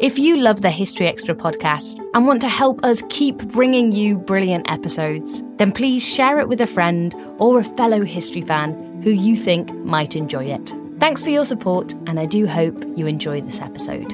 If 0.00 0.16
you 0.16 0.36
love 0.36 0.62
the 0.62 0.70
History 0.70 1.08
Extra 1.08 1.34
podcast 1.34 1.98
and 2.14 2.24
want 2.24 2.40
to 2.42 2.48
help 2.48 2.84
us 2.84 3.02
keep 3.08 3.36
bringing 3.48 3.90
you 3.90 4.16
brilliant 4.16 4.70
episodes, 4.70 5.42
then 5.56 5.72
please 5.72 6.06
share 6.06 6.38
it 6.38 6.48
with 6.48 6.60
a 6.60 6.68
friend 6.68 7.12
or 7.38 7.58
a 7.58 7.64
fellow 7.64 8.04
history 8.04 8.42
fan 8.42 9.02
who 9.02 9.10
you 9.10 9.34
think 9.34 9.74
might 9.78 10.14
enjoy 10.14 10.44
it. 10.44 10.72
Thanks 11.00 11.20
for 11.20 11.30
your 11.30 11.44
support, 11.44 11.94
and 12.06 12.20
I 12.20 12.26
do 12.26 12.46
hope 12.46 12.80
you 12.96 13.08
enjoy 13.08 13.40
this 13.40 13.60
episode. 13.60 14.08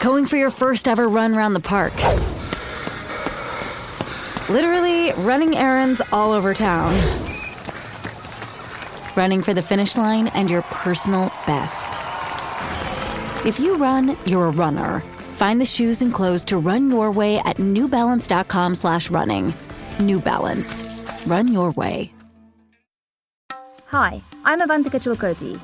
Going 0.00 0.24
for 0.24 0.38
your 0.38 0.50
first 0.50 0.88
ever 0.88 1.06
run 1.06 1.34
around 1.34 1.52
the 1.52 1.60
park. 1.60 1.92
Literally 4.48 5.12
running 5.22 5.54
errands 5.54 6.00
all 6.10 6.32
over 6.32 6.54
town. 6.54 7.31
Running 9.16 9.42
for 9.42 9.52
the 9.52 9.62
finish 9.62 9.96
line 9.96 10.28
and 10.28 10.50
your 10.50 10.62
personal 10.62 11.26
best. 11.46 11.90
If 13.46 13.60
you 13.60 13.76
run, 13.76 14.16
you're 14.24 14.46
a 14.46 14.50
runner. 14.50 15.00
Find 15.34 15.60
the 15.60 15.66
shoes 15.66 16.00
and 16.02 16.14
clothes 16.14 16.44
to 16.46 16.58
run 16.58 16.90
your 16.90 17.10
way 17.10 17.38
at 17.38 17.58
newbalance.com 17.58 18.74
slash 18.74 19.10
running. 19.10 19.52
New 20.00 20.18
Balance. 20.18 20.84
Run 21.26 21.48
your 21.52 21.72
way. 21.72 22.12
Hi, 23.86 24.22
I'm 24.44 24.60
Avantika 24.60 24.98
Chilkoti, 24.98 25.60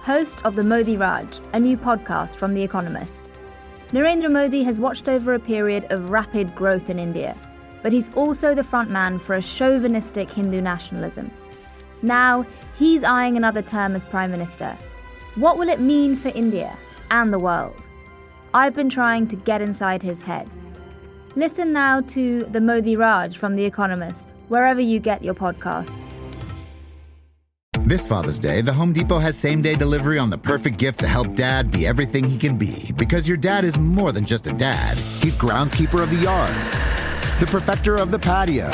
host 0.00 0.42
of 0.46 0.56
the 0.56 0.64
Modi 0.64 0.96
Raj, 0.96 1.40
a 1.52 1.60
new 1.60 1.76
podcast 1.76 2.36
from 2.36 2.54
The 2.54 2.62
Economist. 2.62 3.28
Narendra 3.88 4.32
Modi 4.32 4.62
has 4.62 4.80
watched 4.80 5.10
over 5.10 5.34
a 5.34 5.38
period 5.38 5.84
of 5.92 6.08
rapid 6.08 6.54
growth 6.54 6.88
in 6.88 6.98
India, 6.98 7.36
but 7.82 7.92
he's 7.92 8.08
also 8.14 8.54
the 8.54 8.62
frontman 8.62 9.20
for 9.20 9.34
a 9.34 9.42
chauvinistic 9.42 10.30
Hindu 10.30 10.62
nationalism. 10.62 11.30
Now, 12.00 12.46
he's 12.78 13.02
eyeing 13.02 13.36
another 13.36 13.62
term 13.62 13.94
as 13.94 14.04
Prime 14.04 14.30
Minister. 14.30 14.76
What 15.34 15.58
will 15.58 15.68
it 15.68 15.80
mean 15.80 16.16
for 16.16 16.28
India 16.28 16.76
and 17.10 17.32
the 17.32 17.38
world? 17.38 17.86
I've 18.54 18.74
been 18.74 18.88
trying 18.88 19.28
to 19.28 19.36
get 19.36 19.60
inside 19.60 20.02
his 20.02 20.22
head. 20.22 20.48
Listen 21.34 21.72
now 21.72 22.00
to 22.00 22.44
the 22.44 22.60
Modi 22.60 22.96
Raj 22.96 23.36
from 23.36 23.56
The 23.56 23.64
Economist, 23.64 24.28
wherever 24.48 24.80
you 24.80 24.98
get 24.98 25.22
your 25.22 25.34
podcasts. 25.34 26.16
This 27.84 28.08
Father's 28.08 28.38
Day, 28.38 28.62
the 28.62 28.72
Home 28.72 28.92
Depot 28.92 29.18
has 29.18 29.38
same 29.38 29.62
day 29.62 29.74
delivery 29.74 30.18
on 30.18 30.30
the 30.30 30.38
perfect 30.38 30.78
gift 30.78 30.98
to 31.00 31.06
help 31.06 31.36
dad 31.36 31.70
be 31.70 31.86
everything 31.86 32.24
he 32.24 32.36
can 32.36 32.56
be. 32.56 32.90
Because 32.96 33.28
your 33.28 33.36
dad 33.36 33.64
is 33.64 33.78
more 33.78 34.10
than 34.10 34.24
just 34.24 34.46
a 34.46 34.52
dad, 34.52 34.96
he's 35.22 35.36
groundskeeper 35.36 36.02
of 36.02 36.10
the 36.10 36.16
yard, 36.16 36.50
the 37.38 37.46
perfecter 37.46 37.96
of 37.96 38.10
the 38.10 38.18
patio, 38.18 38.70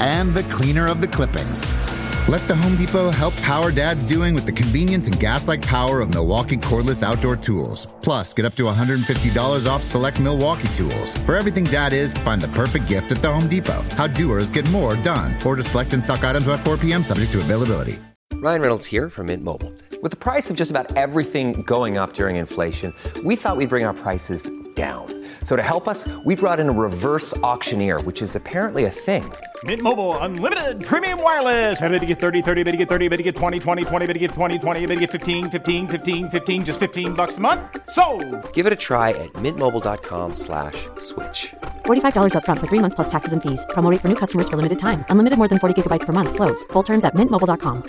and 0.00 0.34
the 0.34 0.42
cleaner 0.54 0.88
of 0.88 1.00
the 1.00 1.06
clippings. 1.06 1.85
Let 2.28 2.42
the 2.48 2.56
Home 2.56 2.74
Depot 2.74 3.12
help 3.12 3.36
power 3.36 3.70
dad's 3.70 4.02
doing 4.02 4.34
with 4.34 4.46
the 4.46 4.52
convenience 4.52 5.06
and 5.06 5.18
gas 5.20 5.46
like 5.46 5.62
power 5.62 6.00
of 6.00 6.12
Milwaukee 6.12 6.56
cordless 6.56 7.04
outdoor 7.04 7.36
tools. 7.36 7.86
Plus, 8.02 8.34
get 8.34 8.44
up 8.44 8.56
to 8.56 8.64
$150 8.64 9.70
off 9.70 9.84
select 9.84 10.18
Milwaukee 10.18 10.66
tools. 10.74 11.16
For 11.18 11.36
everything 11.36 11.62
dad 11.62 11.92
is, 11.92 12.12
find 12.12 12.40
the 12.40 12.48
perfect 12.48 12.88
gift 12.88 13.12
at 13.12 13.22
the 13.22 13.32
Home 13.32 13.46
Depot. 13.46 13.80
How 13.94 14.08
doers 14.08 14.50
get 14.50 14.68
more 14.72 14.96
done. 14.96 15.36
Order 15.46 15.62
select 15.62 15.94
and 15.94 16.02
stock 16.02 16.24
items 16.24 16.46
by 16.46 16.56
4 16.56 16.76
p.m., 16.78 17.04
subject 17.04 17.30
to 17.30 17.38
availability. 17.38 18.00
Ryan 18.32 18.60
Reynolds 18.60 18.86
here 18.86 19.08
from 19.08 19.26
Mint 19.26 19.44
Mobile. 19.44 19.72
With 20.02 20.10
the 20.10 20.16
price 20.16 20.50
of 20.50 20.56
just 20.56 20.72
about 20.72 20.96
everything 20.96 21.62
going 21.62 21.96
up 21.96 22.14
during 22.14 22.34
inflation, 22.34 22.92
we 23.24 23.36
thought 23.36 23.56
we'd 23.56 23.68
bring 23.68 23.84
our 23.84 23.94
prices 23.94 24.50
down. 24.76 25.06
So 25.42 25.56
to 25.56 25.62
help 25.62 25.88
us, 25.88 26.06
we 26.24 26.36
brought 26.36 26.60
in 26.60 26.68
a 26.68 26.72
reverse 26.72 27.36
auctioneer, 27.38 28.02
which 28.02 28.20
is 28.20 28.36
apparently 28.36 28.84
a 28.84 28.90
thing. 28.90 29.24
Mint 29.64 29.80
Mobile 29.80 30.18
unlimited 30.18 30.84
premium 30.84 31.22
wireless. 31.22 31.80
Ready 31.80 31.98
to 31.98 32.06
get 32.06 32.20
30, 32.20 32.42
30, 32.42 32.62
bit 32.62 32.72
to 32.72 32.76
get 32.76 32.88
30, 32.88 33.08
bit 33.08 33.16
to 33.16 33.22
get 33.22 33.36
20, 33.36 33.58
20, 33.58 33.84
20, 33.86 34.06
bit 34.06 34.12
to 34.12 34.18
get 34.18 34.30
20, 34.32 34.58
20, 34.58 34.86
bit 34.86 34.94
to 34.96 35.00
get 35.00 35.10
15, 35.10 35.50
15, 35.50 35.88
15, 35.88 36.30
15 36.30 36.64
just 36.64 36.78
15 36.78 37.14
bucks 37.14 37.38
a 37.38 37.40
month. 37.40 37.62
So, 37.88 38.04
Give 38.52 38.66
it 38.66 38.72
a 38.72 38.80
try 38.88 39.10
at 39.10 39.32
mintmobile.com/switch. 39.44 40.88
slash 40.98 41.54
$45 41.86 42.34
upfront 42.34 42.58
for 42.60 42.66
three 42.66 42.82
months 42.84 42.94
plus 42.94 43.08
taxes 43.08 43.32
and 43.32 43.42
fees. 43.42 43.64
Promo 43.70 43.90
rate 43.90 44.02
for 44.02 44.08
new 44.08 44.20
customers 44.22 44.48
for 44.50 44.56
limited 44.56 44.78
time. 44.78 45.06
Unlimited 45.08 45.38
more 45.38 45.48
than 45.48 45.58
40 45.58 45.74
gigabytes 45.80 46.04
per 46.04 46.12
month. 46.12 46.34
Slows. 46.34 46.64
Full 46.74 46.82
terms 46.82 47.04
at 47.04 47.14
mintmobile.com. 47.14 47.82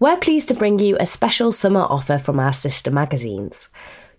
We're 0.00 0.16
pleased 0.16 0.48
to 0.48 0.54
bring 0.54 0.80
you 0.80 0.96
a 0.98 1.06
special 1.06 1.52
summer 1.52 1.84
offer 1.96 2.18
from 2.18 2.40
our 2.40 2.52
sister 2.52 2.90
magazines. 2.90 3.70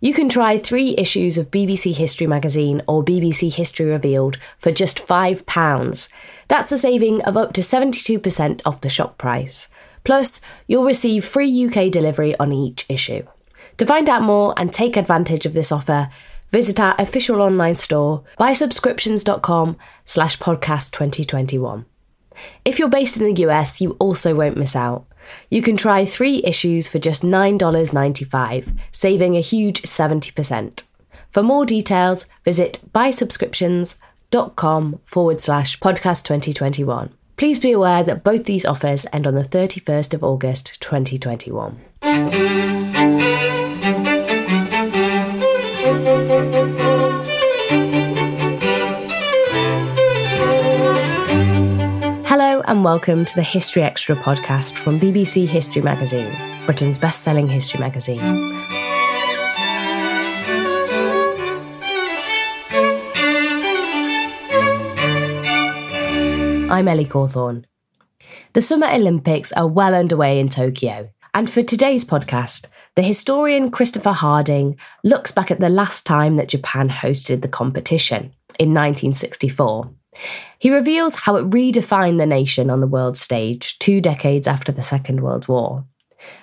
You 0.06 0.14
can 0.14 0.30
try 0.30 0.60
three 0.60 0.94
issues 1.00 1.40
of 1.40 1.50
BBC 1.50 1.96
History 1.96 2.28
Magazine 2.28 2.84
or 2.88 3.04
BBC 3.04 3.52
History 3.52 3.88
Revealed 3.88 4.38
for 4.60 4.72
just 4.72 5.00
£5. 5.00 6.10
That's 6.48 6.72
a 6.72 6.78
saving 6.78 7.24
of 7.24 7.36
up 7.36 7.54
to 7.54 7.62
72% 7.62 8.62
off 8.68 8.82
the 8.82 8.88
shop 8.88 9.18
price. 9.18 9.68
Plus, 10.04 10.42
you'll 10.68 10.86
receive 10.86 11.26
free 11.26 11.50
UK 11.66 11.92
delivery 11.92 12.38
on 12.38 12.54
each 12.54 12.86
issue. 12.88 13.24
To 13.78 13.86
find 13.88 14.08
out 14.08 14.22
more 14.22 14.54
and 14.58 14.72
take 14.72 14.96
advantage 14.96 15.48
of 15.48 15.54
this 15.54 15.72
offer, 15.72 16.12
visit 16.52 16.80
our 16.80 16.94
official 17.00 17.42
online 17.42 17.76
store, 17.76 18.22
buysubscriptions.com 18.40 19.76
slash 20.06 20.38
podcast 20.38 20.92
2021. 20.92 21.84
If 22.64 22.80
you're 22.80 22.90
based 22.90 23.18
in 23.18 23.24
the 23.24 23.42
US, 23.48 23.82
you 23.82 23.98
also 24.00 24.36
won't 24.36 24.58
miss 24.58 24.76
out. 24.76 25.06
You 25.50 25.62
can 25.62 25.78
try 25.78 26.06
three 26.06 26.42
issues 26.44 26.88
for 26.88 26.98
just 27.00 27.24
$9.95, 27.24 28.78
saving 28.92 29.36
a 29.36 29.42
huge 29.42 29.82
70%. 29.82 30.84
For 31.32 31.42
more 31.44 31.66
details, 31.66 32.28
visit 32.44 32.82
buysubscriptions.com 32.94 35.00
forward 35.06 35.42
slash 35.42 35.80
podcast 35.80 36.24
2021. 36.24 37.14
Please 37.38 37.60
be 37.60 37.74
aware 37.74 38.02
that 38.04 38.24
both 38.24 38.46
these 38.46 38.66
offers 38.66 39.06
end 39.12 39.28
on 39.28 39.36
the 39.36 39.44
31st 39.44 40.14
of 40.14 40.24
August 40.24 40.82
2021. 40.82 41.82
And 52.68 52.84
welcome 52.84 53.24
to 53.24 53.36
the 53.36 53.44
History 53.44 53.84
Extra 53.84 54.16
podcast 54.16 54.74
from 54.74 55.00
BBC 55.00 55.48
History 55.48 55.84
Magazine, 55.84 56.36
Britain's 56.66 56.98
best 56.98 57.22
selling 57.22 57.48
history 57.48 57.80
magazine. 57.80 58.20
I'm 66.72 66.88
Ellie 66.88 67.06
Cawthorne. 67.06 67.66
The 68.54 68.62
Summer 68.62 68.88
Olympics 68.88 69.52
are 69.52 69.68
well 69.68 69.94
underway 69.94 70.40
in 70.40 70.50
Tokyo, 70.50 71.12
and 71.36 71.48
for 71.48 71.62
today's 71.62 72.04
podcast, 72.04 72.70
the 72.96 73.04
historian 73.04 73.70
Christopher 73.70 74.14
Harding 74.14 74.76
looks 75.04 75.32
back 75.32 75.52
at 75.52 75.60
the 75.60 75.70
last 75.70 76.04
time 76.04 76.38
that 76.38 76.50
Japan 76.50 76.90
hosted 76.90 77.44
the 77.44 77.48
competition 77.48 78.34
in 78.58 78.74
1964. 78.74 79.92
He 80.60 80.74
reveals 80.74 81.16
how 81.16 81.36
it 81.36 81.50
redefined 81.50 82.18
the 82.18 82.26
nation 82.26 82.70
on 82.70 82.80
the 82.80 82.88
world 82.88 83.18
stage 83.18 83.78
two 83.80 84.02
decades 84.02 84.48
after 84.48 84.72
the 84.72 84.82
Second 84.82 85.22
World 85.22 85.48
War. 85.48 85.86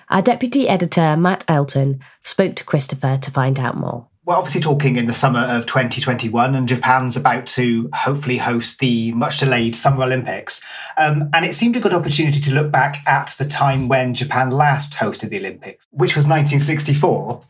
Our 0.09 0.21
deputy 0.21 0.69
editor, 0.69 1.15
Matt 1.17 1.43
Elton, 1.47 1.99
spoke 2.23 2.55
to 2.55 2.63
Christopher 2.63 3.17
to 3.17 3.31
find 3.31 3.59
out 3.59 3.77
more. 3.77 4.07
We're 4.25 4.35
obviously 4.35 4.61
talking 4.61 4.95
in 4.95 5.05
the 5.05 5.11
summer 5.13 5.41
of 5.41 5.65
2021, 5.65 6.55
and 6.55 6.65
Japan's 6.65 7.17
about 7.17 7.45
to 7.47 7.89
hopefully 7.93 8.37
host 8.37 8.79
the 8.79 9.11
much 9.11 9.39
delayed 9.39 9.75
Summer 9.75 10.03
Olympics. 10.03 10.65
Um, 10.97 11.29
and 11.33 11.43
it 11.43 11.53
seemed 11.53 11.75
a 11.75 11.81
good 11.81 11.91
opportunity 11.93 12.39
to 12.39 12.53
look 12.53 12.71
back 12.71 13.05
at 13.05 13.35
the 13.37 13.45
time 13.45 13.89
when 13.89 14.13
Japan 14.13 14.49
last 14.49 14.93
hosted 14.93 15.27
the 15.27 15.39
Olympics, 15.39 15.85
which 15.91 16.15
was 16.15 16.25
1964. 16.25 17.41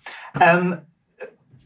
Um, 0.42 0.82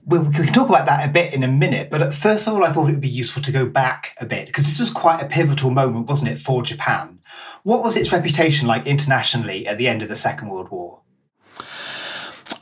we, 0.07 0.19
we 0.19 0.33
can 0.33 0.53
talk 0.53 0.69
about 0.69 0.85
that 0.85 1.07
a 1.07 1.11
bit 1.11 1.33
in 1.33 1.43
a 1.43 1.47
minute, 1.47 1.89
but 1.89 2.13
first 2.13 2.47
of 2.47 2.53
all, 2.53 2.63
I 2.63 2.71
thought 2.71 2.87
it 2.87 2.93
would 2.93 3.01
be 3.01 3.09
useful 3.09 3.43
to 3.43 3.51
go 3.51 3.65
back 3.65 4.15
a 4.19 4.25
bit 4.25 4.47
because 4.47 4.63
this 4.63 4.79
was 4.79 4.89
quite 4.89 5.21
a 5.21 5.27
pivotal 5.27 5.69
moment, 5.69 6.07
wasn't 6.07 6.31
it, 6.31 6.39
for 6.39 6.63
Japan? 6.63 7.19
What 7.63 7.83
was 7.83 7.97
its 7.97 8.13
reputation 8.13 8.67
like 8.67 8.87
internationally 8.87 9.67
at 9.67 9.77
the 9.77 9.89
end 9.89 10.01
of 10.01 10.07
the 10.07 10.15
Second 10.15 10.49
World 10.49 10.69
War? 10.71 11.01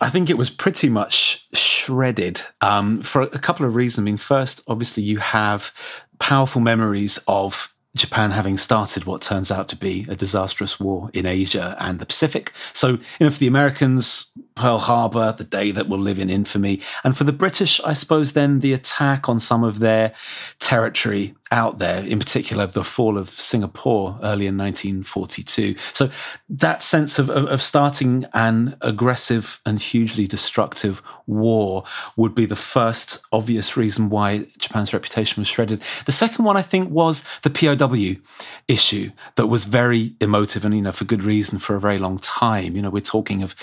I 0.02 0.10
think 0.10 0.30
it 0.30 0.38
was 0.38 0.50
pretty 0.50 0.90
much 0.90 1.48
shredded 1.54 2.42
um, 2.62 3.02
for 3.04 3.22
a 3.22 3.40
couple 3.40 3.66
of 3.66 3.76
reasons. 3.76 4.04
I 4.04 4.06
mean, 4.06 4.18
first, 4.18 4.62
obviously, 4.68 5.04
you 5.04 5.20
have 5.20 5.72
powerful 6.20 6.62
memories 6.62 7.20
of 7.28 7.74
Japan 7.96 8.32
having 8.32 8.58
started 8.58 9.06
what 9.06 9.22
turns 9.22 9.52
out 9.52 9.70
to 9.70 9.76
be 9.76 10.06
a 10.10 10.16
disastrous 10.16 10.80
war 10.80 11.10
in 11.14 11.26
Asia 11.26 11.78
and 11.80 12.00
the 12.00 12.06
Pacific. 12.06 12.52
So, 12.74 12.90
you 12.90 13.00
know, 13.22 13.30
for 13.30 13.40
the 13.40 13.48
Americans, 13.48 14.32
Pearl 14.56 14.78
Harbor, 14.78 15.36
the 15.38 15.44
day 15.44 15.72
that 15.72 15.90
will 15.90 16.00
live 16.00 16.18
in 16.18 16.30
infamy. 16.30 16.82
And 17.04 17.18
for 17.18 17.26
the 17.26 17.34
British, 17.34 17.82
I 17.82 17.94
suppose 17.94 18.32
then 18.32 18.60
the 18.60 18.74
attack 18.74 19.28
on 19.28 19.40
some 19.40 19.64
of 19.64 19.80
their 19.80 20.14
territory 20.60 21.36
out 21.52 21.78
there, 21.78 22.04
in 22.04 22.18
particular 22.18 22.66
the 22.66 22.84
fall 22.84 23.18
of 23.18 23.30
Singapore 23.30 24.18
early 24.24 24.48
in 24.48 24.58
1942. 24.58 25.76
So 25.94 26.10
that 26.50 26.82
sense 26.82 27.20
of, 27.20 27.30
of, 27.30 27.46
of, 27.46 27.62
starting 27.62 28.26
an 28.34 28.76
aggressive 28.82 29.62
and 29.66 29.80
hugely 29.80 30.28
destructive 30.28 31.04
war 31.28 31.84
would 32.16 32.34
be 32.34 32.46
the 32.46 32.56
first 32.56 33.24
obvious 33.32 33.78
reason 33.78 34.10
why 34.10 34.48
Japan's 34.58 34.94
reputation 34.94 35.42
was 35.42 35.48
shredded. 35.48 35.82
The 36.06 36.12
second 36.12 36.46
one, 36.46 36.58
I 36.58 36.62
think, 36.64 36.90
was 36.90 37.24
the 37.44 37.50
POW 37.50 38.20
issue 38.68 39.12
that 39.36 39.48
was 39.48 39.66
very 39.66 40.16
emotive 40.20 40.66
and, 40.66 40.76
you 40.76 40.82
know, 40.82 40.92
for 40.92 41.06
good 41.06 41.24
reason 41.24 41.60
for 41.60 41.76
a 41.76 41.80
very 41.80 42.00
long 42.00 42.18
time. 42.20 42.76
You 42.76 42.82
know, 42.82 42.90
we're 42.90 43.02
talking 43.02 43.44
of 43.44 43.56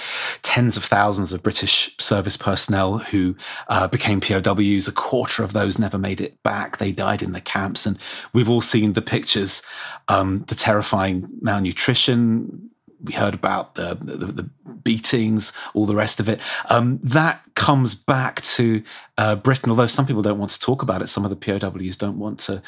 tens 0.43 0.77
of 0.77 0.85
thousands 0.85 1.33
of 1.33 1.43
British 1.43 1.97
service 1.99 2.37
personnel 2.37 2.99
who 2.99 3.37
uh, 3.69 3.89
became 3.89 4.21
POWs. 4.21 4.87
A 4.87 4.93
quarter 4.93 5.43
of 5.43 5.53
those 5.53 5.79
never 5.79 5.99
made 5.99 6.21
it 6.21 6.41
back. 6.43 6.79
They 6.79 6.93
died 6.93 7.23
in 7.23 7.33
the 7.33 7.41
camp 7.41 7.72
camps. 7.73 7.87
And 7.87 7.99
we've 8.33 8.49
all 8.49 8.61
seen 8.61 8.93
the 8.93 9.03
pictures, 9.03 9.63
um, 10.09 10.45
the 10.49 10.55
terrifying 10.55 11.29
malnutrition. 11.41 12.71
We 13.05 13.15
heard 13.15 13.35
about 13.35 13.75
the, 13.75 13.99
the, 14.01 14.27
the 14.27 14.51
beatings, 14.85 15.53
all 15.75 15.87
the 15.87 15.97
rest 15.97 16.21
of 16.21 16.29
it. 16.29 16.41
Um, 16.71 17.01
that 17.03 17.43
comes 17.57 17.97
back 17.97 18.41
to 18.43 18.83
uh, 19.19 19.35
Britain, 19.35 19.71
although 19.71 19.89
some 19.89 20.07
people 20.07 20.23
don't 20.23 20.39
want 20.39 20.53
to 20.53 20.61
talk 20.61 20.83
about 20.83 21.03
it. 21.03 21.09
Some 21.09 21.25
of 21.25 21.31
the 21.31 21.37
POWs 21.37 21.97
don't 21.97 22.19
want 22.19 22.39
to 22.41 22.63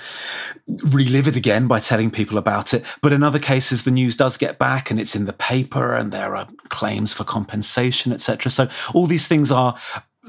relive 0.66 1.28
it 1.28 1.36
again 1.36 1.68
by 1.68 1.78
telling 1.78 2.10
people 2.10 2.36
about 2.36 2.74
it. 2.74 2.84
But 3.00 3.12
in 3.12 3.22
other 3.22 3.38
cases, 3.38 3.84
the 3.84 3.92
news 3.92 4.16
does 4.16 4.36
get 4.36 4.58
back 4.58 4.90
and 4.90 4.98
it's 4.98 5.14
in 5.14 5.26
the 5.26 5.32
paper 5.32 5.94
and 5.94 6.10
there 6.10 6.34
are 6.34 6.48
claims 6.68 7.14
for 7.14 7.22
compensation, 7.22 8.12
etc. 8.12 8.50
So 8.50 8.68
all 8.92 9.06
these 9.06 9.28
things 9.28 9.52
are 9.52 9.76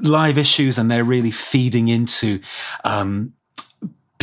live 0.00 0.38
issues 0.38 0.78
and 0.78 0.88
they're 0.88 1.04
really 1.04 1.30
feeding 1.32 1.88
into 1.88 2.40
um, 2.84 3.32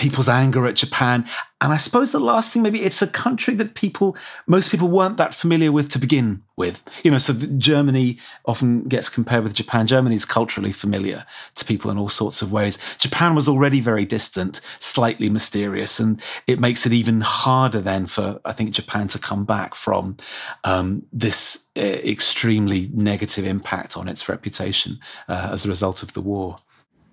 people's 0.03 0.27
anger 0.27 0.67
at 0.67 0.75
Japan. 0.75 1.25
And 1.61 1.71
I 1.71 1.77
suppose 1.77 2.11
the 2.11 2.19
last 2.19 2.51
thing, 2.51 2.61
maybe 2.61 2.81
it's 2.81 3.01
a 3.01 3.07
country 3.07 3.53
that 3.55 3.73
people, 3.73 4.17
most 4.47 4.69
people 4.69 4.89
weren't 4.89 5.15
that 5.15 5.33
familiar 5.33 5.71
with 5.71 5.87
to 5.91 5.97
begin 5.97 6.43
with. 6.57 6.83
You 7.05 7.11
know, 7.11 7.17
so 7.17 7.33
Germany 7.33 8.17
often 8.43 8.83
gets 8.83 9.07
compared 9.07 9.45
with 9.45 9.53
Japan. 9.53 9.87
Germany 9.87 10.15
is 10.17 10.25
culturally 10.25 10.73
familiar 10.73 11.25
to 11.55 11.63
people 11.63 11.89
in 11.89 11.97
all 11.97 12.09
sorts 12.09 12.41
of 12.41 12.51
ways. 12.51 12.77
Japan 12.97 13.33
was 13.33 13.47
already 13.47 13.79
very 13.79 14.03
distant, 14.03 14.59
slightly 14.79 15.29
mysterious, 15.29 16.01
and 16.01 16.21
it 16.47 16.59
makes 16.59 16.85
it 16.85 16.91
even 16.91 17.21
harder 17.21 17.79
then 17.79 18.05
for, 18.05 18.41
I 18.43 18.51
think, 18.51 18.71
Japan 18.71 19.07
to 19.07 19.19
come 19.19 19.45
back 19.45 19.73
from 19.73 20.17
um, 20.65 21.03
this 21.13 21.65
uh, 21.77 21.79
extremely 21.79 22.89
negative 22.93 23.45
impact 23.45 23.95
on 23.95 24.09
its 24.09 24.27
reputation 24.27 24.99
uh, 25.29 25.51
as 25.53 25.63
a 25.63 25.69
result 25.69 26.03
of 26.03 26.11
the 26.11 26.21
war. 26.21 26.57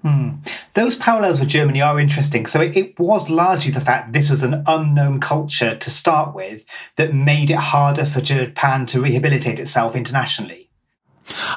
Hmm. 0.02 0.36
Those 0.72 0.96
parallels 0.96 1.40
with 1.40 1.50
Germany 1.50 1.82
are 1.82 2.00
interesting. 2.00 2.46
So 2.46 2.62
it, 2.62 2.76
it, 2.76 2.98
was 2.98 3.28
largely 3.28 3.70
the 3.70 3.80
fact 3.80 4.12
this 4.12 4.30
was 4.30 4.42
an 4.42 4.64
unknown 4.66 5.20
culture 5.20 5.76
to 5.76 5.90
start 5.90 6.34
with 6.34 6.64
that 6.96 7.12
made 7.14 7.50
it 7.50 7.58
harder 7.58 8.06
for 8.06 8.22
Japan 8.22 8.86
to 8.86 9.02
rehabilitate 9.02 9.60
itself 9.60 9.94
internationally. 9.94 10.69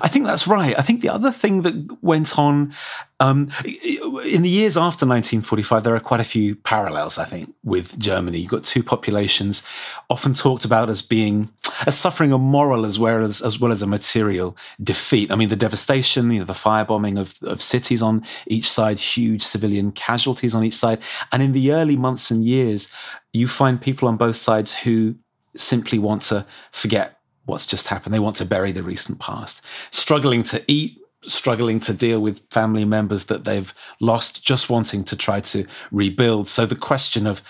I 0.02 0.08
think 0.08 0.26
that's 0.26 0.48
right. 0.48 0.78
I 0.78 0.82
think 0.82 1.02
the 1.02 1.10
other 1.10 1.32
thing 1.32 1.62
that 1.64 1.98
went 2.02 2.38
on 2.38 2.74
um, 3.20 3.52
in 3.64 4.42
the 4.42 4.50
years 4.50 4.76
after 4.76 5.06
1945, 5.06 5.84
there 5.84 5.96
are 5.96 6.00
quite 6.00 6.20
a 6.20 6.26
few 6.26 6.56
parallels, 6.56 7.18
I 7.18 7.26
think, 7.26 7.54
with 7.64 7.98
Germany. 7.98 8.40
You've 8.40 8.52
got 8.52 8.66
two 8.66 8.84
populations 8.84 9.64
often 10.10 10.34
talked 10.34 10.66
about 10.66 10.90
as 10.90 11.02
being 11.02 11.50
as 11.88 11.98
suffering 11.98 12.32
a 12.34 12.38
moral 12.38 12.86
as 12.86 13.00
well 13.00 13.24
as 13.24 13.42
as 13.42 13.60
well 13.60 13.72
as 13.72 13.82
a 13.82 13.88
material 13.88 14.58
defeat. 14.82 15.32
I 15.32 15.36
mean, 15.36 15.50
the 15.50 15.56
devastation, 15.56 16.32
you 16.32 16.40
know, 16.40 16.46
the 16.46 16.54
firebombing 16.54 17.18
of, 17.20 17.38
of 17.44 17.62
cities 17.62 18.02
on 18.02 18.26
each 18.48 18.70
side, 18.70 19.00
huge 19.00 19.42
civilian 19.42 19.92
casualties 19.92 20.54
on 20.54 20.64
each 20.64 20.76
side. 20.76 21.00
And 21.32 21.42
in 21.42 21.54
the 21.54 21.72
early 21.72 21.96
months 21.96 22.30
and 22.30 22.44
years, 22.44 22.92
you 23.32 23.48
find 23.48 23.82
people 23.82 24.08
on 24.08 24.18
both 24.18 24.36
sides 24.36 24.74
who 24.74 25.16
simply 25.56 26.00
want 26.00 26.24
to 26.24 26.46
forget 26.72 27.20
what's 27.46 27.66
just 27.66 27.88
happened. 27.88 28.14
They 28.14 28.20
want 28.20 28.36
to 28.38 28.46
bury 28.46 28.72
the 28.72 28.84
recent 28.84 29.20
past, 29.20 29.62
struggling 29.92 30.44
to 30.44 30.64
eat, 30.68 31.00
struggling 31.22 31.80
to 31.82 31.94
deal 31.94 32.20
with 32.20 32.42
family 32.50 32.86
members 32.86 33.26
that 33.26 33.44
they've 33.44 33.74
lost, 34.00 34.44
just 34.44 34.70
wanting 34.70 35.04
to 35.06 35.16
try 35.16 35.40
to 35.42 35.66
rebuild. 35.92 36.48
So 36.48 36.66
the 36.66 36.76
question 36.76 37.28
of 37.28 37.42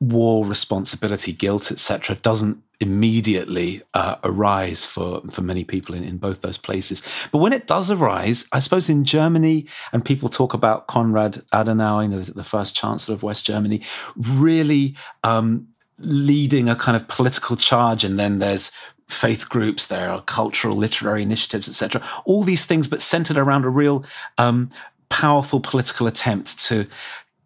war 0.00 0.44
responsibility, 0.44 1.32
guilt, 1.32 1.70
etc., 1.70 2.16
doesn't 2.16 2.62
immediately 2.80 3.80
uh, 3.94 4.16
arise 4.24 4.84
for 4.84 5.22
for 5.30 5.40
many 5.40 5.62
people 5.62 5.94
in, 5.94 6.02
in 6.02 6.18
both 6.18 6.42
those 6.42 6.58
places. 6.58 7.02
But 7.30 7.38
when 7.38 7.52
it 7.52 7.68
does 7.68 7.90
arise, 7.90 8.46
I 8.50 8.58
suppose 8.58 8.88
in 8.88 9.04
Germany, 9.04 9.66
and 9.92 10.04
people 10.04 10.28
talk 10.28 10.52
about 10.52 10.88
Konrad 10.88 11.42
Adenauer, 11.52 12.02
you 12.02 12.08
know, 12.08 12.18
the, 12.18 12.42
first 12.42 12.74
chancellor 12.74 13.14
of 13.14 13.22
West 13.22 13.46
Germany, 13.46 13.82
really 14.16 14.96
um, 15.22 15.68
leading 15.98 16.68
a 16.68 16.74
kind 16.74 16.96
of 16.96 17.06
political 17.06 17.56
charge, 17.56 18.02
and 18.02 18.18
then 18.18 18.40
there's 18.40 18.72
faith 19.08 19.48
groups, 19.48 19.86
there 19.86 20.10
are 20.10 20.22
cultural, 20.22 20.76
literary 20.76 21.22
initiatives, 21.22 21.68
etc. 21.68 22.02
All 22.24 22.42
these 22.42 22.64
things, 22.64 22.88
but 22.88 23.02
centered 23.02 23.38
around 23.38 23.64
a 23.64 23.70
real 23.70 24.04
um, 24.38 24.70
powerful 25.08 25.60
political 25.60 26.06
attempt 26.06 26.58
to 26.66 26.86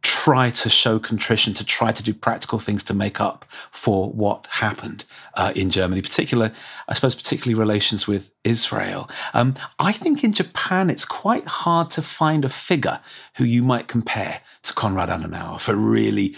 try 0.06 0.50
to 0.50 0.70
show 0.70 1.00
contrition, 1.00 1.52
to 1.52 1.64
try 1.64 1.90
to 1.90 2.00
do 2.00 2.14
practical 2.14 2.60
things 2.60 2.84
to 2.84 2.94
make 2.94 3.20
up 3.20 3.44
for 3.72 4.12
what 4.12 4.46
happened 4.52 5.04
uh, 5.34 5.52
in 5.56 5.68
Germany, 5.68 6.00
particular, 6.00 6.52
I 6.86 6.94
suppose, 6.94 7.16
particularly 7.16 7.58
relations 7.58 8.06
with 8.06 8.32
Israel. 8.44 9.10
Um, 9.34 9.56
I 9.80 9.90
think 9.90 10.22
in 10.22 10.32
Japan, 10.32 10.90
it's 10.90 11.04
quite 11.04 11.46
hard 11.48 11.90
to 11.90 12.02
find 12.02 12.44
a 12.44 12.48
figure 12.48 13.00
who 13.34 13.42
you 13.42 13.64
might 13.64 13.88
compare 13.88 14.42
to 14.62 14.72
Konrad 14.74 15.08
Adenauer 15.08 15.58
for 15.58 15.74
really 15.74 16.36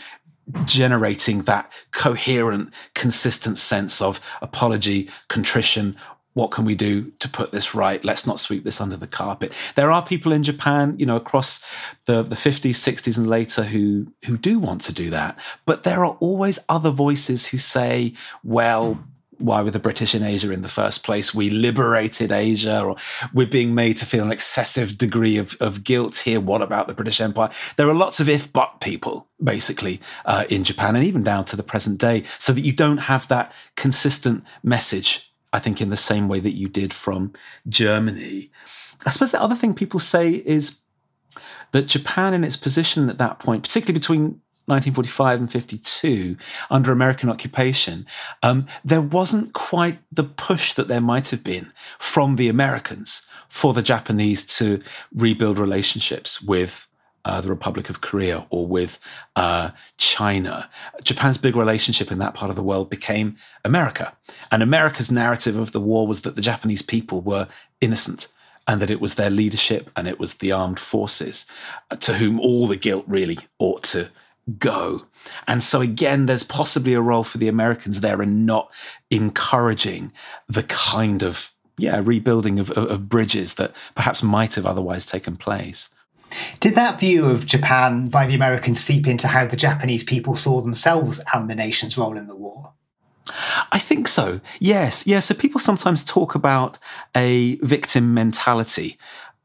generating 0.64 1.42
that 1.42 1.70
coherent, 1.92 2.72
consistent 2.94 3.58
sense 3.58 4.00
of 4.00 4.20
apology, 4.40 5.08
contrition. 5.28 5.96
What 6.34 6.50
can 6.50 6.64
we 6.64 6.76
do 6.76 7.10
to 7.18 7.28
put 7.28 7.50
this 7.50 7.74
right? 7.74 8.04
Let's 8.04 8.26
not 8.26 8.38
sweep 8.38 8.62
this 8.62 8.80
under 8.80 8.96
the 8.96 9.08
carpet. 9.08 9.52
There 9.74 9.90
are 9.90 10.04
people 10.04 10.32
in 10.32 10.44
Japan, 10.44 10.94
you 10.96 11.04
know, 11.04 11.16
across 11.16 11.64
the, 12.06 12.22
the 12.22 12.36
50s, 12.36 12.70
60s, 12.70 13.18
and 13.18 13.26
later 13.26 13.64
who 13.64 14.12
who 14.26 14.36
do 14.38 14.58
want 14.60 14.82
to 14.82 14.92
do 14.92 15.10
that. 15.10 15.38
But 15.66 15.82
there 15.82 16.04
are 16.04 16.16
always 16.20 16.58
other 16.68 16.90
voices 16.90 17.46
who 17.46 17.58
say, 17.58 18.14
well, 18.44 19.00
why 19.38 19.62
were 19.62 19.70
the 19.70 19.78
British 19.78 20.14
in 20.14 20.22
Asia 20.22 20.50
in 20.50 20.62
the 20.62 20.68
first 20.68 21.04
place? 21.04 21.34
We 21.34 21.48
liberated 21.48 22.32
Asia, 22.32 22.82
or 22.82 22.96
we're 23.32 23.46
being 23.46 23.74
made 23.74 23.96
to 23.98 24.06
feel 24.06 24.24
an 24.24 24.32
excessive 24.32 24.98
degree 24.98 25.36
of, 25.36 25.56
of 25.60 25.84
guilt 25.84 26.18
here. 26.18 26.40
What 26.40 26.62
about 26.62 26.88
the 26.88 26.94
British 26.94 27.20
Empire? 27.20 27.50
There 27.76 27.88
are 27.88 27.94
lots 27.94 28.20
of 28.20 28.28
if 28.28 28.52
but 28.52 28.80
people, 28.80 29.28
basically, 29.42 30.00
uh, 30.24 30.44
in 30.50 30.64
Japan, 30.64 30.96
and 30.96 31.04
even 31.04 31.22
down 31.22 31.44
to 31.46 31.56
the 31.56 31.62
present 31.62 31.98
day, 31.98 32.24
so 32.38 32.52
that 32.52 32.62
you 32.64 32.72
don't 32.72 32.98
have 32.98 33.28
that 33.28 33.52
consistent 33.76 34.44
message, 34.62 35.32
I 35.52 35.60
think, 35.60 35.80
in 35.80 35.90
the 35.90 35.96
same 35.96 36.28
way 36.28 36.40
that 36.40 36.56
you 36.56 36.68
did 36.68 36.92
from 36.92 37.32
Germany. 37.68 38.50
I 39.06 39.10
suppose 39.10 39.30
the 39.30 39.42
other 39.42 39.54
thing 39.54 39.74
people 39.74 40.00
say 40.00 40.30
is 40.30 40.80
that 41.72 41.86
Japan, 41.86 42.34
in 42.34 42.44
its 42.44 42.56
position 42.56 43.08
at 43.08 43.18
that 43.18 43.38
point, 43.38 43.62
particularly 43.62 43.98
between 43.98 44.40
1945 44.68 45.40
and 45.40 45.50
52 45.50 46.36
under 46.70 46.92
American 46.92 47.28
occupation, 47.28 48.06
um, 48.42 48.66
there 48.84 49.02
wasn't 49.02 49.52
quite 49.52 49.98
the 50.12 50.24
push 50.24 50.74
that 50.74 50.88
there 50.88 51.00
might 51.00 51.30
have 51.30 51.42
been 51.42 51.72
from 51.98 52.36
the 52.36 52.48
Americans 52.48 53.22
for 53.48 53.72
the 53.72 53.82
Japanese 53.82 54.44
to 54.58 54.82
rebuild 55.14 55.58
relationships 55.58 56.42
with 56.42 56.86
uh, 57.24 57.40
the 57.40 57.48
Republic 57.48 57.90
of 57.90 58.00
Korea 58.00 58.46
or 58.50 58.66
with 58.66 58.98
uh, 59.36 59.70
China. 59.96 60.68
Japan's 61.02 61.38
big 61.38 61.56
relationship 61.56 62.10
in 62.10 62.18
that 62.18 62.34
part 62.34 62.50
of 62.50 62.56
the 62.56 62.62
world 62.62 62.88
became 62.88 63.36
America. 63.64 64.16
And 64.50 64.62
America's 64.62 65.10
narrative 65.10 65.56
of 65.56 65.72
the 65.72 65.80
war 65.80 66.06
was 66.06 66.22
that 66.22 66.36
the 66.36 66.42
Japanese 66.42 66.82
people 66.82 67.20
were 67.20 67.48
innocent 67.80 68.28
and 68.66 68.80
that 68.80 68.90
it 68.90 69.00
was 69.00 69.14
their 69.14 69.30
leadership 69.30 69.90
and 69.96 70.06
it 70.06 70.18
was 70.18 70.34
the 70.34 70.52
armed 70.52 70.78
forces 70.78 71.46
uh, 71.90 71.96
to 71.96 72.14
whom 72.14 72.38
all 72.38 72.66
the 72.66 72.76
guilt 72.76 73.04
really 73.06 73.38
ought 73.58 73.82
to 73.82 74.08
go. 74.58 75.06
And 75.46 75.62
so, 75.62 75.80
again, 75.80 76.26
there's 76.26 76.42
possibly 76.42 76.94
a 76.94 77.00
role 77.00 77.24
for 77.24 77.38
the 77.38 77.48
Americans 77.48 78.00
there 78.00 78.22
in 78.22 78.46
not 78.46 78.72
encouraging 79.10 80.12
the 80.48 80.62
kind 80.64 81.22
of, 81.22 81.52
yeah, 81.76 82.00
rebuilding 82.02 82.58
of, 82.58 82.70
of, 82.70 82.90
of 82.90 83.08
bridges 83.08 83.54
that 83.54 83.72
perhaps 83.94 84.22
might 84.22 84.54
have 84.54 84.66
otherwise 84.66 85.04
taken 85.04 85.36
place. 85.36 85.90
Did 86.60 86.74
that 86.74 87.00
view 87.00 87.26
of 87.26 87.46
Japan 87.46 88.08
by 88.08 88.26
the 88.26 88.34
Americans 88.34 88.80
seep 88.80 89.06
into 89.06 89.28
how 89.28 89.46
the 89.46 89.56
Japanese 89.56 90.04
people 90.04 90.36
saw 90.36 90.60
themselves 90.60 91.22
and 91.32 91.48
the 91.48 91.54
nation's 91.54 91.96
role 91.96 92.16
in 92.16 92.26
the 92.26 92.36
war? 92.36 92.72
I 93.72 93.78
think 93.78 94.08
so. 94.08 94.40
Yes. 94.58 95.06
Yeah. 95.06 95.18
So 95.20 95.34
people 95.34 95.60
sometimes 95.60 96.04
talk 96.04 96.34
about 96.34 96.78
a 97.14 97.56
victim 97.56 98.14
mentality 98.14 98.98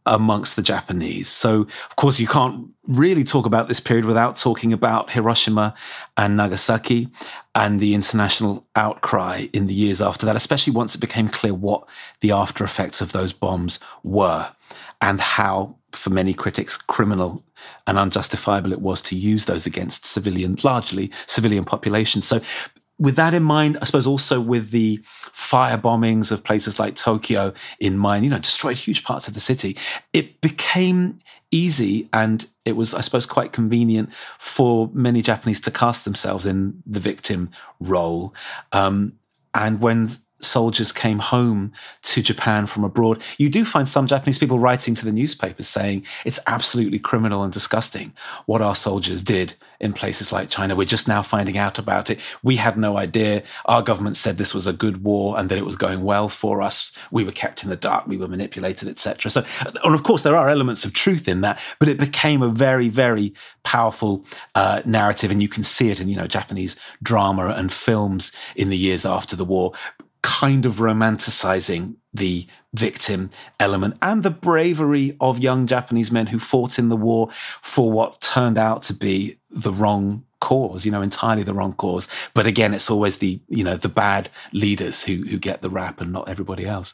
amongst 0.06 0.56
the 0.56 0.62
Japanese. 0.62 1.30
So, 1.30 1.62
of 1.62 1.96
course, 1.96 2.20
you 2.20 2.28
can't 2.28 2.70
really 2.88 3.24
talk 3.24 3.46
about 3.46 3.68
this 3.68 3.80
period 3.80 4.06
without 4.06 4.36
talking 4.36 4.74
about 4.74 5.12
Hiroshima 5.12 5.74
and 6.18 6.36
Nagasaki 6.36 7.10
and 7.56 7.80
the 7.80 7.94
international 7.94 8.68
outcry 8.76 9.48
in 9.54 9.68
the 9.68 9.74
years 9.74 10.02
after 10.02 10.26
that, 10.26 10.36
especially 10.36 10.74
once 10.74 10.96
it 10.96 11.00
became 11.00 11.30
clear 11.30 11.54
what 11.54 11.88
the 12.20 12.32
after 12.32 12.64
effects 12.64 13.00
of 13.00 13.12
those 13.12 13.32
bombs 13.32 13.80
were 14.04 14.52
and 15.02 15.20
how, 15.20 15.78
for 15.92 16.10
many 16.10 16.34
critics, 16.34 16.76
criminal 16.78 17.44
and 17.88 17.98
unjustifiable 17.98 18.74
it 18.74 18.82
was 18.82 19.02
to 19.02 19.16
use 19.16 19.46
those 19.46 19.66
against 19.66 20.06
civilian, 20.06 20.58
largely 20.64 21.12
civilian 21.28 21.64
populations. 21.64 22.28
So 22.28 22.42
with 23.00 23.16
that 23.16 23.34
in 23.34 23.44
mind, 23.44 23.78
I 23.82 23.86
suppose 23.86 24.08
also 24.08 24.40
with 24.40 24.72
the 24.72 25.02
fire 25.32 25.78
bombings 25.78 26.32
of 26.32 26.44
places 26.44 26.80
like 26.80 26.96
Tokyo 26.96 27.54
in 27.80 27.98
mind, 27.98 28.24
you 28.24 28.32
know, 28.32 28.38
destroyed 28.38 28.78
huge 28.78 29.04
parts 29.04 29.28
of 29.28 29.34
the 29.34 29.40
city, 29.40 29.78
it 30.14 30.40
became 30.42 31.20
easy 31.52 32.10
and 32.14 32.48
it 32.66 32.76
was, 32.76 32.94
I 32.94 33.02
suppose, 33.02 33.26
quite 33.26 33.52
convenient 33.52 34.14
for 34.40 34.90
many 34.94 35.22
Japanese 35.22 35.60
to 35.62 35.72
cast 35.72 36.06
themselves 36.06 36.46
in 36.46 36.82
the 36.86 37.00
victim 37.00 37.50
role. 37.80 38.34
Um, 38.72 39.14
and 39.54 39.82
when 39.82 40.10
soldiers 40.44 40.92
came 40.92 41.20
home 41.20 41.72
to 42.04 42.22
Japan 42.22 42.66
from 42.66 42.84
abroad, 42.84 43.22
you 43.38 43.50
do 43.50 43.66
find 43.66 43.88
some 43.88 44.08
Japanese 44.08 44.38
people 44.38 44.60
writing 44.60 44.96
to 44.96 45.06
the 45.06 45.12
newspapers 45.12 45.68
saying 45.68 46.06
it's 46.26 46.40
absolutely 46.48 47.00
criminal 47.00 47.44
and 47.44 47.54
disgusting 47.54 48.14
what 48.46 48.62
our 48.62 48.76
soldiers 48.76 49.24
did 49.24 49.54
in 49.80 49.94
places 49.94 50.32
like 50.32 50.50
China. 50.50 50.76
We're 50.76 50.86
just 50.86 51.08
now 51.08 51.22
finding 51.22 51.58
out 51.58 51.78
about 51.78 52.10
it. 52.10 52.20
We 52.42 52.56
had 52.56 52.78
no 52.78 52.98
idea. 52.98 53.44
Our 53.66 53.82
government 53.82 54.16
said 54.16 54.38
this 54.38 54.54
was 54.54 54.66
a 54.66 54.74
good 54.74 55.04
war 55.04 55.38
and 55.38 55.50
that 55.50 55.58
it 55.58 55.66
was 55.66 55.76
going 55.76 56.04
well 56.04 56.30
for 56.30 56.62
us. 56.62 56.94
We 57.12 57.24
were 57.24 57.32
kept 57.32 57.64
in 57.64 57.70
the 57.70 57.76
dark. 57.76 58.08
We 58.08 58.18
were 58.18 58.28
manipulated, 58.28 58.88
etc. 58.88 59.30
So, 59.30 59.44
and 59.84 59.94
of 59.94 60.04
course, 60.04 60.22
there 60.22 60.36
are 60.36 60.50
elements 60.50 60.86
of 60.86 60.94
truth 60.94 61.28
in 61.28 61.42
that, 61.42 61.60
but 61.80 61.90
it 61.90 62.00
became 62.00 62.42
a 62.42 62.48
very, 62.50 62.88
very 62.88 63.34
powerful 63.64 64.26
uh, 64.56 64.82
narrative, 64.86 65.32
and 65.32 65.42
you 65.42 65.48
can 65.48 65.64
see 65.64 65.90
it 65.90 66.00
in 66.00 66.08
you 66.08 66.16
know 66.16 66.28
Japanese 66.28 66.76
drama 67.02 67.48
and 67.50 67.72
films 67.72 68.32
in 68.56 68.70
the 68.70 68.78
years 68.78 69.06
after 69.06 69.36
the 69.36 69.46
war 69.46 69.74
kind 70.24 70.65
of 70.65 70.75
romanticizing 70.75 71.96
the 72.13 72.48
victim 72.74 73.30
element 73.60 73.96
and 74.01 74.24
the 74.24 74.30
bravery 74.32 75.15
of 75.20 75.39
young 75.39 75.68
Japanese 75.68 76.12
men 76.12 76.27
who 76.27 76.39
fought 76.39 76.80
in 76.80 76.89
the 76.89 76.98
war 76.98 77.30
for 77.62 77.92
what 77.92 78.20
turned 78.22 78.58
out 78.58 78.82
to 78.82 78.94
be 78.94 79.38
the 79.51 79.72
wrong 79.72 80.24
cause, 80.39 80.86
you 80.86 80.92
know, 80.92 81.01
entirely 81.01 81.44
the 81.44 81.53
wrong 81.53 81.74
cause. 81.74 82.08
But 82.34 82.48
again, 82.48 82.74
it's 82.74 82.89
always 82.89 83.18
the, 83.18 83.39
you 83.48 83.63
know, 83.63 83.77
the 83.77 83.89
bad 83.89 84.30
leaders 84.51 85.03
who, 85.03 85.24
who 85.24 85.38
get 85.38 85.62
the 85.62 85.70
rap 85.70 86.01
and 86.01 86.12
not 86.12 86.27
everybody 86.27 86.65
else. 86.65 86.94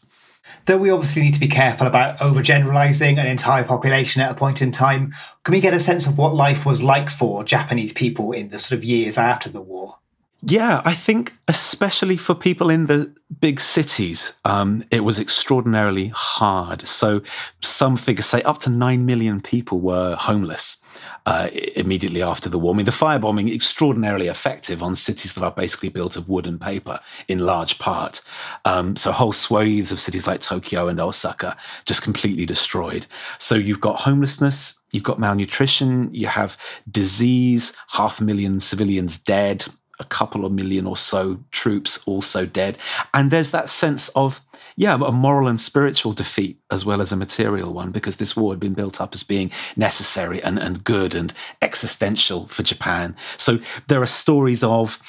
Though 0.65 0.77
we 0.77 0.89
obviously 0.89 1.21
need 1.21 1.33
to 1.36 1.39
be 1.39 1.48
careful 1.48 1.86
about 1.86 2.17
overgeneralizing 2.19 3.19
an 3.19 3.27
entire 3.27 3.63
population 3.63 4.21
at 4.21 4.31
a 4.31 4.36
point 4.36 4.62
in 4.62 4.71
time, 4.71 5.13
can 5.43 5.53
we 5.53 5.62
get 5.62 5.74
a 5.74 5.79
sense 5.79 6.07
of 6.07 6.17
what 6.17 6.33
life 6.33 6.65
was 6.65 6.81
like 6.81 7.09
for 7.09 7.43
Japanese 7.43 7.93
people 7.93 8.31
in 8.31 8.50
the 8.50 8.59
sort 8.59 8.77
of 8.77 8.83
years 8.83 9.17
after 9.17 9.50
the 9.50 9.62
war? 9.62 9.98
Yeah, 10.41 10.81
I 10.86 10.93
think 10.93 11.34
especially 11.50 12.15
for 12.15 12.34
people 12.34 12.69
in 12.69 12.86
the 12.86 13.13
big 13.41 13.60
cities, 13.60 14.34
um, 14.46 14.84
it 14.89 15.01
was 15.01 15.19
extraordinarily 15.19 16.08
hard. 16.15 16.88
So 16.88 17.22
some 17.62 17.98
figures 17.98 18.25
say 18.25 18.41
up 18.43 18.60
to 18.60 18.69
9 18.69 19.05
million 19.05 19.41
people 19.41 19.81
were 19.81 20.15
homeless. 20.15 20.77
Uh, 21.25 21.48
immediately 21.75 22.22
after 22.22 22.50
the 22.50 22.58
war. 22.58 22.74
I 22.74 22.77
mean, 22.77 22.86
the 22.86 22.91
firebombing 22.91 23.53
extraordinarily 23.53 24.27
effective 24.27 24.81
on 24.81 24.96
cities 24.96 25.34
that 25.34 25.43
are 25.43 25.51
basically 25.51 25.89
built 25.89 26.17
of 26.17 26.27
wood 26.27 26.48
and 26.48 26.60
paper 26.60 27.00
in 27.27 27.39
large 27.39 27.77
part. 27.77 28.22
Um, 28.65 28.96
so 28.96 29.12
whole 29.12 29.31
swathes 29.31 29.91
of 29.91 30.00
cities 30.00 30.27
like 30.27 30.41
Tokyo 30.41 30.88
and 30.88 31.00
Osaka 31.00 31.55
just 31.86 32.01
completely 32.01 32.46
destroyed. 32.46 33.05
So 33.38 33.55
you've 33.55 33.79
got 33.79 34.01
homelessness, 34.01 34.79
you've 34.91 35.03
got 35.03 35.19
malnutrition, 35.19 36.13
you 36.13 36.27
have 36.27 36.58
disease, 36.89 37.74
half 37.91 38.19
a 38.19 38.24
million 38.24 38.60
civilians 38.60 39.17
dead, 39.19 39.65
a 40.00 40.06
couple 40.06 40.46
of 40.46 40.51
million 40.51 40.88
or 40.88 40.98
so 40.98 41.39
troops 41.51 42.00
also 42.06 42.46
dead. 42.46 42.77
And 43.13 43.32
there's 43.32 43.51
that 43.51 43.70
sense 43.70 44.10
of, 44.10 44.41
yeah, 44.75 44.94
a 44.94 45.12
moral 45.12 45.48
and 45.48 45.60
spiritual 45.60 46.13
defeat 46.13 46.58
as 46.72 46.86
well 46.86 47.01
as 47.01 47.12
a 47.12 47.18
material 47.18 47.74
one, 47.74 47.91
because 47.91 48.15
this 48.15 48.36
war 48.36 48.53
had 48.53 48.60
been 48.60 48.74
built 48.74 49.01
up 49.01 49.13
as 49.13 49.24
being 49.24 49.51
necessary 49.75 50.41
and, 50.41 50.58
and 50.58 50.84
good 50.84 51.13
and 51.13 51.34
existential 51.62 52.48
for 52.48 52.63
Japan. 52.63 53.15
So 53.38 53.60
there 53.88 54.01
are 54.01 54.08
stories 54.08 54.63
of 54.63 55.01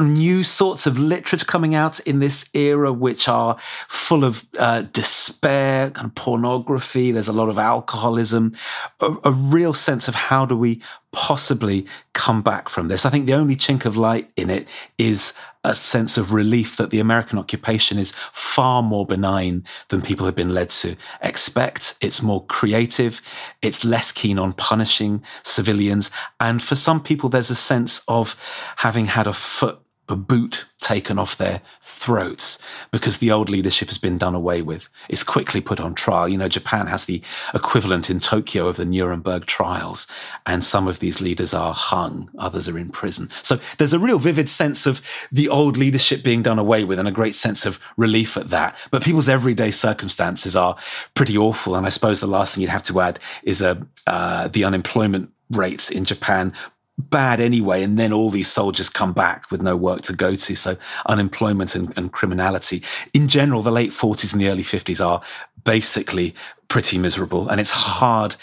new 0.00 0.44
sorts 0.44 0.86
of 0.86 0.98
literature 0.98 1.44
coming 1.44 1.74
out 1.74 2.00
in 2.00 2.18
this 2.18 2.48
era, 2.54 2.92
which 2.92 3.28
are 3.28 3.56
full 3.88 4.24
of 4.24 4.44
uh, 4.58 4.82
despair, 4.82 5.90
kind 5.90 6.06
of 6.06 6.14
pornography. 6.14 7.12
There's 7.12 7.28
a 7.28 7.32
lot 7.32 7.48
of 7.48 7.58
alcoholism, 7.58 8.54
a, 9.00 9.14
a 9.24 9.32
real 9.32 9.74
sense 9.74 10.08
of 10.08 10.14
how 10.14 10.46
do 10.46 10.56
we 10.56 10.80
possibly 11.12 11.86
come 12.12 12.42
back 12.42 12.68
from 12.68 12.88
this. 12.88 13.06
I 13.06 13.10
think 13.10 13.26
the 13.26 13.34
only 13.34 13.56
chink 13.56 13.84
of 13.84 13.96
light 13.96 14.30
in 14.36 14.50
it 14.50 14.68
is 14.98 15.32
a 15.64 15.74
sense 15.74 16.18
of 16.18 16.32
relief 16.32 16.76
that 16.76 16.90
the 16.90 17.00
American 17.00 17.38
occupation 17.38 17.98
is 17.98 18.12
far 18.32 18.82
more 18.82 19.06
benign 19.06 19.64
than 19.88 20.02
people 20.02 20.26
have 20.26 20.34
been 20.34 20.52
led 20.52 20.68
to 20.68 20.94
expect. 21.22 21.94
It's 22.02 22.20
more 22.20 22.44
creative. 22.46 23.22
It's 23.62 23.84
less 23.84 24.12
keen 24.12 24.38
on 24.38 24.52
punishing 24.52 25.22
civilians. 25.42 26.10
And 26.38 26.62
for 26.62 26.76
some 26.76 27.02
people, 27.02 27.30
there's 27.30 27.50
a 27.50 27.56
sense 27.56 28.02
of 28.08 28.36
having 28.76 29.06
had 29.06 29.26
a 29.26 29.32
foot 29.32 29.80
a 30.08 30.16
boot 30.16 30.66
taken 30.80 31.18
off 31.18 31.38
their 31.38 31.62
throats 31.80 32.58
because 32.90 33.18
the 33.18 33.30
old 33.30 33.48
leadership 33.48 33.88
has 33.88 33.96
been 33.96 34.18
done 34.18 34.34
away 34.34 34.60
with. 34.60 34.88
It's 35.08 35.22
quickly 35.22 35.62
put 35.62 35.80
on 35.80 35.94
trial. 35.94 36.28
You 36.28 36.36
know, 36.36 36.48
Japan 36.48 36.86
has 36.88 37.06
the 37.06 37.22
equivalent 37.54 38.10
in 38.10 38.20
Tokyo 38.20 38.68
of 38.68 38.76
the 38.76 38.84
Nuremberg 38.84 39.46
trials, 39.46 40.06
and 40.44 40.62
some 40.62 40.86
of 40.86 40.98
these 40.98 41.22
leaders 41.22 41.54
are 41.54 41.72
hung, 41.72 42.30
others 42.38 42.68
are 42.68 42.78
in 42.78 42.90
prison. 42.90 43.30
So 43.42 43.58
there's 43.78 43.94
a 43.94 43.98
real 43.98 44.18
vivid 44.18 44.48
sense 44.48 44.86
of 44.86 45.00
the 45.32 45.48
old 45.48 45.78
leadership 45.78 46.22
being 46.22 46.42
done 46.42 46.58
away 46.58 46.84
with 46.84 46.98
and 46.98 47.08
a 47.08 47.12
great 47.12 47.34
sense 47.34 47.64
of 47.64 47.80
relief 47.96 48.36
at 48.36 48.50
that. 48.50 48.76
But 48.90 49.02
people's 49.02 49.28
everyday 49.28 49.70
circumstances 49.70 50.54
are 50.54 50.76
pretty 51.14 51.38
awful. 51.38 51.74
And 51.74 51.86
I 51.86 51.88
suppose 51.88 52.20
the 52.20 52.26
last 52.26 52.54
thing 52.54 52.62
you'd 52.62 52.70
have 52.70 52.84
to 52.84 53.00
add 53.00 53.18
is 53.42 53.62
uh, 53.62 53.76
uh, 54.06 54.48
the 54.48 54.64
unemployment 54.64 55.30
rates 55.50 55.90
in 55.90 56.04
Japan 56.04 56.52
bad 56.98 57.40
anyway, 57.40 57.82
and 57.82 57.98
then 57.98 58.12
all 58.12 58.30
these 58.30 58.50
soldiers 58.50 58.88
come 58.88 59.12
back 59.12 59.50
with 59.50 59.60
no 59.60 59.76
work 59.76 60.02
to 60.02 60.12
go 60.12 60.36
to. 60.36 60.56
So 60.56 60.76
unemployment 61.06 61.74
and, 61.74 61.92
and 61.96 62.12
criminality. 62.12 62.82
In 63.12 63.28
general, 63.28 63.62
the 63.62 63.72
late 63.72 63.90
40s 63.90 64.32
and 64.32 64.40
the 64.40 64.48
early 64.48 64.62
50s 64.62 65.04
are 65.04 65.20
basically 65.64 66.34
pretty 66.68 66.98
miserable. 66.98 67.48
And 67.48 67.60
it's 67.60 67.70
hard, 67.70 68.36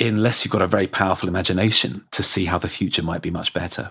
unless 0.00 0.44
you've 0.44 0.52
got 0.52 0.62
a 0.62 0.66
very 0.66 0.86
powerful 0.86 1.28
imagination, 1.28 2.04
to 2.12 2.22
see 2.22 2.46
how 2.46 2.58
the 2.58 2.68
future 2.68 3.02
might 3.02 3.22
be 3.22 3.30
much 3.30 3.52
better. 3.52 3.90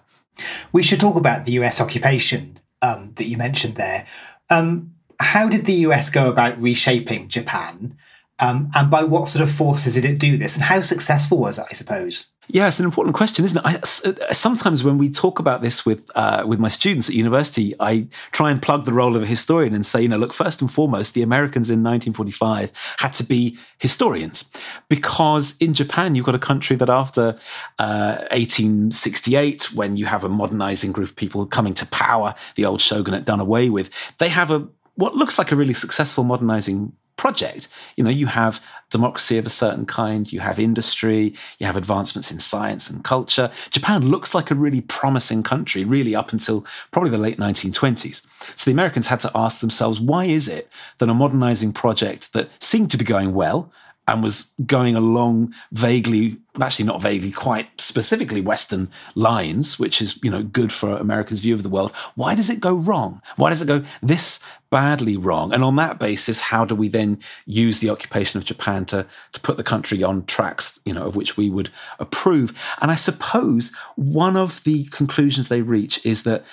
We 0.71 0.83
should 0.83 0.99
talk 0.99 1.15
about 1.15 1.45
the 1.45 1.53
US 1.53 1.81
occupation 1.81 2.59
um, 2.81 3.13
that 3.15 3.25
you 3.25 3.37
mentioned 3.37 3.75
there. 3.75 4.07
Um, 4.49 4.93
how 5.19 5.47
did 5.49 5.65
the 5.65 5.73
US 5.73 6.09
go 6.09 6.29
about 6.29 6.61
reshaping 6.61 7.27
Japan? 7.27 7.97
Um, 8.39 8.69
and 8.75 8.91
by 8.91 9.03
what 9.03 9.27
sort 9.27 9.41
of 9.41 9.49
forces 9.49 9.95
did 9.95 10.05
it 10.05 10.19
do 10.19 10.37
this? 10.37 10.55
And 10.55 10.63
how 10.63 10.81
successful 10.81 11.39
was 11.39 11.57
it, 11.57 11.65
I 11.69 11.73
suppose? 11.73 12.27
Yeah, 12.49 12.67
it's 12.67 12.79
an 12.79 12.85
important 12.85 13.13
question, 13.13 13.43
isn't 13.43 13.57
it? 13.57 13.63
I, 13.65 13.75
uh, 13.75 14.33
sometimes 14.33 14.81
when 14.81 14.97
we 14.97 15.09
talk 15.09 15.39
about 15.39 15.61
this 15.61 15.85
with 15.85 16.09
uh, 16.15 16.45
with 16.47 16.59
my 16.59 16.69
students 16.69 17.09
at 17.09 17.15
university, 17.15 17.73
I 17.79 18.07
try 18.31 18.51
and 18.51 18.61
plug 18.61 18.85
the 18.85 18.93
role 18.93 19.17
of 19.17 19.23
a 19.23 19.25
historian 19.25 19.73
and 19.73 19.85
say, 19.85 20.01
you 20.01 20.07
know, 20.07 20.17
look, 20.17 20.31
first 20.31 20.61
and 20.61 20.71
foremost, 20.71 21.13
the 21.13 21.23
Americans 21.23 21.69
in 21.69 21.83
1945 21.83 22.71
had 22.99 23.13
to 23.15 23.25
be 23.25 23.57
historians 23.79 24.49
because 24.87 25.57
in 25.59 25.73
Japan 25.73 26.15
you've 26.15 26.25
got 26.25 26.35
a 26.35 26.39
country 26.39 26.77
that 26.77 26.89
after 26.89 27.37
uh, 27.79 28.17
1868, 28.31 29.73
when 29.73 29.97
you 29.97 30.05
have 30.05 30.23
a 30.23 30.29
modernizing 30.29 30.93
group 30.93 31.09
of 31.09 31.15
people 31.17 31.45
coming 31.45 31.73
to 31.73 31.85
power, 31.87 32.33
the 32.55 32.63
old 32.63 32.79
shogunate 32.79 33.25
done 33.25 33.41
away 33.41 33.69
with, 33.69 33.89
they 34.19 34.29
have 34.29 34.51
a 34.51 34.65
what 34.95 35.15
looks 35.15 35.37
like 35.37 35.51
a 35.51 35.55
really 35.55 35.75
successful 35.75 36.23
modernizing 36.23 36.93
project. 37.17 37.67
You 37.95 38.03
know, 38.03 38.09
you 38.09 38.27
have 38.27 38.63
democracy 38.89 39.37
of 39.37 39.45
a 39.45 39.49
certain 39.49 39.85
kind, 39.85 40.31
you 40.31 40.39
have 40.39 40.59
industry, 40.59 41.33
you 41.59 41.65
have 41.65 41.75
advancements 41.75 42.31
in 42.31 42.39
science 42.39 42.89
and 42.89 43.03
culture. 43.03 43.51
Japan 43.69 44.07
looks 44.07 44.33
like 44.33 44.49
a 44.49 44.55
really 44.55 44.81
promising 44.81 45.43
country, 45.43 45.83
really 45.83 46.15
up 46.15 46.31
until 46.31 46.65
probably 46.91 47.09
the 47.09 47.17
late 47.17 47.37
1920s. 47.37 48.25
So 48.55 48.65
the 48.65 48.71
Americans 48.71 49.07
had 49.07 49.19
to 49.21 49.31
ask 49.35 49.59
themselves, 49.59 49.99
why 49.99 50.25
is 50.25 50.47
it 50.47 50.69
that 50.99 51.09
a 51.09 51.13
modernizing 51.13 51.73
project 51.73 52.31
that 52.33 52.49
seemed 52.61 52.91
to 52.91 52.97
be 52.97 53.05
going 53.05 53.33
well, 53.33 53.71
and 54.07 54.23
was 54.23 54.53
going 54.65 54.95
along 54.95 55.53
vaguely, 55.73 56.37
actually 56.61 56.85
not 56.85 57.01
vaguely, 57.01 57.31
quite 57.31 57.67
specifically 57.79 58.39
Western 58.39 58.89
lines, 59.15 59.77
which 59.77 60.01
is, 60.01 60.17
you 60.23 60.31
know, 60.31 60.43
good 60.43 60.71
for 60.71 60.95
America's 60.95 61.41
view 61.41 61.53
of 61.53 61.63
the 61.63 61.69
world. 61.69 61.91
Why 62.15 62.33
does 62.33 62.49
it 62.49 62.61
go 62.61 62.73
wrong? 62.73 63.21
Why 63.35 63.49
does 63.49 63.61
it 63.61 63.67
go 63.67 63.83
this 64.01 64.39
badly 64.69 65.17
wrong? 65.17 65.53
And 65.53 65.63
on 65.63 65.75
that 65.75 65.99
basis, 65.99 66.39
how 66.39 66.63
do 66.63 66.73
we 66.73 66.87
then 66.87 67.19
use 67.45 67.79
the 67.79 67.89
occupation 67.89 68.37
of 68.37 68.45
Japan 68.45 68.85
to, 68.85 69.05
to 69.33 69.39
put 69.41 69.57
the 69.57 69.63
country 69.63 70.01
on 70.03 70.25
tracks, 70.25 70.79
you 70.85 70.93
know, 70.93 71.05
of 71.05 71.17
which 71.17 71.35
we 71.35 71.49
would 71.49 71.69
approve? 71.99 72.57
And 72.81 72.89
I 72.89 72.95
suppose 72.95 73.73
one 73.95 74.37
of 74.37 74.63
the 74.63 74.85
conclusions 74.85 75.49
they 75.49 75.61
reach 75.61 76.03
is 76.05 76.23
that 76.23 76.45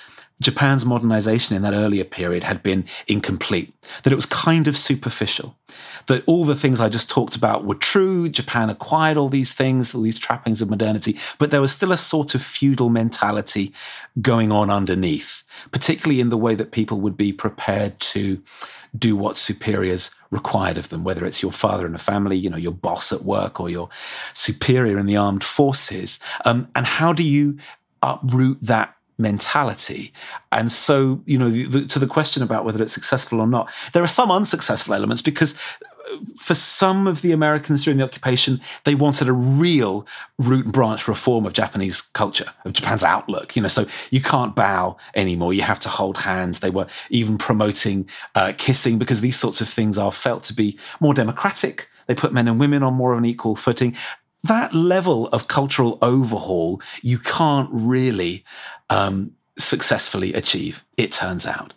Japan's 0.44 0.84
modernization 0.84 1.56
in 1.56 1.62
that 1.62 1.72
earlier 1.72 2.04
period 2.04 2.44
had 2.44 2.62
been 2.62 2.84
incomplete, 3.08 3.74
that 4.02 4.12
it 4.12 4.16
was 4.16 4.26
kind 4.26 4.68
of 4.68 4.76
superficial, 4.76 5.56
that 6.06 6.22
all 6.26 6.44
the 6.44 6.54
things 6.54 6.80
I 6.80 6.88
just 6.88 7.08
talked 7.08 7.34
about 7.34 7.64
were 7.64 7.74
true. 7.74 8.28
Japan 8.28 8.68
acquired 8.68 9.16
all 9.16 9.28
these 9.28 9.52
things, 9.52 9.94
all 9.94 10.02
these 10.02 10.18
trappings 10.18 10.60
of 10.60 10.68
modernity, 10.68 11.18
but 11.38 11.50
there 11.50 11.62
was 11.62 11.72
still 11.72 11.92
a 11.92 11.96
sort 11.96 12.34
of 12.34 12.42
feudal 12.42 12.90
mentality 12.90 13.72
going 14.20 14.52
on 14.52 14.70
underneath, 14.70 15.42
particularly 15.72 16.20
in 16.20 16.28
the 16.28 16.36
way 16.36 16.54
that 16.54 16.72
people 16.72 17.00
would 17.00 17.16
be 17.16 17.32
prepared 17.32 17.98
to 18.00 18.42
do 18.96 19.16
what 19.16 19.36
superiors 19.36 20.10
required 20.30 20.76
of 20.76 20.90
them, 20.90 21.04
whether 21.04 21.24
it's 21.24 21.42
your 21.42 21.52
father 21.52 21.86
in 21.86 21.94
a 21.94 21.98
family, 21.98 22.36
you 22.36 22.50
know, 22.50 22.56
your 22.56 22.72
boss 22.72 23.12
at 23.12 23.24
work, 23.24 23.58
or 23.58 23.70
your 23.70 23.88
superior 24.34 24.98
in 24.98 25.06
the 25.06 25.16
armed 25.16 25.42
forces. 25.42 26.20
Um, 26.44 26.68
and 26.76 26.86
how 26.86 27.12
do 27.12 27.22
you 27.22 27.58
uproot 28.02 28.60
that 28.60 28.94
mentality. 29.18 30.12
And 30.52 30.70
so, 30.70 31.22
you 31.26 31.38
know, 31.38 31.50
the, 31.50 31.86
to 31.86 31.98
the 31.98 32.06
question 32.06 32.42
about 32.42 32.64
whether 32.64 32.82
it's 32.82 32.92
successful 32.92 33.40
or 33.40 33.46
not, 33.46 33.70
there 33.92 34.02
are 34.02 34.08
some 34.08 34.30
unsuccessful 34.30 34.94
elements 34.94 35.22
because 35.22 35.54
uh, 35.84 36.18
for 36.36 36.54
some 36.54 37.06
of 37.06 37.22
the 37.22 37.32
Americans 37.32 37.84
during 37.84 37.98
the 37.98 38.04
occupation, 38.04 38.60
they 38.84 38.94
wanted 38.94 39.28
a 39.28 39.32
real 39.32 40.06
root 40.38 40.64
and 40.64 40.72
branch 40.72 41.06
reform 41.06 41.46
of 41.46 41.52
Japanese 41.52 42.00
culture, 42.00 42.50
of 42.64 42.72
Japan's 42.72 43.04
outlook. 43.04 43.54
You 43.54 43.62
know, 43.62 43.68
so 43.68 43.86
you 44.10 44.20
can't 44.20 44.54
bow 44.54 44.96
anymore. 45.14 45.54
You 45.54 45.62
have 45.62 45.80
to 45.80 45.88
hold 45.88 46.18
hands. 46.18 46.60
They 46.60 46.70
were 46.70 46.86
even 47.10 47.38
promoting 47.38 48.08
uh, 48.34 48.52
kissing 48.58 48.98
because 48.98 49.20
these 49.20 49.38
sorts 49.38 49.60
of 49.60 49.68
things 49.68 49.96
are 49.96 50.12
felt 50.12 50.42
to 50.44 50.54
be 50.54 50.78
more 51.00 51.14
democratic. 51.14 51.88
They 52.06 52.14
put 52.14 52.34
men 52.34 52.48
and 52.48 52.60
women 52.60 52.82
on 52.82 52.94
more 52.94 53.12
of 53.12 53.18
an 53.18 53.24
equal 53.24 53.56
footing 53.56 53.96
that 54.44 54.74
level 54.74 55.26
of 55.28 55.48
cultural 55.48 55.98
overhaul 56.02 56.80
you 57.02 57.18
can't 57.18 57.68
really 57.72 58.44
um, 58.90 59.32
successfully 59.58 60.32
achieve, 60.34 60.84
it 60.96 61.12
turns 61.12 61.46
out. 61.46 61.74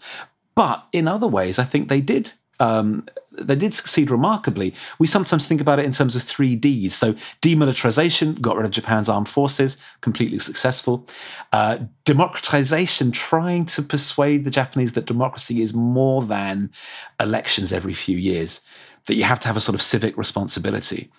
But 0.55 0.85
in 0.91 1.07
other 1.07 1.27
ways, 1.27 1.59
I 1.59 1.63
think 1.63 1.89
they 1.89 2.01
did. 2.01 2.31
Um, 2.59 3.07
they 3.31 3.55
did 3.55 3.73
succeed 3.73 4.09
remarkably. 4.09 4.73
We 4.97 5.05
sometimes 5.05 5.45
think 5.45 5.61
about 5.61 5.77
it 5.77 5.85
in 5.85 5.91
terms 5.91 6.15
of 6.15 6.23
three 6.23 6.55
Ds. 6.55 6.95
So, 6.95 7.15
demilitarization 7.41 8.41
got 8.41 8.57
rid 8.57 8.65
of 8.65 8.71
Japan's 8.71 9.09
armed 9.09 9.29
forces, 9.29 9.77
completely 10.01 10.39
successful. 10.39 11.07
Uh, 11.53 11.79
democratization, 12.03 13.11
trying 13.11 13.65
to 13.67 13.83
persuade 13.83 14.43
the 14.43 14.51
Japanese 14.51 14.93
that 14.93 15.05
democracy 15.05 15.61
is 15.61 15.73
more 15.75 16.23
than 16.23 16.71
elections 17.19 17.71
every 17.71 17.93
few 17.93 18.17
years, 18.17 18.61
that 19.05 19.15
you 19.15 19.23
have 19.23 19.39
to 19.41 19.47
have 19.47 19.57
a 19.57 19.61
sort 19.61 19.75
of 19.75 19.81
civic 19.81 20.17
responsibility. 20.17 21.11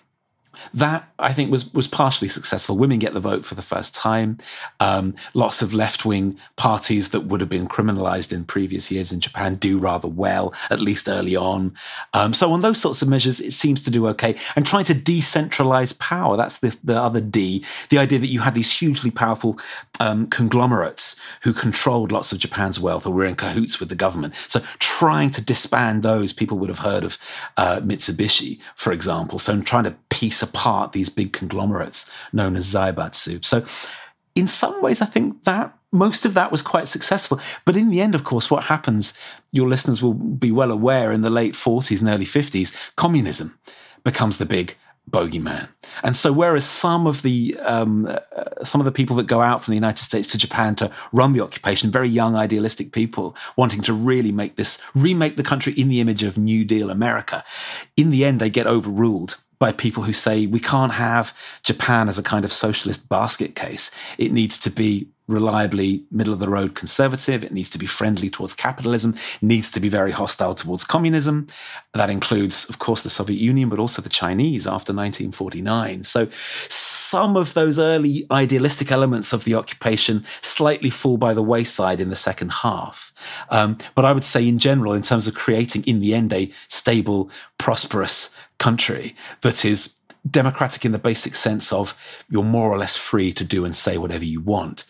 That 0.73 1.09
I 1.17 1.33
think 1.33 1.51
was 1.51 1.73
was 1.73 1.87
partially 1.87 2.27
successful. 2.27 2.77
Women 2.77 2.99
get 2.99 3.13
the 3.13 3.19
vote 3.19 3.45
for 3.45 3.55
the 3.55 3.61
first 3.61 3.95
time. 3.95 4.37
Um, 4.79 5.15
lots 5.33 5.61
of 5.61 5.73
left 5.73 6.05
wing 6.05 6.37
parties 6.55 7.09
that 7.09 7.21
would 7.21 7.41
have 7.41 7.49
been 7.49 7.67
criminalized 7.67 8.31
in 8.31 8.43
previous 8.45 8.91
years 8.91 9.11
in 9.11 9.19
Japan 9.19 9.55
do 9.55 9.77
rather 9.77 10.07
well, 10.07 10.53
at 10.69 10.79
least 10.79 11.07
early 11.07 11.35
on. 11.35 11.73
Um, 12.13 12.33
so 12.33 12.51
on 12.53 12.61
those 12.61 12.79
sorts 12.79 13.01
of 13.01 13.09
measures, 13.09 13.39
it 13.39 13.53
seems 13.53 13.81
to 13.83 13.91
do 13.91 14.07
okay. 14.07 14.35
And 14.55 14.65
trying 14.65 14.85
to 14.85 14.95
decentralize 14.95 15.97
power, 15.99 16.37
that's 16.37 16.59
the, 16.59 16.77
the 16.83 17.01
other 17.01 17.21
D. 17.21 17.65
The 17.89 17.97
idea 17.97 18.19
that 18.19 18.27
you 18.27 18.41
had 18.41 18.55
these 18.55 18.71
hugely 18.71 19.11
powerful 19.11 19.59
um, 19.99 20.27
conglomerates 20.27 21.15
who 21.41 21.53
controlled 21.53 22.11
lots 22.11 22.31
of 22.31 22.39
Japan's 22.39 22.79
wealth 22.79 23.05
or 23.05 23.13
were 23.13 23.25
in 23.25 23.35
cahoots 23.35 23.79
with 23.79 23.89
the 23.89 23.95
government. 23.95 24.33
So 24.47 24.61
trying 24.79 25.29
to 25.31 25.41
disband 25.41 26.03
those, 26.03 26.33
people 26.33 26.57
would 26.59 26.69
have 26.69 26.79
heard 26.79 27.03
of 27.03 27.17
uh, 27.57 27.79
Mitsubishi, 27.81 28.59
for 28.75 28.91
example. 28.91 29.39
So 29.39 29.59
trying 29.61 29.85
to 29.85 29.95
piece 30.09 30.41
apart 30.41 30.48
these 30.91 31.09
big 31.09 31.33
conglomerates 31.33 32.09
known 32.33 32.55
as 32.55 32.73
Zaibatsu. 32.73 33.43
So, 33.43 33.65
in 34.35 34.47
some 34.47 34.81
ways, 34.81 35.01
I 35.01 35.05
think 35.05 35.43
that 35.43 35.73
most 35.91 36.25
of 36.25 36.33
that 36.35 36.51
was 36.51 36.61
quite 36.61 36.87
successful. 36.87 37.39
But 37.65 37.75
in 37.75 37.89
the 37.89 38.01
end, 38.01 38.15
of 38.15 38.23
course, 38.23 38.51
what 38.51 38.65
happens, 38.65 39.13
your 39.51 39.67
listeners 39.67 40.03
will 40.03 40.13
be 40.13 40.51
well 40.51 40.71
aware 40.71 41.11
in 41.11 41.21
the 41.21 41.29
late 41.29 41.53
40s 41.53 41.99
and 41.99 42.09
early 42.09 42.25
50s, 42.25 42.75
communism 42.95 43.57
becomes 44.03 44.37
the 44.37 44.45
big 44.45 44.75
bogeyman. 45.09 45.67
And 46.03 46.15
so, 46.15 46.31
whereas 46.31 46.65
some 46.65 47.07
of 47.07 47.23
the 47.23 47.57
um, 47.61 48.05
uh, 48.05 48.63
some 48.63 48.79
of 48.79 48.85
the 48.85 48.91
people 48.91 49.15
that 49.15 49.27
go 49.27 49.41
out 49.41 49.61
from 49.61 49.71
the 49.71 49.77
United 49.77 50.03
States 50.03 50.27
to 50.29 50.37
Japan 50.37 50.75
to 50.75 50.91
run 51.11 51.33
the 51.33 51.41
occupation, 51.41 51.91
very 51.91 52.09
young, 52.09 52.35
idealistic 52.35 52.91
people 52.91 53.35
wanting 53.55 53.81
to 53.81 53.93
really 53.93 54.31
make 54.31 54.55
this 54.55 54.79
remake 54.93 55.35
the 55.35 55.43
country 55.43 55.73
in 55.73 55.89
the 55.89 55.99
image 55.99 56.23
of 56.23 56.37
New 56.37 56.63
Deal 56.63 56.89
America, 56.89 57.43
in 57.97 58.11
the 58.11 58.23
end, 58.23 58.39
they 58.39 58.49
get 58.49 58.67
overruled 58.67 59.37
by 59.59 59.71
people 59.71 60.03
who 60.03 60.13
say 60.13 60.45
we 60.45 60.59
can't 60.59 60.93
have 60.93 61.35
Japan 61.63 62.07
as 62.07 62.17
a 62.17 62.23
kind 62.23 62.45
of 62.45 62.53
socialist 62.53 63.09
basket 63.09 63.55
case. 63.55 63.91
It 64.17 64.31
needs 64.31 64.57
to 64.59 64.69
be 64.69 65.09
reliably 65.29 66.03
middle 66.11 66.33
of 66.33 66.39
the 66.39 66.49
road 66.49 66.75
conservative. 66.75 67.43
It 67.43 67.53
needs 67.53 67.69
to 67.69 67.77
be 67.77 67.85
friendly 67.85 68.29
towards 68.29 68.53
capitalism, 68.53 69.15
needs 69.41 69.69
to 69.71 69.79
be 69.79 69.87
very 69.87 70.11
hostile 70.11 70.55
towards 70.55 70.83
communism. 70.83 71.47
That 71.93 72.09
includes, 72.09 72.67
of 72.67 72.79
course, 72.79 73.03
the 73.03 73.09
Soviet 73.09 73.39
Union, 73.39 73.69
but 73.69 73.79
also 73.79 74.01
the 74.01 74.09
Chinese 74.09 74.65
after 74.65 74.91
1949. 74.91 76.03
So 76.03 76.27
some 76.67 77.37
of 77.37 77.53
those 77.53 77.79
early 77.79 78.25
idealistic 78.31 78.91
elements 78.91 79.31
of 79.31 79.43
the 79.43 79.53
occupation 79.53 80.25
slightly 80.41 80.89
fall 80.89 81.17
by 81.17 81.33
the 81.33 81.43
wayside 81.43 82.01
in 82.01 82.09
the 82.09 82.15
second 82.15 82.51
half. 82.51 83.13
Um, 83.49 83.77
but 83.95 84.05
I 84.05 84.11
would 84.11 84.23
say, 84.23 84.47
in 84.47 84.57
general, 84.57 84.93
in 84.93 85.03
terms 85.03 85.27
of 85.27 85.35
creating, 85.35 85.83
in 85.83 86.01
the 86.01 86.15
end, 86.15 86.33
a 86.33 86.51
stable, 86.67 87.29
prosperous 87.59 88.31
country 88.57 89.15
that 89.41 89.63
is 89.63 89.95
democratic 90.31 90.85
in 90.85 90.91
the 90.91 90.97
basic 90.99 91.35
sense 91.35 91.71
of 91.71 91.97
you're 92.29 92.43
more 92.43 92.71
or 92.71 92.77
less 92.77 92.95
free 92.95 93.33
to 93.33 93.43
do 93.43 93.65
and 93.65 93.75
say 93.75 93.97
whatever 93.97 94.25
you 94.25 94.41
want, 94.41 94.83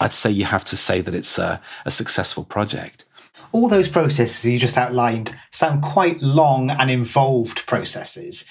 I'd 0.00 0.12
say 0.12 0.30
you 0.30 0.44
have 0.44 0.64
to 0.66 0.76
say 0.76 1.00
that 1.00 1.14
it's 1.14 1.38
a, 1.38 1.60
a 1.84 1.90
successful 1.90 2.44
project. 2.44 3.04
All 3.52 3.68
those 3.68 3.88
processes 3.88 4.44
you 4.50 4.58
just 4.58 4.76
outlined 4.76 5.34
sound 5.50 5.82
quite 5.82 6.20
long 6.20 6.70
and 6.70 6.90
involved 6.90 7.66
processes. 7.66 8.44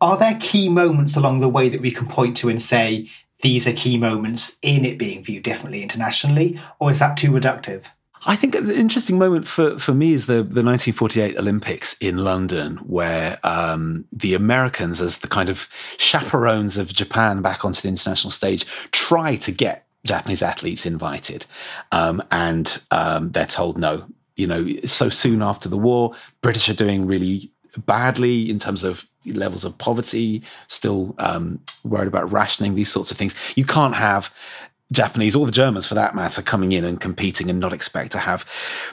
Are 0.00 0.16
there 0.16 0.38
key 0.40 0.68
moments 0.68 1.16
along 1.16 1.40
the 1.40 1.48
way 1.48 1.68
that 1.68 1.80
we 1.80 1.90
can 1.90 2.06
point 2.06 2.36
to 2.38 2.48
and 2.48 2.60
say 2.60 3.08
these 3.42 3.68
are 3.68 3.72
key 3.72 3.98
moments 3.98 4.56
in 4.62 4.84
it 4.84 4.98
being 4.98 5.22
viewed 5.22 5.42
differently 5.42 5.82
internationally, 5.82 6.58
or 6.80 6.90
is 6.90 6.98
that 6.98 7.16
too 7.16 7.30
reductive? 7.30 7.88
I 8.26 8.36
think 8.36 8.54
an 8.54 8.70
interesting 8.70 9.18
moment 9.18 9.46
for, 9.46 9.78
for 9.78 9.92
me 9.92 10.12
is 10.12 10.26
the, 10.26 10.34
the 10.34 10.62
1948 10.62 11.36
Olympics 11.36 11.94
in 11.98 12.18
London, 12.18 12.76
where 12.78 13.38
um, 13.44 14.06
the 14.12 14.34
Americans, 14.34 15.00
as 15.00 15.18
the 15.18 15.28
kind 15.28 15.48
of 15.48 15.68
chaperones 15.98 16.78
of 16.78 16.92
Japan 16.92 17.42
back 17.42 17.64
onto 17.64 17.82
the 17.82 17.88
international 17.88 18.30
stage, 18.30 18.66
try 18.92 19.36
to 19.36 19.52
get 19.52 19.86
Japanese 20.04 20.42
athletes 20.42 20.86
invited. 20.86 21.46
Um, 21.92 22.22
and 22.30 22.80
um, 22.90 23.30
they're 23.32 23.46
told 23.46 23.78
no. 23.78 24.06
You 24.36 24.46
know, 24.46 24.68
so 24.84 25.10
soon 25.10 25.42
after 25.42 25.68
the 25.68 25.78
war, 25.78 26.14
British 26.40 26.68
are 26.68 26.74
doing 26.74 27.06
really 27.06 27.52
badly 27.86 28.50
in 28.50 28.58
terms 28.58 28.84
of 28.84 29.06
levels 29.26 29.64
of 29.64 29.76
poverty, 29.78 30.42
still 30.68 31.14
um, 31.18 31.60
worried 31.84 32.08
about 32.08 32.30
rationing, 32.32 32.74
these 32.74 32.90
sorts 32.90 33.10
of 33.10 33.16
things. 33.16 33.34
You 33.56 33.64
can't 33.64 33.94
have 33.94 34.32
Japanese 34.92 35.34
or 35.34 35.46
the 35.46 35.52
Germans 35.52 35.86
for 35.86 35.94
that 35.94 36.14
matter 36.14 36.42
coming 36.42 36.72
in 36.72 36.84
and 36.84 37.00
competing 37.00 37.48
and 37.48 37.58
not 37.58 37.72
expect 37.72 38.12
to 38.12 38.18
have 38.18 38.44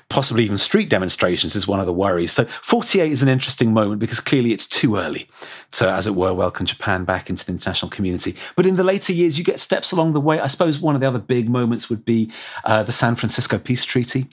possibly 0.09 0.43
even 0.43 0.57
street 0.57 0.89
demonstrations 0.89 1.55
is 1.55 1.67
one 1.67 1.79
of 1.79 1.85
the 1.85 1.93
worries. 1.93 2.31
So 2.31 2.45
48 2.45 3.11
is 3.11 3.21
an 3.21 3.27
interesting 3.27 3.73
moment 3.73 3.99
because 3.99 4.19
clearly 4.19 4.53
it's 4.53 4.67
too 4.67 4.95
early 4.95 5.29
to, 5.71 5.91
as 5.91 6.07
it 6.07 6.15
were, 6.15 6.33
welcome 6.33 6.65
Japan 6.65 7.03
back 7.03 7.29
into 7.29 7.45
the 7.45 7.51
international 7.51 7.89
community. 7.89 8.35
But 8.55 8.65
in 8.65 8.77
the 8.77 8.83
later 8.83 9.11
years, 9.11 9.37
you 9.37 9.43
get 9.43 9.59
steps 9.59 9.91
along 9.91 10.13
the 10.13 10.21
way. 10.21 10.39
I 10.39 10.47
suppose 10.47 10.79
one 10.79 10.95
of 10.95 11.01
the 11.01 11.07
other 11.07 11.19
big 11.19 11.49
moments 11.49 11.89
would 11.89 12.05
be 12.05 12.31
uh, 12.63 12.83
the 12.83 12.91
San 12.91 13.15
Francisco 13.15 13.57
Peace 13.59 13.83
Treaty 13.83 14.27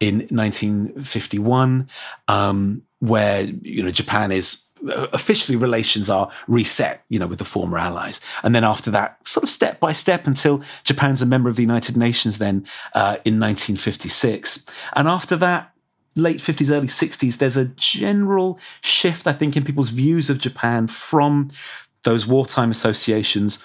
in 0.00 0.26
1951, 0.30 1.88
um, 2.28 2.82
where 2.98 3.44
you 3.44 3.82
know 3.82 3.90
Japan 3.90 4.32
is 4.32 4.64
officially 4.88 5.56
relations 5.56 6.10
are 6.10 6.30
reset, 6.46 7.04
you 7.08 7.18
know, 7.18 7.26
with 7.26 7.38
the 7.38 7.44
former 7.44 7.78
allies. 7.78 8.20
And 8.42 8.54
then 8.54 8.64
after 8.64 8.90
that, 8.90 9.26
sort 9.26 9.44
of 9.44 9.50
step 9.50 9.80
by 9.80 9.92
step 9.92 10.26
until 10.26 10.62
Japan's 10.84 11.22
a 11.22 11.26
member 11.26 11.48
of 11.48 11.56
the 11.56 11.62
United 11.62 11.96
Nations 11.96 12.38
then 12.38 12.66
uh, 12.94 13.18
in 13.24 13.40
1956. 13.40 14.66
And 14.94 15.08
after 15.08 15.36
that, 15.36 15.72
late 16.16 16.38
50s, 16.38 16.70
early 16.70 16.86
60s, 16.86 17.38
there's 17.38 17.56
a 17.56 17.64
general 17.64 18.58
shift, 18.80 19.26
I 19.26 19.32
think, 19.32 19.56
in 19.56 19.64
people's 19.64 19.90
views 19.90 20.30
of 20.30 20.38
Japan 20.38 20.86
from 20.86 21.50
those 22.02 22.26
wartime 22.26 22.70
associations 22.70 23.58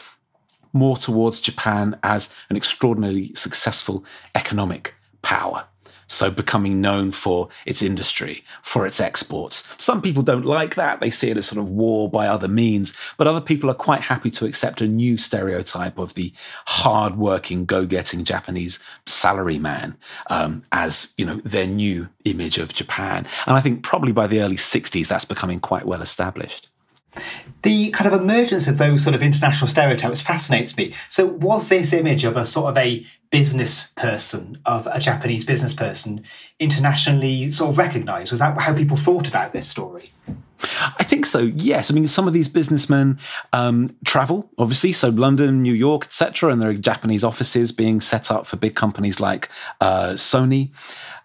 more 0.71 0.97
towards 0.97 1.39
Japan 1.39 1.97
as 2.03 2.34
an 2.49 2.55
extraordinarily 2.55 3.34
successful 3.34 4.05
economic 4.36 4.95
power. 5.21 5.65
So 6.09 6.29
becoming 6.31 6.81
known 6.81 7.11
for 7.11 7.47
its 7.65 7.81
industry, 7.81 8.43
for 8.61 8.85
its 8.85 8.99
exports. 8.99 9.63
Some 9.77 10.01
people 10.01 10.23
don't 10.23 10.45
like 10.45 10.75
that. 10.75 10.99
They 10.99 11.11
see 11.11 11.29
it 11.29 11.37
as 11.37 11.45
sort 11.45 11.59
of 11.59 11.69
war 11.69 12.09
by 12.09 12.27
other 12.27 12.47
means, 12.47 12.93
but 13.15 13.27
other 13.27 13.39
people 13.39 13.69
are 13.69 13.75
quite 13.75 14.01
happy 14.01 14.31
to 14.31 14.45
accept 14.45 14.81
a 14.81 14.87
new 14.87 15.17
stereotype 15.17 15.99
of 15.99 16.15
the 16.15 16.33
hard-working, 16.65 17.65
go-getting 17.65 18.23
Japanese 18.23 18.79
salaryman 19.05 19.95
um, 20.31 20.63
as, 20.71 21.13
you 21.17 21.25
know, 21.25 21.35
their 21.45 21.67
new 21.67 22.09
image 22.25 22.57
of 22.57 22.73
Japan. 22.73 23.27
And 23.45 23.55
I 23.55 23.61
think 23.61 23.83
probably 23.83 24.11
by 24.11 24.25
the 24.25 24.41
early 24.41 24.55
60s, 24.55 25.07
that's 25.07 25.25
becoming 25.25 25.59
quite 25.59 25.85
well 25.85 26.01
established. 26.01 26.69
The 27.63 27.91
kind 27.91 28.11
of 28.11 28.19
emergence 28.19 28.67
of 28.67 28.77
those 28.77 29.03
sort 29.03 29.15
of 29.15 29.21
international 29.21 29.67
stereotypes 29.67 30.21
fascinates 30.21 30.77
me. 30.77 30.93
So, 31.07 31.25
was 31.25 31.67
this 31.67 31.91
image 31.91 32.23
of 32.23 32.37
a 32.37 32.45
sort 32.45 32.69
of 32.69 32.77
a 32.77 33.05
business 33.31 33.87
person 33.95 34.59
of 34.65 34.87
a 34.87 34.99
Japanese 34.99 35.45
business 35.45 35.73
person 35.73 36.23
internationally 36.59 37.51
sort 37.51 37.71
of 37.71 37.77
recognized? 37.77 38.31
Was 38.31 38.39
that 38.39 38.59
how 38.59 38.73
people 38.73 38.97
thought 38.97 39.27
about 39.27 39.53
this 39.53 39.67
story? 39.69 40.11
I 40.97 41.03
think 41.03 41.25
so. 41.25 41.39
Yes, 41.39 41.89
I 41.89 41.93
mean 41.93 42.07
some 42.07 42.27
of 42.27 42.33
these 42.33 42.49
businessmen 42.49 43.19
um, 43.53 43.95
travel, 44.05 44.49
obviously, 44.57 44.91
so 44.91 45.09
London, 45.09 45.61
New 45.61 45.73
York, 45.73 46.05
etc., 46.05 46.51
and 46.51 46.61
there 46.61 46.69
are 46.69 46.73
Japanese 46.73 47.23
offices 47.23 47.71
being 47.71 48.01
set 48.01 48.29
up 48.29 48.45
for 48.45 48.57
big 48.57 48.75
companies 48.75 49.19
like 49.19 49.49
uh, 49.79 50.11
Sony. 50.13 50.71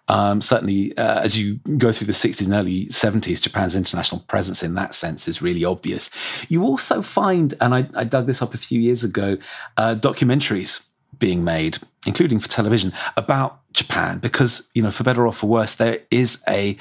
Um, 0.07 0.39
certainly, 0.39 0.95
uh, 0.97 1.21
as 1.21 1.37
you 1.37 1.55
go 1.77 1.91
through 1.91 2.07
the 2.07 2.13
60s 2.13 2.45
and 2.45 2.53
early 2.53 2.85
70s, 2.87 3.41
Japan's 3.41 3.75
international 3.75 4.21
presence 4.21 4.61
in 4.61 4.75
that 4.75 4.93
sense 4.93 5.27
is 5.27 5.41
really 5.41 5.65
obvious. 5.65 6.11
You 6.47 6.63
also 6.63 7.01
find, 7.01 7.55
and 7.59 7.73
I, 7.73 7.89
I 7.95 8.03
dug 8.03 8.27
this 8.27 8.41
up 8.41 8.53
a 8.53 8.57
few 8.57 8.79
years 8.79 9.03
ago, 9.03 9.37
uh, 9.77 9.95
documentaries 9.95 10.85
being 11.19 11.43
made, 11.43 11.77
including 12.05 12.39
for 12.39 12.49
television, 12.49 12.93
about 13.17 13.59
Japan, 13.73 14.19
because, 14.19 14.69
you 14.73 14.81
know, 14.81 14.91
for 14.91 15.03
better 15.03 15.25
or 15.25 15.33
for 15.33 15.47
worse, 15.47 15.75
there 15.75 15.99
is 16.11 16.41
a 16.47 16.77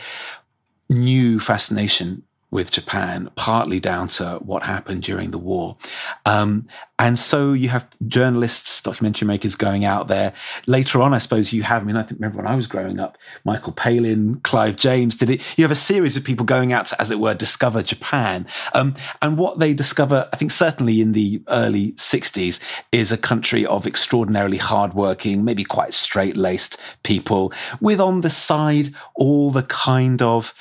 new 0.89 1.41
fascination 1.41 2.23
with 2.55 2.71
Japan, 2.71 3.29
partly 3.35 3.81
down 3.81 4.07
to 4.07 4.37
what 4.37 4.63
happened 4.63 5.03
during 5.03 5.33
the 5.33 5.39
war. 5.39 5.77
Um, 6.25 6.69
and 7.01 7.19
so 7.19 7.53
you 7.53 7.69
have 7.71 7.85
journalists, 8.07 8.81
documentary 8.81 9.27
makers 9.27 9.57
going 9.57 9.85
out 9.85 10.07
there. 10.07 10.33
Later 10.69 11.03
on, 11.03 11.13
I 11.13 11.19
suppose 11.19 11.53
you 11.53 11.65
have, 11.65 11.83
I 11.83 11.85
mean, 11.85 11.97
I 11.97 12.05
think, 12.05 12.21
remember 12.21 12.37
when 12.37 12.47
I 12.47 12.55
was 12.55 12.69
growing 12.69 13.01
up, 13.01 13.19
Michael 13.45 13.73
Palin, 13.73 14.37
Clive 14.45 14.77
James, 14.77 15.17
did 15.17 15.31
it? 15.31 15.43
You 15.59 15.65
have 15.65 15.73
a 15.73 15.75
series 15.75 16.17
of 16.17 16.23
people 16.23 16.47
going 16.47 16.73
out 16.73 16.87
to, 16.87 17.01
as 17.01 17.11
it 17.11 17.19
were, 17.19 17.35
discover 17.35 17.83
Japan. 17.83 18.47
Um, 18.73 18.95
and 19.21 19.37
what 19.37 19.59
they 19.59 19.75
discover, 19.75 20.29
I 20.33 20.37
think 20.37 20.53
certainly 20.53 21.01
in 21.01 21.11
the 21.11 21.43
early 21.49 21.93
60s, 21.95 22.61
is 22.93 23.11
a 23.11 23.19
country 23.19 23.67
of 23.67 23.85
extraordinarily 23.85 24.59
hardworking, 24.59 25.45
maybe 25.45 25.65
quite 25.65 25.93
straight 25.93 26.37
laced 26.37 26.81
people, 27.03 27.53
with 27.81 28.01
on 28.01 28.21
the 28.21 28.31
side 28.31 28.95
all 29.17 29.51
the 29.51 29.65
kind 29.65 30.23
of 30.23 30.55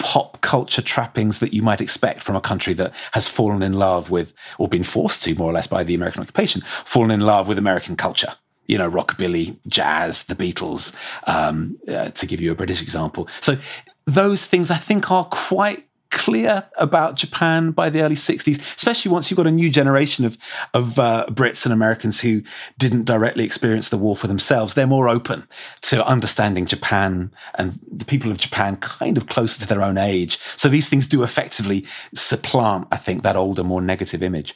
pop 0.00 0.40
culture 0.40 0.82
trappings 0.82 1.38
that 1.38 1.52
you 1.52 1.62
might 1.62 1.80
expect 1.80 2.22
from 2.22 2.34
a 2.34 2.40
country 2.40 2.72
that 2.74 2.92
has 3.12 3.28
fallen 3.28 3.62
in 3.62 3.74
love 3.74 4.10
with, 4.10 4.32
or 4.58 4.66
been 4.66 4.82
forced 4.82 5.22
to, 5.22 5.34
more 5.34 5.50
or 5.50 5.52
less, 5.52 5.68
by 5.68 5.84
the 5.84 5.94
American 5.94 6.22
occupation, 6.22 6.62
fallen 6.84 7.12
in 7.12 7.20
love 7.20 7.46
with 7.46 7.58
American 7.58 7.94
culture. 7.94 8.34
You 8.66 8.78
know, 8.78 8.90
rockabilly, 8.90 9.58
jazz, 9.68 10.24
the 10.24 10.34
Beatles, 10.34 10.94
um, 11.26 11.78
uh, 11.86 12.10
to 12.10 12.26
give 12.26 12.40
you 12.40 12.50
a 12.50 12.54
British 12.54 12.82
example. 12.82 13.28
So 13.40 13.58
those 14.06 14.46
things 14.46 14.70
I 14.70 14.76
think 14.76 15.10
are 15.10 15.24
quite 15.26 15.86
clear 16.10 16.64
about 16.76 17.14
Japan 17.16 17.70
by 17.70 17.88
the 17.88 18.02
early 18.02 18.14
60s, 18.14 18.60
especially 18.76 19.10
once 19.10 19.30
you've 19.30 19.36
got 19.36 19.46
a 19.46 19.50
new 19.50 19.70
generation 19.70 20.24
of, 20.24 20.36
of 20.74 20.98
uh, 20.98 21.26
Brits 21.28 21.64
and 21.64 21.72
Americans 21.72 22.20
who 22.20 22.42
didn't 22.78 23.04
directly 23.04 23.44
experience 23.44 23.88
the 23.88 23.98
war 23.98 24.16
for 24.16 24.26
themselves. 24.26 24.74
They're 24.74 24.86
more 24.86 25.08
open 25.08 25.46
to 25.82 26.04
understanding 26.06 26.66
Japan 26.66 27.32
and 27.54 27.78
the 27.90 28.04
people 28.04 28.30
of 28.30 28.38
Japan 28.38 28.76
kind 28.76 29.16
of 29.16 29.28
closer 29.28 29.60
to 29.60 29.66
their 29.66 29.82
own 29.82 29.98
age. 29.98 30.38
So 30.56 30.68
these 30.68 30.88
things 30.88 31.06
do 31.06 31.22
effectively 31.22 31.86
supplant, 32.14 32.88
I 32.90 32.96
think, 32.96 33.22
that 33.22 33.36
older, 33.36 33.64
more 33.64 33.80
negative 33.80 34.22
image. 34.22 34.54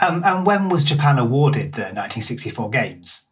Um, 0.00 0.22
and 0.24 0.44
when 0.44 0.68
was 0.68 0.84
Japan 0.84 1.18
awarded 1.18 1.74
the 1.74 1.82
1964 1.82 2.70
Games? 2.70 3.22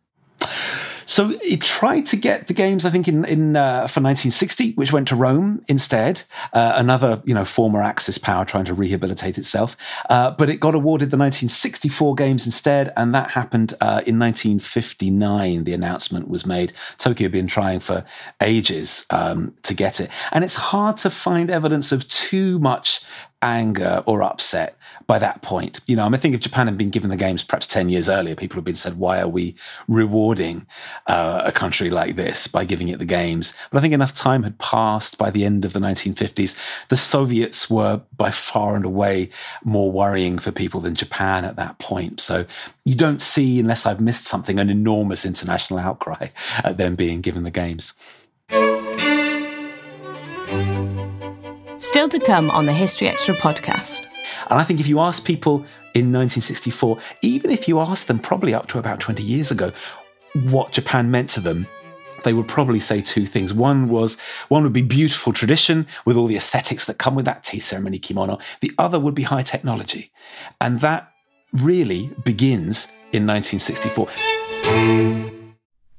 So 1.10 1.36
he 1.40 1.56
tried 1.56 2.06
to 2.06 2.16
get 2.16 2.46
the 2.46 2.54
games, 2.54 2.84
I 2.84 2.90
think, 2.90 3.08
in, 3.08 3.24
in 3.24 3.56
uh, 3.56 3.88
for 3.88 4.00
1960, 4.00 4.74
which 4.74 4.92
went 4.92 5.08
to 5.08 5.16
Rome 5.16 5.60
instead. 5.66 6.22
Uh, 6.52 6.74
another, 6.76 7.20
you 7.24 7.34
know, 7.34 7.44
former 7.44 7.82
Axis 7.82 8.16
power 8.16 8.44
trying 8.44 8.66
to 8.66 8.74
rehabilitate 8.74 9.36
itself. 9.36 9.76
Uh, 10.08 10.30
but 10.30 10.48
it 10.48 10.60
got 10.60 10.76
awarded 10.76 11.10
the 11.10 11.16
1964 11.16 12.14
games 12.14 12.46
instead, 12.46 12.92
and 12.96 13.12
that 13.12 13.30
happened 13.30 13.72
uh, 13.80 14.06
in 14.06 14.20
1959. 14.20 15.64
The 15.64 15.72
announcement 15.72 16.28
was 16.28 16.46
made. 16.46 16.72
Tokyo 16.96 17.24
had 17.24 17.32
been 17.32 17.48
trying 17.48 17.80
for 17.80 18.04
ages 18.40 19.04
um, 19.10 19.52
to 19.64 19.74
get 19.74 19.98
it, 19.98 20.10
and 20.30 20.44
it's 20.44 20.54
hard 20.54 20.96
to 20.98 21.10
find 21.10 21.50
evidence 21.50 21.90
of 21.90 22.06
too 22.06 22.60
much 22.60 23.00
anger 23.42 24.02
or 24.06 24.22
upset 24.22 24.76
by 25.06 25.18
that 25.18 25.42
point. 25.42 25.80
You 25.86 25.96
know, 25.96 26.02
I 26.02 26.06
am 26.06 26.12
mean, 26.12 26.20
think 26.20 26.34
if 26.34 26.40
Japan 26.40 26.66
had 26.66 26.76
been 26.76 26.90
given 26.90 27.10
the 27.10 27.16
games 27.16 27.42
perhaps 27.42 27.66
10 27.66 27.88
years 27.88 28.08
earlier, 28.08 28.34
people 28.34 28.56
would 28.56 28.60
have 28.60 28.64
been 28.66 28.74
said, 28.74 28.98
why 28.98 29.20
are 29.20 29.28
we 29.28 29.54
rewarding 29.88 30.66
uh, 31.06 31.42
a 31.44 31.52
country 31.52 31.90
like 31.90 32.16
this 32.16 32.46
by 32.46 32.64
giving 32.64 32.88
it 32.88 32.98
the 32.98 33.04
games? 33.04 33.54
But 33.70 33.78
I 33.78 33.80
think 33.80 33.94
enough 33.94 34.14
time 34.14 34.42
had 34.42 34.58
passed 34.58 35.18
by 35.18 35.30
the 35.30 35.44
end 35.44 35.64
of 35.64 35.72
the 35.72 35.80
1950s. 35.80 36.56
The 36.88 36.96
Soviets 36.96 37.70
were 37.70 38.02
by 38.16 38.30
far 38.30 38.76
and 38.76 38.84
away 38.84 39.30
more 39.64 39.90
worrying 39.90 40.38
for 40.38 40.52
people 40.52 40.80
than 40.80 40.94
Japan 40.94 41.44
at 41.44 41.56
that 41.56 41.78
point. 41.78 42.20
So 42.20 42.44
you 42.84 42.94
don't 42.94 43.22
see, 43.22 43.58
unless 43.58 43.86
I've 43.86 44.00
missed 44.00 44.26
something, 44.26 44.58
an 44.58 44.68
enormous 44.68 45.24
international 45.24 45.80
outcry 45.80 46.28
at 46.62 46.76
them 46.76 46.94
being 46.94 47.20
given 47.20 47.44
the 47.44 47.50
games. 47.50 47.94
Still 51.80 52.10
to 52.10 52.20
come 52.20 52.50
on 52.50 52.66
the 52.66 52.74
History 52.74 53.08
Extra 53.08 53.34
podcast. 53.34 54.04
And 54.50 54.60
I 54.60 54.64
think 54.64 54.80
if 54.80 54.86
you 54.86 55.00
ask 55.00 55.24
people 55.24 55.64
in 55.94 56.12
1964, 56.12 56.98
even 57.22 57.50
if 57.50 57.66
you 57.66 57.80
ask 57.80 58.06
them 58.06 58.18
probably 58.18 58.52
up 58.52 58.66
to 58.68 58.78
about 58.78 59.00
20 59.00 59.22
years 59.22 59.50
ago, 59.50 59.72
what 60.44 60.72
Japan 60.72 61.10
meant 61.10 61.30
to 61.30 61.40
them, 61.40 61.66
they 62.22 62.34
would 62.34 62.46
probably 62.46 62.80
say 62.80 63.00
two 63.00 63.24
things. 63.24 63.54
One 63.54 63.88
was 63.88 64.18
one 64.48 64.62
would 64.62 64.74
be 64.74 64.82
beautiful 64.82 65.32
tradition 65.32 65.86
with 66.04 66.18
all 66.18 66.26
the 66.26 66.36
aesthetics 66.36 66.84
that 66.84 66.98
come 66.98 67.14
with 67.14 67.24
that 67.24 67.44
tea 67.44 67.60
ceremony 67.60 67.98
kimono. 67.98 68.38
The 68.60 68.72
other 68.76 69.00
would 69.00 69.14
be 69.14 69.22
high 69.22 69.42
technology. 69.42 70.12
And 70.60 70.80
that 70.80 71.10
really 71.54 72.10
begins 72.26 72.88
in 73.12 73.26
1964. 73.26 74.06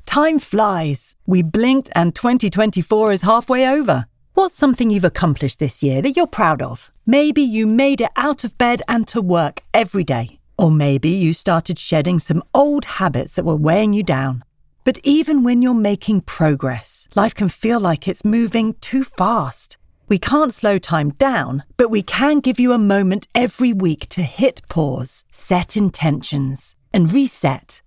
Time 0.05 0.37
flies. 0.37 1.15
We 1.25 1.41
blinked 1.41 1.89
and 1.95 2.13
2024 2.13 3.13
is 3.13 3.23
halfway 3.23 3.67
over. 3.67 4.05
What's 4.33 4.55
something 4.55 4.89
you've 4.89 5.03
accomplished 5.03 5.59
this 5.59 5.83
year 5.83 6.01
that 6.01 6.15
you're 6.15 6.25
proud 6.25 6.61
of? 6.61 6.89
Maybe 7.05 7.41
you 7.41 7.67
made 7.67 7.99
it 7.99 8.11
out 8.15 8.45
of 8.45 8.57
bed 8.57 8.81
and 8.87 9.05
to 9.09 9.21
work 9.21 9.61
every 9.73 10.05
day. 10.05 10.39
Or 10.57 10.71
maybe 10.71 11.09
you 11.09 11.33
started 11.33 11.77
shedding 11.77 12.17
some 12.17 12.41
old 12.53 12.85
habits 12.85 13.33
that 13.33 13.43
were 13.43 13.57
weighing 13.57 13.91
you 13.91 14.03
down. 14.03 14.45
But 14.85 14.99
even 15.03 15.43
when 15.43 15.61
you're 15.61 15.73
making 15.73 16.21
progress, 16.21 17.09
life 17.13 17.35
can 17.35 17.49
feel 17.49 17.81
like 17.81 18.07
it's 18.07 18.23
moving 18.23 18.75
too 18.75 19.03
fast. 19.03 19.75
We 20.07 20.17
can't 20.17 20.53
slow 20.53 20.77
time 20.79 21.09
down, 21.11 21.63
but 21.75 21.89
we 21.89 22.01
can 22.01 22.39
give 22.39 22.59
you 22.59 22.71
a 22.71 22.77
moment 22.77 23.27
every 23.35 23.73
week 23.73 24.07
to 24.09 24.23
hit 24.23 24.61
pause, 24.69 25.25
set 25.31 25.75
intentions, 25.75 26.77
and 26.93 27.11
reset. 27.11 27.81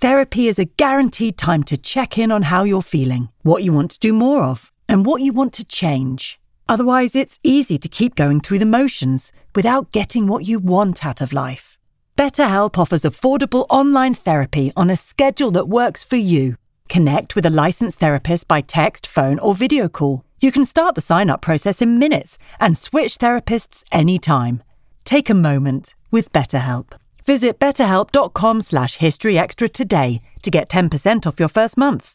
Therapy 0.00 0.48
is 0.48 0.58
a 0.58 0.64
guaranteed 0.64 1.36
time 1.36 1.62
to 1.64 1.76
check 1.76 2.16
in 2.16 2.32
on 2.32 2.42
how 2.42 2.64
you're 2.64 2.82
feeling, 2.82 3.28
what 3.42 3.62
you 3.62 3.72
want 3.74 3.90
to 3.90 3.98
do 3.98 4.14
more 4.14 4.42
of 4.44 4.72
and 4.88 5.06
what 5.06 5.22
you 5.22 5.32
want 5.32 5.52
to 5.54 5.64
change. 5.64 6.38
Otherwise, 6.68 7.14
it's 7.14 7.38
easy 7.42 7.78
to 7.78 7.88
keep 7.88 8.14
going 8.14 8.40
through 8.40 8.58
the 8.58 8.66
motions 8.66 9.32
without 9.54 9.92
getting 9.92 10.26
what 10.26 10.46
you 10.46 10.58
want 10.58 11.04
out 11.04 11.20
of 11.20 11.32
life. 11.32 11.78
BetterHelp 12.16 12.78
offers 12.78 13.02
affordable 13.02 13.66
online 13.68 14.14
therapy 14.14 14.72
on 14.76 14.88
a 14.88 14.96
schedule 14.96 15.50
that 15.50 15.68
works 15.68 16.04
for 16.04 16.16
you. 16.16 16.56
Connect 16.88 17.34
with 17.34 17.44
a 17.44 17.50
licensed 17.50 17.98
therapist 17.98 18.46
by 18.46 18.60
text, 18.60 19.06
phone, 19.06 19.38
or 19.40 19.54
video 19.54 19.88
call. 19.88 20.24
You 20.40 20.52
can 20.52 20.64
start 20.64 20.94
the 20.94 21.00
sign 21.00 21.28
up 21.28 21.40
process 21.42 21.82
in 21.82 21.98
minutes 21.98 22.38
and 22.60 22.78
switch 22.78 23.18
therapists 23.18 23.82
anytime. 23.90 24.62
Take 25.04 25.28
a 25.28 25.34
moment 25.34 25.94
with 26.10 26.32
BetterHelp. 26.32 26.92
Visit 27.26 27.58
betterhelp.com 27.58 28.60
slash 28.60 28.98
historyextra 28.98 29.72
today 29.72 30.20
to 30.42 30.50
get 30.50 30.68
10% 30.68 31.26
off 31.26 31.40
your 31.40 31.48
first 31.48 31.76
month. 31.76 32.14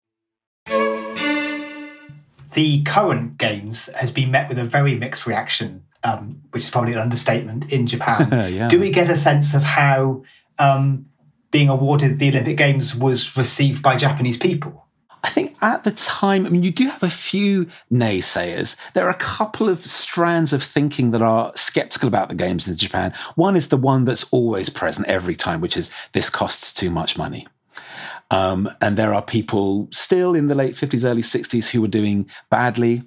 The 2.53 2.83
current 2.83 3.37
games 3.37 3.87
has 3.95 4.11
been 4.11 4.31
met 4.31 4.49
with 4.49 4.59
a 4.59 4.65
very 4.65 4.95
mixed 4.95 5.25
reaction, 5.25 5.83
um, 6.03 6.41
which 6.51 6.63
is 6.63 6.69
probably 6.69 6.93
an 6.93 6.99
understatement 6.99 7.71
in 7.71 7.87
Japan. 7.87 8.29
Yeah. 8.53 8.67
Do 8.67 8.79
we 8.79 8.91
get 8.91 9.09
a 9.09 9.17
sense 9.17 9.53
of 9.53 9.63
how 9.63 10.23
um, 10.59 11.05
being 11.51 11.69
awarded 11.69 12.19
the 12.19 12.29
Olympic 12.29 12.57
Games 12.57 12.95
was 12.95 13.37
received 13.37 13.81
by 13.81 13.95
Japanese 13.95 14.37
people? 14.37 14.87
I 15.23 15.29
think 15.29 15.55
at 15.61 15.83
the 15.83 15.91
time, 15.91 16.45
I 16.45 16.49
mean, 16.49 16.63
you 16.63 16.71
do 16.71 16.89
have 16.89 17.03
a 17.03 17.09
few 17.09 17.67
naysayers. 17.91 18.75
There 18.93 19.05
are 19.05 19.11
a 19.11 19.15
couple 19.15 19.69
of 19.69 19.85
strands 19.85 20.51
of 20.51 20.63
thinking 20.63 21.11
that 21.11 21.21
are 21.21 21.51
skeptical 21.55 22.07
about 22.07 22.29
the 22.29 22.35
games 22.35 22.67
in 22.67 22.75
Japan. 22.75 23.13
One 23.35 23.55
is 23.55 23.67
the 23.67 23.77
one 23.77 24.05
that's 24.05 24.25
always 24.31 24.69
present 24.69 25.07
every 25.07 25.35
time, 25.35 25.61
which 25.61 25.77
is 25.77 25.91
this 26.13 26.29
costs 26.29 26.73
too 26.73 26.89
much 26.89 27.17
money. 27.17 27.47
Um, 28.31 28.73
and 28.79 28.97
there 28.97 29.13
are 29.13 29.21
people 29.21 29.89
still 29.91 30.33
in 30.35 30.47
the 30.47 30.55
late 30.55 30.73
50s, 30.73 31.03
early 31.05 31.21
60s 31.21 31.69
who 31.69 31.83
are 31.83 31.89
doing 31.89 32.29
badly. 32.49 33.03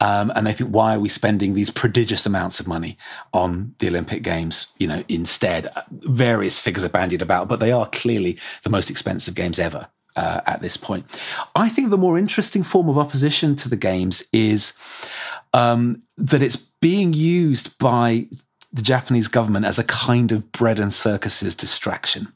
Um, 0.00 0.32
and 0.34 0.46
they 0.46 0.52
think, 0.52 0.70
why 0.70 0.96
are 0.96 1.00
we 1.00 1.08
spending 1.08 1.54
these 1.54 1.70
prodigious 1.70 2.26
amounts 2.26 2.58
of 2.58 2.66
money 2.66 2.98
on 3.32 3.74
the 3.78 3.86
Olympic 3.86 4.24
Games? 4.24 4.66
You 4.78 4.88
know, 4.88 5.04
instead, 5.08 5.68
uh, 5.68 5.82
various 5.90 6.58
figures 6.58 6.84
are 6.84 6.88
bandied 6.88 7.22
about, 7.22 7.48
but 7.48 7.60
they 7.60 7.70
are 7.70 7.86
clearly 7.86 8.36
the 8.64 8.70
most 8.70 8.90
expensive 8.90 9.34
games 9.34 9.58
ever. 9.58 9.88
Uh, 10.16 10.40
at 10.46 10.60
this 10.60 10.76
point, 10.76 11.04
I 11.56 11.68
think 11.68 11.90
the 11.90 11.98
more 11.98 12.16
interesting 12.16 12.62
form 12.62 12.88
of 12.88 12.96
opposition 12.96 13.56
to 13.56 13.68
the 13.68 13.76
games 13.76 14.22
is 14.32 14.72
um, 15.52 16.02
that 16.16 16.40
it's 16.40 16.54
being 16.54 17.12
used 17.12 17.76
by 17.78 18.28
the 18.72 18.82
Japanese 18.82 19.26
government 19.26 19.66
as 19.66 19.76
a 19.76 19.84
kind 19.84 20.30
of 20.30 20.52
bread 20.52 20.78
and 20.78 20.92
circuses 20.92 21.56
distraction 21.56 22.32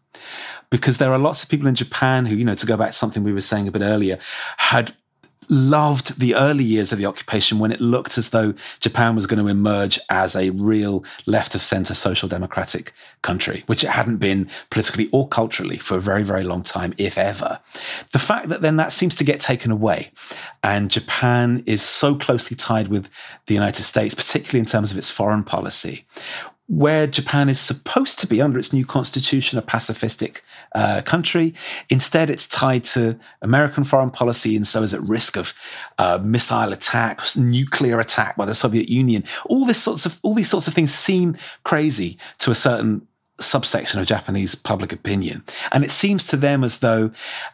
because 0.70 0.98
there 0.98 1.12
are 1.12 1.18
lots 1.18 1.42
of 1.42 1.48
people 1.48 1.66
in 1.66 1.74
Japan 1.74 2.26
who, 2.26 2.36
you 2.36 2.44
know, 2.44 2.54
to 2.54 2.66
go 2.66 2.76
back 2.76 2.90
to 2.90 2.96
something 2.96 3.22
we 3.22 3.32
were 3.32 3.40
saying 3.40 3.68
a 3.68 3.72
bit 3.72 3.82
earlier, 3.82 4.18
had 4.58 4.94
loved 5.50 6.20
the 6.20 6.34
early 6.34 6.64
years 6.64 6.92
of 6.92 6.98
the 6.98 7.06
occupation 7.06 7.58
when 7.58 7.72
it 7.72 7.80
looked 7.80 8.18
as 8.18 8.30
though 8.30 8.54
Japan 8.80 9.14
was 9.14 9.26
going 9.26 9.38
to 9.38 9.48
emerge 9.48 9.98
as 10.10 10.36
a 10.36 10.50
real 10.50 11.04
left 11.26 11.54
of 11.54 11.62
center 11.62 11.94
social 11.94 12.28
democratic 12.28 12.92
country, 13.22 13.62
which 13.66 13.82
it 13.82 13.90
hadn't 13.90 14.18
been 14.18 14.48
politically 14.70 15.08
or 15.12 15.26
culturally 15.28 15.78
for 15.78 15.96
a 15.96 16.00
very, 16.00 16.22
very 16.22 16.44
long 16.44 16.62
time, 16.62 16.92
if 16.98 17.16
ever. 17.16 17.60
The 18.12 18.18
fact 18.18 18.48
that 18.48 18.62
then 18.62 18.76
that 18.76 18.92
seems 18.92 19.16
to 19.16 19.24
get 19.24 19.40
taken 19.40 19.70
away 19.70 20.10
and 20.62 20.90
Japan 20.90 21.62
is 21.66 21.82
so 21.82 22.14
closely 22.14 22.56
tied 22.56 22.88
with 22.88 23.08
the 23.46 23.54
United 23.54 23.82
States, 23.82 24.14
particularly 24.14 24.60
in 24.60 24.66
terms 24.66 24.92
of 24.92 24.98
its 24.98 25.10
foreign 25.10 25.44
policy, 25.44 26.04
where 26.68 27.06
Japan 27.06 27.48
is 27.48 27.58
supposed 27.58 28.18
to 28.18 28.26
be 28.26 28.42
under 28.42 28.58
its 28.58 28.74
new 28.74 28.84
constitution 28.84 29.58
a 29.58 29.62
pacifistic 29.62 30.42
uh, 30.74 31.00
country. 31.02 31.54
Instead, 31.88 32.28
it's 32.28 32.46
tied 32.46 32.84
to 32.84 33.18
American 33.40 33.84
foreign 33.84 34.10
policy 34.10 34.54
and 34.54 34.66
so 34.66 34.82
is 34.82 34.92
at 34.92 35.02
risk 35.02 35.36
of 35.36 35.54
uh, 35.96 36.18
missile 36.22 36.72
attack, 36.72 37.22
nuclear 37.36 37.98
attack 37.98 38.36
by 38.36 38.44
the 38.44 38.54
Soviet 38.54 38.90
Union. 38.90 39.24
All 39.46 39.64
this 39.64 39.82
sorts 39.82 40.04
of 40.04 40.20
all 40.22 40.34
these 40.34 40.50
sorts 40.50 40.68
of 40.68 40.74
things 40.74 40.92
seem 40.92 41.36
crazy 41.64 42.18
to 42.40 42.50
a 42.50 42.54
certain 42.54 43.07
subsection 43.40 44.00
of 44.00 44.06
Japanese 44.06 44.54
public 44.54 44.92
opinion. 44.92 45.44
And 45.72 45.84
it 45.84 45.90
seems 45.90 46.26
to 46.28 46.36
them 46.36 46.64
as 46.64 46.78
though 46.78 47.10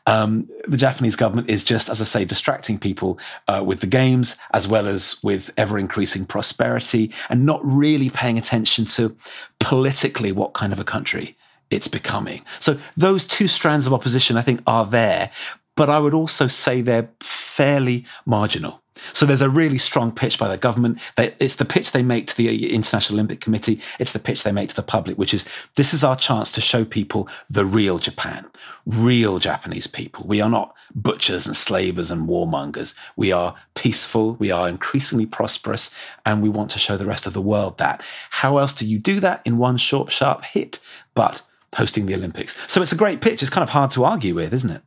um, 0.07 0.49
the 0.67 0.77
Japanese 0.77 1.17
government 1.17 1.51
is 1.51 1.63
just, 1.63 1.89
as 1.89 2.01
I 2.01 2.05
say, 2.05 2.25
distracting 2.25 2.79
people 2.79 3.19
uh, 3.49 3.63
with 3.65 3.81
the 3.81 3.87
games 3.87 4.37
as 4.53 4.67
well 4.67 4.87
as 4.87 5.23
with 5.23 5.51
ever 5.57 5.79
increasing 5.79 6.25
prosperity 6.25 7.13
and 7.29 7.45
not 7.45 7.61
really 7.65 8.11
paying 8.11 8.39
attention 8.39 8.85
to 8.87 9.17
politically 9.59 10.33
what 10.33 10.55
kind 10.55 10.73
of 10.73 10.81
a 10.81 10.85
country 10.85 11.37
it's 11.71 11.89
becoming. 11.89 12.43
So 12.61 12.79
those 12.97 13.27
two 13.27 13.49
strands 13.49 13.87
of 13.87 13.93
opposition, 13.93 14.37
I 14.37 14.43
think, 14.43 14.63
are 14.67 14.87
there. 14.87 15.31
But 15.77 15.91
I 15.91 15.99
would 15.99 16.15
also 16.15 16.47
say 16.47 16.81
they're 16.81 17.11
fairly 17.21 18.07
marginal. 18.25 18.84
So 19.13 19.27
there's 19.27 19.43
a 19.43 19.51
really 19.51 19.79
strong 19.79 20.13
pitch 20.13 20.39
by 20.39 20.49
the 20.49 20.57
government. 20.57 21.01
It's 21.17 21.57
the 21.57 21.65
pitch 21.65 21.93
they 21.93 22.03
make 22.03 22.27
to 22.29 22.37
the 22.37 22.75
International 22.75 23.17
Olympic 23.17 23.41
Committee. 23.41 23.81
It's 23.99 24.13
the 24.13 24.19
pitch 24.19 24.43
they 24.43 24.53
make 24.53 24.69
to 24.71 24.77
the 24.77 24.83
public, 24.83 25.19
which 25.19 25.35
is 25.35 25.45
this 25.75 25.93
is 25.93 26.05
our 26.05 26.17
chance 26.17 26.53
to 26.53 26.61
show 26.61 26.85
people 26.85 27.29
the 27.51 27.65
real 27.65 27.99
Japan, 27.99 28.47
real 28.87 29.39
Japanese 29.39 29.87
people. 29.87 30.25
We 30.27 30.41
are 30.41 30.51
not 30.51 30.75
butchers 30.95 31.47
and 31.47 31.57
slavers 31.57 32.11
and 32.11 32.29
warmongers. 32.29 32.95
We 33.17 33.33
are 33.33 33.57
peaceful. 33.75 34.35
We 34.35 34.51
are 34.51 34.69
increasingly 34.69 35.27
prosperous. 35.27 35.91
And 36.25 36.43
we 36.43 36.49
want 36.49 36.71
to 36.71 36.79
show 36.79 36.97
the 36.97 37.07
rest 37.07 37.27
of 37.27 37.33
the 37.33 37.43
world 37.43 37.79
that. 37.79 38.03
How 38.31 38.59
else 38.59 38.75
do 38.75 38.87
you 38.87 38.99
do 38.99 39.21
that 39.21 39.43
in 39.45 39.59
one 39.59 39.77
short, 39.77 40.13
sharp 40.13 40.45
hit? 40.45 40.79
But 41.15 41.43
hosting 41.75 42.07
the 42.07 42.15
Olympics. 42.15 42.59
So 42.67 42.83
it's 42.83 42.93
a 42.93 42.97
great 42.97 43.21
pitch. 43.21 43.43
It's 43.43 43.51
kind 43.51 43.63
of 43.63 43.71
hard 43.71 43.91
to 43.93 44.05
argue 44.05 44.35
with, 44.35 44.53
isn't 44.53 44.71
it? 44.71 44.83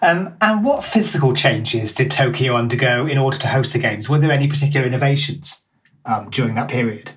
Um, 0.00 0.36
and 0.40 0.64
what 0.64 0.84
physical 0.84 1.34
changes 1.34 1.94
did 1.94 2.10
Tokyo 2.10 2.54
undergo 2.54 3.06
in 3.06 3.18
order 3.18 3.38
to 3.38 3.48
host 3.48 3.72
the 3.72 3.78
Games? 3.78 4.08
Were 4.08 4.18
there 4.18 4.32
any 4.32 4.48
particular 4.48 4.86
innovations 4.86 5.64
um, 6.04 6.30
during 6.30 6.54
that 6.54 6.68
period? 6.68 7.12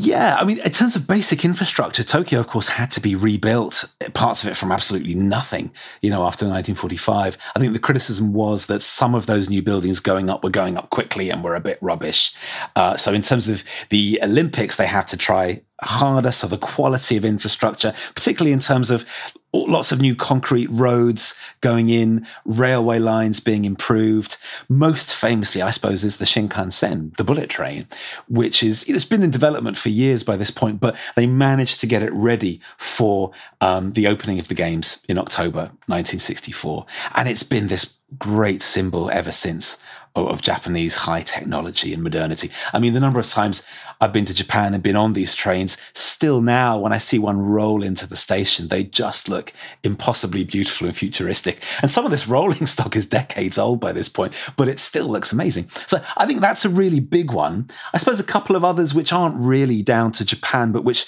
Yeah, 0.00 0.36
I 0.38 0.44
mean, 0.44 0.58
in 0.58 0.70
terms 0.70 0.94
of 0.94 1.08
basic 1.08 1.44
infrastructure, 1.44 2.04
Tokyo, 2.04 2.38
of 2.38 2.46
course, 2.46 2.68
had 2.68 2.88
to 2.92 3.00
be 3.00 3.16
rebuilt, 3.16 3.84
parts 4.14 4.44
of 4.44 4.48
it 4.48 4.56
from 4.56 4.70
absolutely 4.70 5.16
nothing, 5.16 5.72
you 6.02 6.08
know, 6.08 6.24
after 6.24 6.44
1945. 6.44 7.36
I 7.56 7.58
think 7.58 7.72
the 7.72 7.80
criticism 7.80 8.32
was 8.32 8.66
that 8.66 8.80
some 8.80 9.16
of 9.16 9.26
those 9.26 9.48
new 9.48 9.60
buildings 9.60 9.98
going 9.98 10.30
up 10.30 10.44
were 10.44 10.50
going 10.50 10.76
up 10.76 10.90
quickly 10.90 11.30
and 11.30 11.42
were 11.42 11.56
a 11.56 11.60
bit 11.60 11.78
rubbish. 11.80 12.32
Uh, 12.76 12.96
so, 12.96 13.12
in 13.12 13.22
terms 13.22 13.48
of 13.48 13.64
the 13.88 14.20
Olympics, 14.22 14.76
they 14.76 14.86
had 14.86 15.08
to 15.08 15.16
try 15.16 15.62
harder. 15.80 16.32
So, 16.32 16.46
the 16.46 16.58
quality 16.58 17.16
of 17.16 17.24
infrastructure, 17.24 17.94
particularly 18.14 18.52
in 18.52 18.60
terms 18.60 18.90
of 18.90 19.04
lots 19.52 19.92
of 19.92 20.00
new 20.00 20.14
concrete 20.14 20.68
roads 20.70 21.34
going 21.60 21.88
in, 21.88 22.26
railway 22.44 22.98
lines 22.98 23.40
being 23.40 23.64
improved. 23.64 24.36
Most 24.68 25.14
famously, 25.14 25.62
I 25.62 25.70
suppose, 25.70 26.04
is 26.04 26.18
the 26.18 26.26
Shinkansen, 26.26 27.16
the 27.16 27.24
bullet 27.24 27.48
train, 27.48 27.86
which 28.28 28.62
is, 28.62 28.86
you 28.86 28.92
know, 28.92 28.96
it's 28.96 29.04
been 29.04 29.22
in 29.22 29.30
development 29.30 29.78
for 29.78 29.88
years 29.88 30.22
by 30.22 30.36
this 30.36 30.50
point, 30.50 30.80
but 30.80 30.96
they 31.16 31.26
managed 31.26 31.80
to 31.80 31.86
get 31.86 32.02
it 32.02 32.12
ready 32.12 32.60
for 32.76 33.30
um, 33.60 33.92
the 33.92 34.06
opening 34.06 34.38
of 34.38 34.48
the 34.48 34.54
games 34.54 34.98
in 35.08 35.18
October 35.18 35.70
1964. 35.86 36.84
And 37.14 37.28
it's 37.28 37.42
been 37.42 37.68
this 37.68 37.94
great 38.18 38.62
symbol 38.62 39.10
ever 39.10 39.32
since 39.32 39.78
of 40.26 40.42
Japanese 40.42 40.96
high 40.96 41.22
technology 41.22 41.92
and 41.94 42.02
modernity. 42.02 42.50
I 42.72 42.78
mean, 42.78 42.94
the 42.94 43.00
number 43.00 43.20
of 43.20 43.26
times 43.28 43.62
I've 44.00 44.12
been 44.12 44.24
to 44.26 44.34
Japan 44.34 44.74
and 44.74 44.82
been 44.82 44.96
on 44.96 45.12
these 45.12 45.34
trains, 45.34 45.76
still 45.92 46.40
now, 46.40 46.78
when 46.78 46.92
I 46.92 46.98
see 46.98 47.18
one 47.18 47.38
roll 47.38 47.82
into 47.82 48.06
the 48.06 48.16
station, 48.16 48.68
they 48.68 48.84
just 48.84 49.28
look 49.28 49.52
impossibly 49.82 50.44
beautiful 50.44 50.86
and 50.86 50.96
futuristic. 50.96 51.62
And 51.82 51.90
some 51.90 52.04
of 52.04 52.10
this 52.10 52.28
rolling 52.28 52.66
stock 52.66 52.94
is 52.96 53.06
decades 53.06 53.58
old 53.58 53.80
by 53.80 53.92
this 53.92 54.08
point, 54.08 54.34
but 54.56 54.68
it 54.68 54.78
still 54.78 55.08
looks 55.08 55.32
amazing. 55.32 55.68
So 55.86 56.02
I 56.16 56.26
think 56.26 56.40
that's 56.40 56.64
a 56.64 56.70
really 56.70 57.00
big 57.00 57.32
one. 57.32 57.68
I 57.92 57.98
suppose 57.98 58.20
a 58.20 58.24
couple 58.24 58.56
of 58.56 58.64
others 58.64 58.94
which 58.94 59.12
aren't 59.12 59.36
really 59.36 59.82
down 59.82 60.12
to 60.12 60.24
Japan, 60.24 60.72
but 60.72 60.84
which 60.84 61.06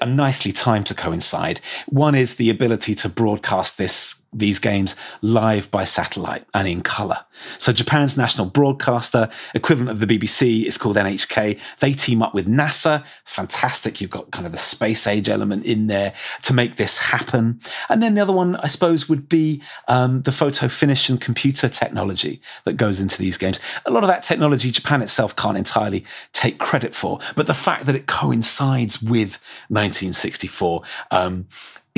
are 0.00 0.06
nicely 0.06 0.52
timed 0.52 0.86
to 0.86 0.94
coincide. 0.94 1.60
One 1.88 2.14
is 2.14 2.36
the 2.36 2.50
ability 2.50 2.94
to 2.96 3.08
broadcast 3.08 3.78
this 3.78 4.17
these 4.32 4.58
games 4.58 4.94
live 5.22 5.70
by 5.70 5.84
satellite 5.84 6.44
and 6.52 6.68
in 6.68 6.82
color. 6.82 7.18
So 7.58 7.72
Japan's 7.72 8.16
national 8.16 8.46
broadcaster, 8.46 9.30
equivalent 9.54 9.90
of 9.90 10.06
the 10.06 10.18
BBC, 10.18 10.64
is 10.64 10.76
called 10.76 10.96
NHK. 10.96 11.58
They 11.80 11.92
team 11.92 12.22
up 12.22 12.34
with 12.34 12.46
NASA. 12.46 13.04
Fantastic. 13.24 14.00
You've 14.00 14.10
got 14.10 14.30
kind 14.30 14.44
of 14.44 14.52
the 14.52 14.58
space 14.58 15.06
age 15.06 15.28
element 15.28 15.64
in 15.64 15.86
there 15.86 16.12
to 16.42 16.52
make 16.52 16.76
this 16.76 16.98
happen. 16.98 17.60
And 17.88 18.02
then 18.02 18.14
the 18.14 18.20
other 18.20 18.32
one, 18.32 18.56
I 18.56 18.66
suppose, 18.66 19.08
would 19.08 19.28
be 19.28 19.62
um, 19.88 20.22
the 20.22 20.32
photo 20.32 20.68
finish 20.68 21.08
and 21.08 21.20
computer 21.20 21.68
technology 21.68 22.42
that 22.64 22.74
goes 22.74 23.00
into 23.00 23.18
these 23.18 23.38
games. 23.38 23.60
A 23.86 23.90
lot 23.90 24.04
of 24.04 24.08
that 24.08 24.22
technology, 24.22 24.70
Japan 24.70 25.00
itself 25.00 25.34
can't 25.36 25.56
entirely 25.56 26.04
take 26.32 26.58
credit 26.58 26.94
for, 26.94 27.18
but 27.34 27.46
the 27.46 27.54
fact 27.54 27.86
that 27.86 27.94
it 27.94 28.06
coincides 28.06 29.00
with 29.00 29.38
1964 29.68 30.82
um, 31.10 31.46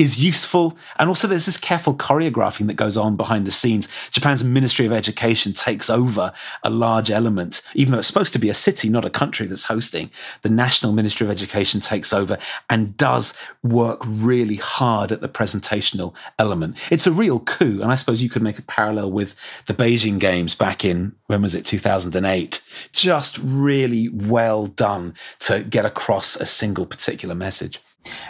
is 0.01 0.17
useful. 0.17 0.75
And 0.97 1.09
also, 1.09 1.27
there's 1.27 1.45
this 1.45 1.57
careful 1.57 1.93
choreographing 1.93 2.65
that 2.65 2.73
goes 2.73 2.97
on 2.97 3.15
behind 3.15 3.45
the 3.45 3.51
scenes. 3.51 3.87
Japan's 4.09 4.43
Ministry 4.43 4.87
of 4.87 4.91
Education 4.91 5.53
takes 5.53 5.91
over 5.91 6.33
a 6.63 6.71
large 6.71 7.11
element, 7.11 7.61
even 7.75 7.91
though 7.91 7.99
it's 7.99 8.07
supposed 8.07 8.33
to 8.33 8.39
be 8.39 8.49
a 8.49 8.55
city, 8.55 8.89
not 8.89 9.05
a 9.05 9.11
country 9.11 9.45
that's 9.45 9.65
hosting. 9.65 10.09
The 10.41 10.49
National 10.49 10.91
Ministry 10.91 11.27
of 11.27 11.31
Education 11.31 11.81
takes 11.81 12.11
over 12.11 12.39
and 12.67 12.97
does 12.97 13.35
work 13.61 14.01
really 14.03 14.55
hard 14.55 15.11
at 15.11 15.21
the 15.21 15.29
presentational 15.29 16.15
element. 16.39 16.77
It's 16.89 17.05
a 17.05 17.11
real 17.11 17.39
coup. 17.39 17.81
And 17.83 17.91
I 17.91 17.95
suppose 17.95 18.23
you 18.23 18.29
could 18.29 18.41
make 18.41 18.57
a 18.57 18.63
parallel 18.63 19.11
with 19.11 19.35
the 19.67 19.75
Beijing 19.75 20.19
Games 20.19 20.55
back 20.55 20.83
in, 20.83 21.13
when 21.27 21.43
was 21.43 21.53
it, 21.53 21.63
2008? 21.63 22.59
Just 22.91 23.37
really 23.43 24.09
well 24.09 24.65
done 24.65 25.13
to 25.41 25.63
get 25.63 25.85
across 25.85 26.35
a 26.35 26.47
single 26.47 26.87
particular 26.87 27.35
message. 27.35 27.79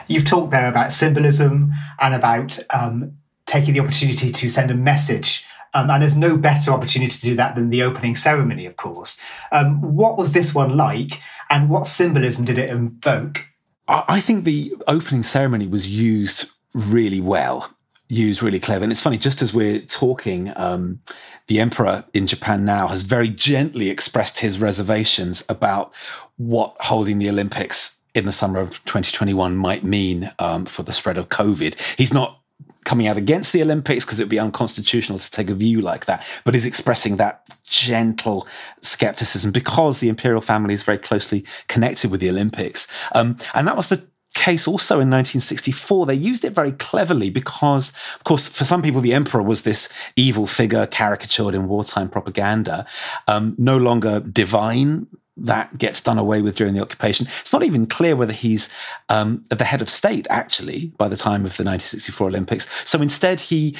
You've 0.07 0.25
talked 0.25 0.51
there 0.51 0.69
about 0.69 0.91
symbolism 0.91 1.71
and 1.99 2.13
about 2.13 2.59
um, 2.73 3.17
taking 3.45 3.73
the 3.73 3.79
opportunity 3.79 4.31
to 4.31 4.49
send 4.49 4.71
a 4.71 4.75
message. 4.75 5.45
Um, 5.73 5.89
and 5.89 6.01
there's 6.01 6.17
no 6.17 6.35
better 6.35 6.71
opportunity 6.71 7.11
to 7.11 7.21
do 7.21 7.35
that 7.35 7.55
than 7.55 7.69
the 7.69 7.83
opening 7.83 8.15
ceremony, 8.15 8.65
of 8.65 8.75
course. 8.75 9.17
Um, 9.51 9.95
what 9.95 10.17
was 10.17 10.33
this 10.33 10.53
one 10.53 10.75
like, 10.75 11.21
and 11.49 11.69
what 11.69 11.87
symbolism 11.87 12.43
did 12.43 12.57
it 12.57 12.69
invoke? 12.69 13.45
I 13.87 14.19
think 14.19 14.43
the 14.43 14.73
opening 14.87 15.23
ceremony 15.23 15.67
was 15.67 15.89
used 15.89 16.49
really 16.73 17.19
well, 17.21 17.69
used 18.09 18.43
really 18.43 18.59
clever. 18.59 18.83
And 18.83 18.91
it's 18.91 19.01
funny, 19.01 19.17
just 19.17 19.41
as 19.41 19.53
we're 19.53 19.79
talking, 19.79 20.51
um, 20.55 21.01
the 21.47 21.59
emperor 21.59 22.05
in 22.13 22.27
Japan 22.27 22.63
now 22.63 22.87
has 22.87 23.01
very 23.01 23.29
gently 23.29 23.89
expressed 23.89 24.39
his 24.39 24.59
reservations 24.59 25.43
about 25.49 25.93
what 26.37 26.75
holding 26.79 27.19
the 27.19 27.29
Olympics 27.29 27.97
in 28.13 28.25
the 28.25 28.31
summer 28.31 28.59
of 28.59 28.83
2021 28.85 29.55
might 29.55 29.83
mean 29.83 30.31
um, 30.39 30.65
for 30.65 30.83
the 30.83 30.93
spread 30.93 31.17
of 31.17 31.29
COVID. 31.29 31.75
He's 31.97 32.13
not 32.13 32.41
coming 32.83 33.07
out 33.07 33.17
against 33.17 33.53
the 33.53 33.61
Olympics 33.61 34.05
because 34.05 34.19
it 34.19 34.23
would 34.23 34.29
be 34.29 34.39
unconstitutional 34.39 35.19
to 35.19 35.31
take 35.31 35.49
a 35.49 35.53
view 35.53 35.81
like 35.81 36.05
that, 36.05 36.25
but 36.43 36.55
is 36.55 36.65
expressing 36.65 37.17
that 37.17 37.43
gentle 37.63 38.47
skepticism 38.81 39.51
because 39.51 39.99
the 39.99 40.09
imperial 40.09 40.41
family 40.41 40.73
is 40.73 40.83
very 40.83 40.97
closely 40.97 41.45
connected 41.67 42.09
with 42.09 42.19
the 42.19 42.29
Olympics. 42.29 42.87
Um, 43.13 43.37
and 43.53 43.67
that 43.67 43.75
was 43.75 43.87
the 43.87 44.05
case 44.33 44.65
also 44.65 44.95
in 44.95 45.09
1964 45.09 46.05
they 46.05 46.13
used 46.13 46.45
it 46.45 46.53
very 46.53 46.71
cleverly 46.71 47.29
because 47.29 47.91
of 48.15 48.23
course 48.23 48.47
for 48.47 48.63
some 48.63 48.81
people 48.81 49.01
the 49.01 49.13
emperor 49.13 49.43
was 49.43 49.63
this 49.63 49.89
evil 50.15 50.47
figure 50.47 50.87
caricatured 50.87 51.53
in 51.53 51.67
wartime 51.67 52.07
propaganda 52.07 52.85
um, 53.27 53.55
no 53.57 53.75
longer 53.75 54.21
divine 54.21 55.05
that 55.37 55.77
gets 55.77 56.01
done 56.01 56.17
away 56.17 56.41
with 56.41 56.55
during 56.55 56.73
the 56.73 56.81
occupation. 56.81 57.27
It's 57.41 57.53
not 57.53 57.63
even 57.63 57.87
clear 57.87 58.15
whether 58.15 58.33
he's 58.33 58.69
um, 59.09 59.45
the 59.49 59.63
head 59.63 59.81
of 59.81 59.89
state, 59.89 60.27
actually, 60.29 60.93
by 60.97 61.07
the 61.07 61.17
time 61.17 61.45
of 61.45 61.57
the 61.57 61.63
1964 61.63 62.27
Olympics. 62.27 62.67
So 62.85 63.01
instead, 63.01 63.39
he 63.39 63.75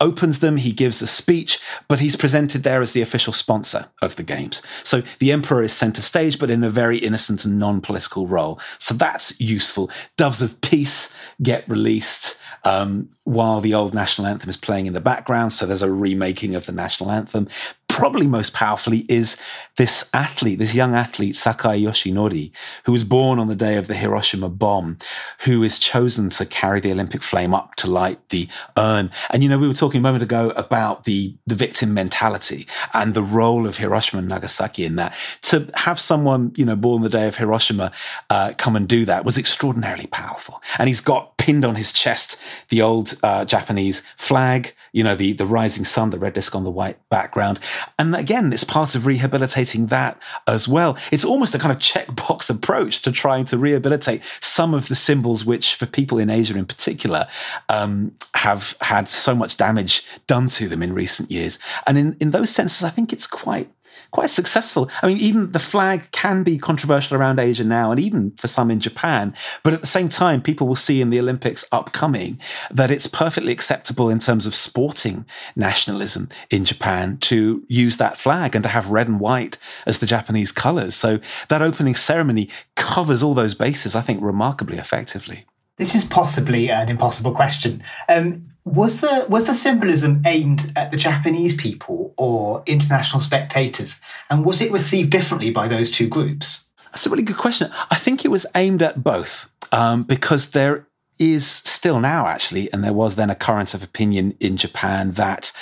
opens 0.00 0.40
them, 0.40 0.56
he 0.56 0.72
gives 0.72 1.00
a 1.00 1.06
speech, 1.06 1.60
but 1.88 2.00
he's 2.00 2.16
presented 2.16 2.62
there 2.62 2.82
as 2.82 2.92
the 2.92 3.00
official 3.00 3.32
sponsor 3.32 3.86
of 4.02 4.16
the 4.16 4.22
games. 4.22 4.62
So 4.82 5.02
the 5.18 5.32
emperor 5.32 5.62
is 5.62 5.72
center 5.72 6.02
stage, 6.02 6.38
but 6.38 6.50
in 6.50 6.64
a 6.64 6.70
very 6.70 6.98
innocent 6.98 7.44
and 7.44 7.58
non 7.58 7.80
political 7.80 8.26
role. 8.26 8.60
So 8.78 8.94
that's 8.94 9.38
useful. 9.40 9.90
Doves 10.16 10.42
of 10.42 10.60
Peace 10.60 11.14
get 11.42 11.68
released 11.68 12.38
um, 12.64 13.10
while 13.24 13.60
the 13.60 13.74
old 13.74 13.94
national 13.94 14.26
anthem 14.26 14.50
is 14.50 14.56
playing 14.56 14.86
in 14.86 14.94
the 14.94 15.00
background. 15.00 15.52
So 15.52 15.66
there's 15.66 15.82
a 15.82 15.92
remaking 15.92 16.54
of 16.54 16.66
the 16.66 16.72
national 16.72 17.10
anthem 17.10 17.48
probably 17.94 18.26
most 18.26 18.52
powerfully 18.52 19.06
is 19.08 19.36
this 19.76 20.10
athlete, 20.12 20.58
this 20.58 20.74
young 20.74 20.96
athlete, 20.96 21.36
Sakai 21.36 21.80
Yoshinori, 21.80 22.50
who 22.86 22.90
was 22.90 23.04
born 23.04 23.38
on 23.38 23.46
the 23.46 23.54
day 23.54 23.76
of 23.76 23.86
the 23.86 23.94
Hiroshima 23.94 24.48
bomb, 24.48 24.98
who 25.42 25.62
is 25.62 25.78
chosen 25.78 26.28
to 26.30 26.44
carry 26.44 26.80
the 26.80 26.90
Olympic 26.90 27.22
flame 27.22 27.54
up 27.54 27.76
to 27.76 27.86
light 27.86 28.18
the 28.30 28.48
urn. 28.76 29.12
And, 29.30 29.44
you 29.44 29.48
know, 29.48 29.58
we 29.58 29.68
were 29.68 29.74
talking 29.74 30.00
a 30.00 30.02
moment 30.02 30.24
ago 30.24 30.50
about 30.56 31.04
the, 31.04 31.36
the 31.46 31.54
victim 31.54 31.94
mentality 31.94 32.66
and 32.94 33.14
the 33.14 33.22
role 33.22 33.64
of 33.64 33.76
Hiroshima 33.76 34.18
and 34.18 34.28
Nagasaki 34.28 34.84
in 34.84 34.96
that. 34.96 35.14
To 35.42 35.70
have 35.74 36.00
someone, 36.00 36.52
you 36.56 36.64
know, 36.64 36.74
born 36.74 37.02
the 37.02 37.08
day 37.08 37.28
of 37.28 37.36
Hiroshima 37.36 37.92
uh, 38.28 38.54
come 38.58 38.74
and 38.74 38.88
do 38.88 39.04
that 39.04 39.24
was 39.24 39.38
extraordinarily 39.38 40.08
powerful. 40.08 40.60
And 40.78 40.88
he's 40.88 41.00
got 41.00 41.33
pinned 41.44 41.62
on 41.62 41.74
his 41.74 41.92
chest 41.92 42.40
the 42.70 42.80
old 42.80 43.18
uh, 43.22 43.44
Japanese 43.44 44.02
flag, 44.16 44.72
you 44.92 45.04
know, 45.04 45.14
the, 45.14 45.34
the 45.34 45.44
rising 45.44 45.84
sun, 45.84 46.08
the 46.08 46.18
red 46.18 46.32
disc 46.32 46.54
on 46.54 46.64
the 46.64 46.70
white 46.70 46.96
background. 47.10 47.60
And 47.98 48.16
again, 48.16 48.50
it's 48.50 48.64
part 48.64 48.94
of 48.94 49.06
rehabilitating 49.06 49.88
that 49.88 50.18
as 50.46 50.66
well. 50.66 50.96
It's 51.12 51.22
almost 51.22 51.54
a 51.54 51.58
kind 51.58 51.70
of 51.70 51.78
checkbox 51.78 52.48
approach 52.56 53.02
to 53.02 53.12
trying 53.12 53.44
to 53.46 53.58
rehabilitate 53.58 54.22
some 54.40 54.72
of 54.72 54.88
the 54.88 54.94
symbols 54.94 55.44
which, 55.44 55.74
for 55.74 55.84
people 55.84 56.18
in 56.18 56.30
Asia 56.30 56.56
in 56.56 56.64
particular, 56.64 57.28
um, 57.68 58.12
have 58.36 58.74
had 58.80 59.06
so 59.06 59.34
much 59.34 59.58
damage 59.58 60.02
done 60.26 60.48
to 60.48 60.66
them 60.66 60.82
in 60.82 60.94
recent 60.94 61.30
years. 61.30 61.58
And 61.86 61.98
in, 61.98 62.16
in 62.20 62.30
those 62.30 62.48
senses, 62.48 62.84
I 62.84 62.88
think 62.88 63.12
it's 63.12 63.26
quite 63.26 63.68
quite 64.14 64.30
successful. 64.30 64.88
I 65.02 65.08
mean, 65.08 65.18
even 65.18 65.50
the 65.50 65.58
flag 65.58 66.08
can 66.12 66.44
be 66.44 66.56
controversial 66.56 67.16
around 67.16 67.40
Asia 67.40 67.64
now, 67.64 67.90
and 67.90 67.98
even 67.98 68.30
for 68.36 68.46
some 68.46 68.70
in 68.70 68.78
Japan. 68.78 69.34
But 69.64 69.72
at 69.72 69.80
the 69.80 69.88
same 69.88 70.08
time, 70.08 70.40
people 70.40 70.68
will 70.68 70.76
see 70.76 71.00
in 71.00 71.10
the 71.10 71.18
Olympics 71.18 71.64
upcoming 71.72 72.38
that 72.70 72.92
it's 72.92 73.08
perfectly 73.08 73.52
acceptable 73.52 74.08
in 74.08 74.20
terms 74.20 74.46
of 74.46 74.54
sporting 74.54 75.26
nationalism 75.56 76.28
in 76.48 76.64
Japan 76.64 77.18
to 77.22 77.64
use 77.66 77.96
that 77.96 78.16
flag 78.16 78.54
and 78.54 78.62
to 78.62 78.68
have 78.68 78.88
red 78.88 79.08
and 79.08 79.18
white 79.18 79.58
as 79.84 79.98
the 79.98 80.06
Japanese 80.06 80.52
colors. 80.52 80.94
So 80.94 81.18
that 81.48 81.60
opening 81.60 81.96
ceremony 81.96 82.48
covers 82.76 83.20
all 83.20 83.34
those 83.34 83.54
bases, 83.54 83.96
I 83.96 84.00
think, 84.00 84.22
remarkably 84.22 84.78
effectively. 84.78 85.44
This 85.76 85.96
is 85.96 86.04
possibly 86.04 86.70
an 86.70 86.88
impossible 86.88 87.32
question. 87.32 87.82
Um, 88.08 88.53
was 88.64 89.00
the 89.00 89.26
was 89.28 89.46
the 89.46 89.54
symbolism 89.54 90.22
aimed 90.24 90.72
at 90.74 90.90
the 90.90 90.96
Japanese 90.96 91.54
people 91.54 92.14
or 92.16 92.62
international 92.66 93.20
spectators, 93.20 94.00
and 94.30 94.44
was 94.44 94.62
it 94.62 94.72
received 94.72 95.10
differently 95.10 95.50
by 95.50 95.68
those 95.68 95.90
two 95.90 96.08
groups? 96.08 96.64
That's 96.86 97.06
a 97.06 97.10
really 97.10 97.22
good 97.22 97.36
question. 97.36 97.70
I 97.90 97.96
think 97.96 98.24
it 98.24 98.28
was 98.28 98.46
aimed 98.54 98.82
at 98.82 99.02
both 99.02 99.50
um, 99.72 100.04
because 100.04 100.50
there 100.50 100.86
is 101.18 101.46
still 101.46 102.00
now 102.00 102.26
actually, 102.26 102.72
and 102.72 102.82
there 102.82 102.92
was 102.92 103.16
then 103.16 103.30
a 103.30 103.34
current 103.34 103.74
of 103.74 103.82
opinion 103.82 104.36
in 104.40 104.56
Japan 104.56 105.12
that 105.12 105.52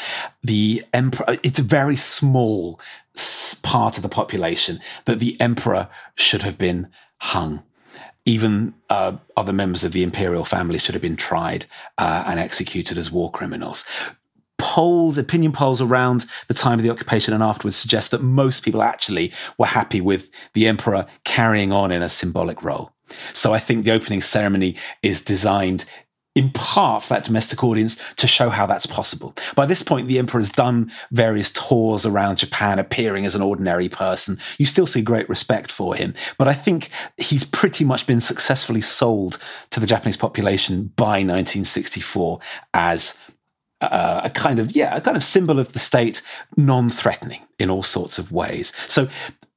the 0.43 0.85
emperor, 0.93 1.39
it's 1.43 1.59
a 1.59 1.63
very 1.63 1.97
small 1.97 2.81
part 3.63 3.97
of 3.97 4.03
the 4.03 4.09
population 4.09 4.81
that 5.05 5.19
the 5.19 5.39
emperor 5.41 5.89
should 6.15 6.43
have 6.43 6.57
been 6.57 6.89
hung 7.19 7.63
even 8.25 8.75
uh, 8.91 9.17
other 9.37 9.53
members 9.53 9.85
of 9.85 9.93
the 9.93 10.03
imperial 10.03 10.45
family 10.45 10.79
should 10.79 10.95
have 10.95 11.03
been 11.03 11.17
tried 11.17 11.67
uh, 11.99 12.25
and 12.27 12.39
executed 12.39 12.97
as 12.97 13.11
war 13.11 13.31
criminals. 13.31 13.85
Polls, 14.59 15.19
opinion 15.19 15.51
polls 15.51 15.81
around 15.81 16.27
the 16.47 16.55
time 16.55 16.79
of 16.79 16.85
the 16.85 16.91
occupation 16.91 17.35
and 17.35 17.43
afterwards 17.43 17.77
suggest 17.77 18.13
that 18.13 18.23
most 18.23 18.63
people 18.63 18.83
actually 18.83 19.33
were 19.59 19.67
happy 19.67 20.01
with 20.01 20.31
the 20.55 20.69
emperor 20.69 21.07
carrying 21.25 21.73
on 21.73 21.91
in 21.91 22.01
a 22.01 22.09
symbolic 22.09 22.63
role. 22.63 22.93
So 23.33 23.53
I 23.53 23.59
think 23.59 23.85
the 23.85 23.91
opening 23.91 24.21
ceremony 24.21 24.77
is 25.03 25.21
designed 25.21 25.85
in 26.35 26.51
part 26.51 27.03
for 27.03 27.11
that 27.11 27.25
domestic 27.25 27.63
audience 27.63 27.99
to 28.17 28.27
show 28.27 28.49
how 28.49 28.67
that's 28.67 28.87
possible. 28.87 29.35
By 29.55 29.67
this 29.67 29.83
point, 29.83 30.09
the 30.09 30.19
emperor 30.19 30.41
has 30.41 30.51
done 30.51 30.91
various 31.11 31.51
tours 31.51 32.07
around 32.07 32.39
Japan, 32.39 32.79
appearing 32.79 33.27
as 33.27 33.35
an 33.35 33.43
ordinary 33.43 33.89
person. 33.89 34.39
You 34.59 34.65
still 34.65 34.87
see 34.87 35.03
great 35.03 35.29
respect 35.29 35.71
for 35.71 35.95
him, 35.95 36.15
but 36.39 36.49
I 36.49 36.55
think 36.55 36.89
he's 37.19 37.45
pretty 37.45 37.85
much 37.85 38.07
been 38.07 38.21
successfully 38.21 38.81
sold 38.81 39.39
to 39.71 39.81
the 39.81 39.87
Japanese 39.87 40.17
population 40.17 40.93
by 40.97 41.19
1964 41.19 42.41
as 42.73 43.19
uh, 43.83 44.23
a 44.25 44.31
kind 44.31 44.59
of 44.59 44.75
yeah, 44.75 44.97
a 44.97 45.01
kind 45.01 45.17
of 45.17 45.25
symbol 45.25 45.59
of 45.59 45.73
the 45.73 45.79
state, 45.79 46.23
non-threatening 46.57 47.43
in 47.59 47.69
all 47.69 47.83
sorts 47.83 48.19
of 48.19 48.33
ways. 48.33 48.73
So 48.89 49.09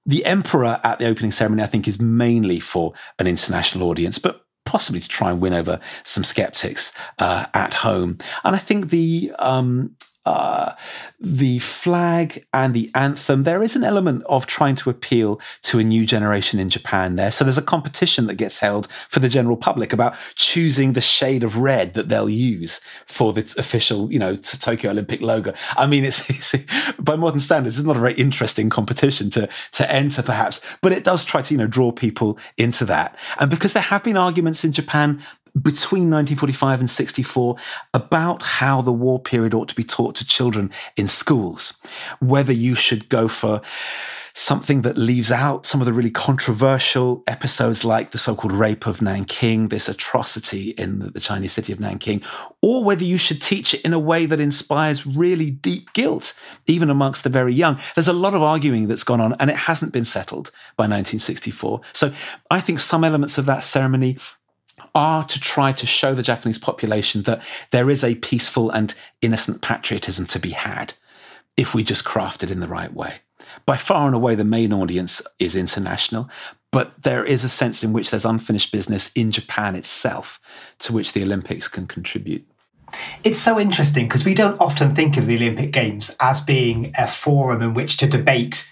the 0.06 0.26
emperor 0.26 0.80
at 0.84 1.00
the 1.00 1.08
opening 1.08 1.32
ceremony, 1.32 1.64
I 1.64 1.68
think, 1.68 1.88
is 1.88 2.00
mainly 2.00 2.60
for 2.60 2.94
an 3.18 3.28
international 3.28 3.88
audience, 3.90 4.20
but 4.20 4.45
possibly 4.66 5.00
to 5.00 5.08
try 5.08 5.32
and 5.32 5.42
win 5.42 5.54
over 5.54 5.80
some 6.04 6.24
skeptics 6.24 6.92
uh, 7.20 7.46
at 7.54 7.74
home. 7.74 8.18
And 8.44 8.56
I 8.56 8.60
think 8.60 8.90
the 8.90 9.32
um, 9.40 9.96
uh, 10.26 10.74
the 11.20 11.60
flag 11.60 12.46
and 12.54 12.74
the 12.74 12.92
anthem, 12.96 13.44
there 13.44 13.62
is 13.62 13.76
an 13.76 13.84
element 13.84 14.24
of 14.28 14.48
trying 14.48 14.76
to 14.76 14.90
appeal 14.90 15.40
to 15.64 15.80
a 15.80 15.84
new 15.84 16.06
generation 16.06 16.60
in 16.60 16.70
Japan 16.70 17.16
there. 17.16 17.32
So 17.32 17.44
there's 17.44 17.58
a 17.58 17.64
competition 17.64 18.28
that 18.28 18.36
gets 18.36 18.60
held 18.60 18.88
for 19.08 19.20
the 19.20 19.30
general 19.30 19.56
public 19.56 19.94
about 19.94 20.16
choosing 20.36 20.94
the 20.94 21.02
shade 21.02 21.44
of 21.44 21.58
red 21.58 21.94
that 21.94 22.10
they'll 22.10 22.30
use 22.30 22.82
for 23.06 23.34
the 23.34 23.42
official, 23.58 24.12
you 24.12 24.20
know, 24.20 24.36
Tokyo 24.36 24.92
Olympic 24.92 25.22
logo. 25.22 25.54
I 25.78 25.86
mean, 25.86 26.04
it's, 26.04 26.30
it's 26.54 26.56
by 27.00 27.16
modern 27.16 27.40
standards, 27.40 27.78
it's 27.78 27.88
not 27.88 27.98
a 27.98 28.00
very 28.00 28.14
interesting 28.14 28.70
competition 28.70 29.30
to 29.32 29.48
to 29.74 29.92
enter, 29.92 30.24
perhaps, 30.24 30.62
but 30.82 30.92
it 30.92 31.04
does 31.04 31.24
try 31.24 31.42
to, 31.42 31.54
you 31.54 31.58
know, 31.58 31.68
draw 31.68 31.92
people 31.92 32.38
into 32.58 32.86
that. 32.86 33.18
And 33.40 33.50
because 33.50 33.74
there 33.74 33.84
have 33.84 34.04
been 34.04 34.18
arguments 34.18 34.64
in 34.64 34.72
Japan 34.72 35.22
between 35.62 36.12
1945 36.12 36.80
and 36.82 36.90
64 36.90 37.56
about 37.94 38.44
how 38.44 38.82
the 38.82 38.92
war 38.92 39.20
period 39.20 39.54
ought 39.54 39.70
to 39.70 39.76
be 39.76 39.84
taught 39.84 40.16
to 40.16 40.26
children 40.26 40.70
in 40.98 41.08
schools, 41.08 41.80
whether 42.20 42.54
you 42.54 42.76
should 42.76 43.08
go 43.08 43.28
for 43.28 43.62
something 44.38 44.82
that 44.82 44.98
leaves 44.98 45.32
out 45.32 45.66
some 45.66 45.80
of 45.80 45.86
the 45.86 45.94
really 45.94 46.12
controversial 46.12 47.24
episodes 47.26 47.86
like 47.86 48.12
the 48.12 48.18
so-called 48.18 48.52
rape 48.52 48.86
of 48.86 49.02
Nanking, 49.02 49.70
this 49.70 49.88
atrocity 49.88 50.72
in 50.72 51.00
the, 51.00 51.20
Chinese 51.22 51.54
city 51.54 51.72
of 51.72 51.80
Nanking, 51.80 52.22
or 52.62 52.84
whether 52.84 53.06
you 53.06 53.18
should 53.18 53.42
teach 53.42 53.74
it 53.74 53.82
in 53.84 53.94
a 53.94 54.00
way 54.00 54.26
that 54.26 54.42
inspires 54.42 55.08
really 55.08 55.50
deep 55.50 55.94
guilt, 55.94 56.34
even 56.68 56.90
amongst 56.90 57.24
the 57.24 57.30
very 57.30 57.54
young. 57.54 57.80
There's 57.96 58.10
a 58.10 58.14
lot 58.14 58.36
of 58.36 58.44
arguing 58.44 58.90
that's 58.90 59.06
gone 59.06 59.22
on 59.22 59.34
and 59.40 59.50
it 59.50 59.56
hasn't 59.56 59.94
been 59.94 60.04
settled 60.04 60.52
by 60.76 60.84
1964. 60.84 61.80
So 61.94 62.14
I 62.52 62.60
think 62.60 62.80
some 62.80 63.06
elements 63.06 63.38
of 63.38 63.46
that 63.46 63.64
ceremony 63.64 64.18
are 64.96 65.26
to 65.26 65.40
try 65.40 65.72
to 65.74 65.86
show 65.86 66.16
the 66.16 66.24
Japanese 66.24 66.58
population 66.58 67.24
that 67.24 67.44
there 67.72 67.90
is 67.90 68.04
a 68.04 68.16
peaceful 68.16 68.72
and 68.72 68.96
innocent 69.22 69.62
patriotism 69.62 70.26
to 70.28 70.40
be 70.40 70.52
had 70.52 70.94
if 71.58 71.76
we 71.76 71.84
just 71.84 72.06
craft 72.06 72.42
it 72.42 72.50
in 72.50 72.62
the 72.62 72.68
right 72.68 72.94
way 72.94 73.20
by 73.66 73.78
far 73.78 74.08
and 74.08 74.16
away 74.16 74.36
the 74.36 74.46
main 74.46 74.74
audience 74.74 75.22
is 75.40 75.56
international, 75.56 76.30
but 76.72 77.02
there 77.04 77.24
is 77.24 77.44
a 77.44 77.50
sense 77.50 77.84
in 77.84 77.94
which 77.94 78.12
there's 78.12 78.26
unfinished 78.26 78.72
business 78.72 79.12
in 79.14 79.32
Japan 79.32 79.76
itself 79.76 80.40
to 80.80 80.94
which 80.94 81.14
the 81.14 81.24
Olympics 81.24 81.68
can 81.68 81.88
contribute. 81.88 82.46
It's 83.24 83.40
so 83.40 83.60
interesting 83.60 84.08
because 84.08 84.26
we 84.26 84.34
don't 84.34 84.60
often 84.60 84.96
think 84.96 85.18
of 85.18 85.26
the 85.26 85.36
Olympic 85.36 85.72
Games 85.72 86.16
as 86.20 86.42
being 86.42 86.94
a 86.98 87.08
forum 87.08 87.62
in 87.62 87.74
which 87.74 87.98
to 87.98 88.08
debate 88.08 88.68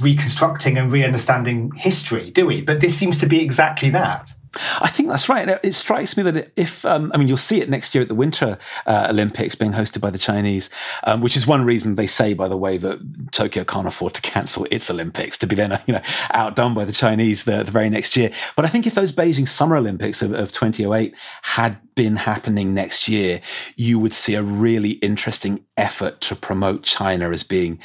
reconstructing 0.00 0.76
and 0.76 0.92
re 0.92 1.04
understanding 1.04 1.72
history, 1.72 2.30
do 2.30 2.46
we? 2.46 2.60
But 2.60 2.80
this 2.80 2.96
seems 2.96 3.18
to 3.18 3.26
be 3.26 3.40
exactly 3.40 3.90
that. 3.90 4.32
I 4.80 4.88
think 4.88 5.08
that's 5.08 5.28
right. 5.28 5.58
It 5.62 5.74
strikes 5.74 6.16
me 6.16 6.22
that 6.24 6.52
if, 6.56 6.84
um, 6.84 7.10
I 7.14 7.18
mean, 7.18 7.28
you'll 7.28 7.36
see 7.36 7.60
it 7.60 7.68
next 7.68 7.94
year 7.94 8.02
at 8.02 8.08
the 8.08 8.14
Winter 8.14 8.58
uh, 8.86 9.06
Olympics 9.10 9.54
being 9.54 9.72
hosted 9.72 10.00
by 10.00 10.10
the 10.10 10.18
Chinese, 10.18 10.70
um, 11.04 11.20
which 11.20 11.36
is 11.36 11.46
one 11.46 11.64
reason 11.64 11.94
they 11.94 12.06
say, 12.06 12.34
by 12.34 12.48
the 12.48 12.56
way, 12.56 12.76
that 12.78 13.32
Tokyo 13.32 13.64
can't 13.64 13.86
afford 13.86 14.14
to 14.14 14.22
cancel 14.36 14.66
its 14.70 14.90
Olympics 14.90 15.38
to 15.38 15.46
be 15.46 15.56
then, 15.56 15.80
you 15.86 15.94
know, 15.94 16.02
outdone 16.30 16.74
by 16.74 16.84
the 16.84 16.92
Chinese 16.92 17.44
the, 17.44 17.62
the 17.62 17.70
very 17.70 17.90
next 17.90 18.16
year. 18.16 18.30
But 18.54 18.64
I 18.64 18.68
think 18.68 18.86
if 18.86 18.94
those 18.94 19.12
Beijing 19.12 19.48
Summer 19.48 19.76
Olympics 19.76 20.22
of, 20.22 20.32
of 20.32 20.52
2008 20.52 21.14
had 21.42 21.78
been 21.96 22.16
happening 22.16 22.74
next 22.74 23.08
year, 23.08 23.40
you 23.74 23.98
would 23.98 24.12
see 24.12 24.34
a 24.34 24.42
really 24.42 24.92
interesting 24.92 25.64
effort 25.76 26.20
to 26.20 26.36
promote 26.36 26.84
China 26.84 27.30
as 27.30 27.42
being 27.42 27.80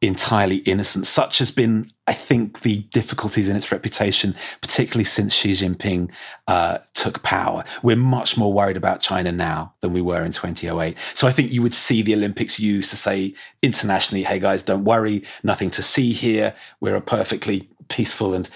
entirely 0.00 0.58
innocent. 0.58 1.06
Such 1.06 1.38
has 1.38 1.50
been, 1.50 1.90
I 2.06 2.12
think, 2.12 2.60
the 2.60 2.78
difficulties 2.92 3.48
in 3.48 3.56
its 3.56 3.72
reputation, 3.72 4.36
particularly 4.60 5.04
since 5.04 5.34
Xi 5.34 5.52
Jinping 5.52 6.10
uh, 6.46 6.78
took 6.94 7.22
power. 7.22 7.64
We're 7.82 7.96
much 7.96 8.36
more 8.36 8.52
worried 8.52 8.76
about 8.76 9.00
China 9.00 9.32
now 9.32 9.74
than 9.80 9.92
we 9.92 10.00
were 10.00 10.24
in 10.24 10.32
2008. 10.32 10.96
So 11.14 11.26
I 11.26 11.32
think 11.32 11.50
you 11.50 11.60
would 11.62 11.74
see 11.74 12.02
the 12.02 12.14
Olympics 12.14 12.60
used 12.60 12.90
to 12.90 12.96
say 12.96 13.34
internationally, 13.62 14.22
hey 14.22 14.38
guys, 14.38 14.62
don't 14.62 14.84
worry, 14.84 15.24
nothing 15.42 15.70
to 15.70 15.82
see 15.82 16.12
here. 16.12 16.54
We're 16.80 16.96
a 16.96 17.00
perfectly 17.00 17.68
peaceful 17.88 18.32
and 18.32 18.48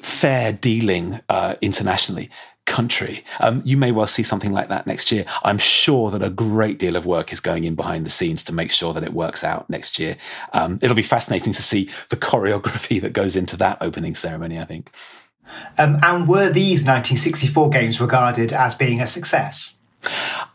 fair 0.00 0.52
dealing 0.52 1.20
uh, 1.28 1.56
internationally 1.60 2.30
country. 2.66 3.24
Um, 3.40 3.62
you 3.64 3.76
may 3.76 3.92
well 3.92 4.06
see 4.06 4.22
something 4.22 4.52
like 4.52 4.68
that 4.68 4.86
next 4.86 5.12
year. 5.12 5.24
I'm 5.44 5.58
sure 5.58 6.10
that 6.10 6.22
a 6.22 6.30
great 6.30 6.78
deal 6.78 6.96
of 6.96 7.06
work 7.06 7.32
is 7.32 7.40
going 7.40 7.64
in 7.64 7.74
behind 7.74 8.06
the 8.06 8.10
scenes 8.10 8.42
to 8.44 8.52
make 8.52 8.70
sure 8.70 8.92
that 8.92 9.02
it 9.02 9.12
works 9.12 9.44
out 9.44 9.68
next 9.68 9.98
year. 9.98 10.16
Um, 10.52 10.78
it'll 10.82 10.96
be 10.96 11.02
fascinating 11.02 11.52
to 11.52 11.62
see 11.62 11.90
the 12.08 12.16
choreography 12.16 13.00
that 13.02 13.12
goes 13.12 13.36
into 13.36 13.56
that 13.58 13.78
opening 13.80 14.14
ceremony, 14.14 14.58
I 14.58 14.64
think. 14.64 14.90
Um, 15.78 15.98
and 16.02 16.26
were 16.26 16.50
these 16.50 16.80
1964 16.80 17.70
games 17.70 18.00
regarded 18.00 18.52
as 18.52 18.74
being 18.74 19.00
a 19.00 19.06
success? 19.06 19.78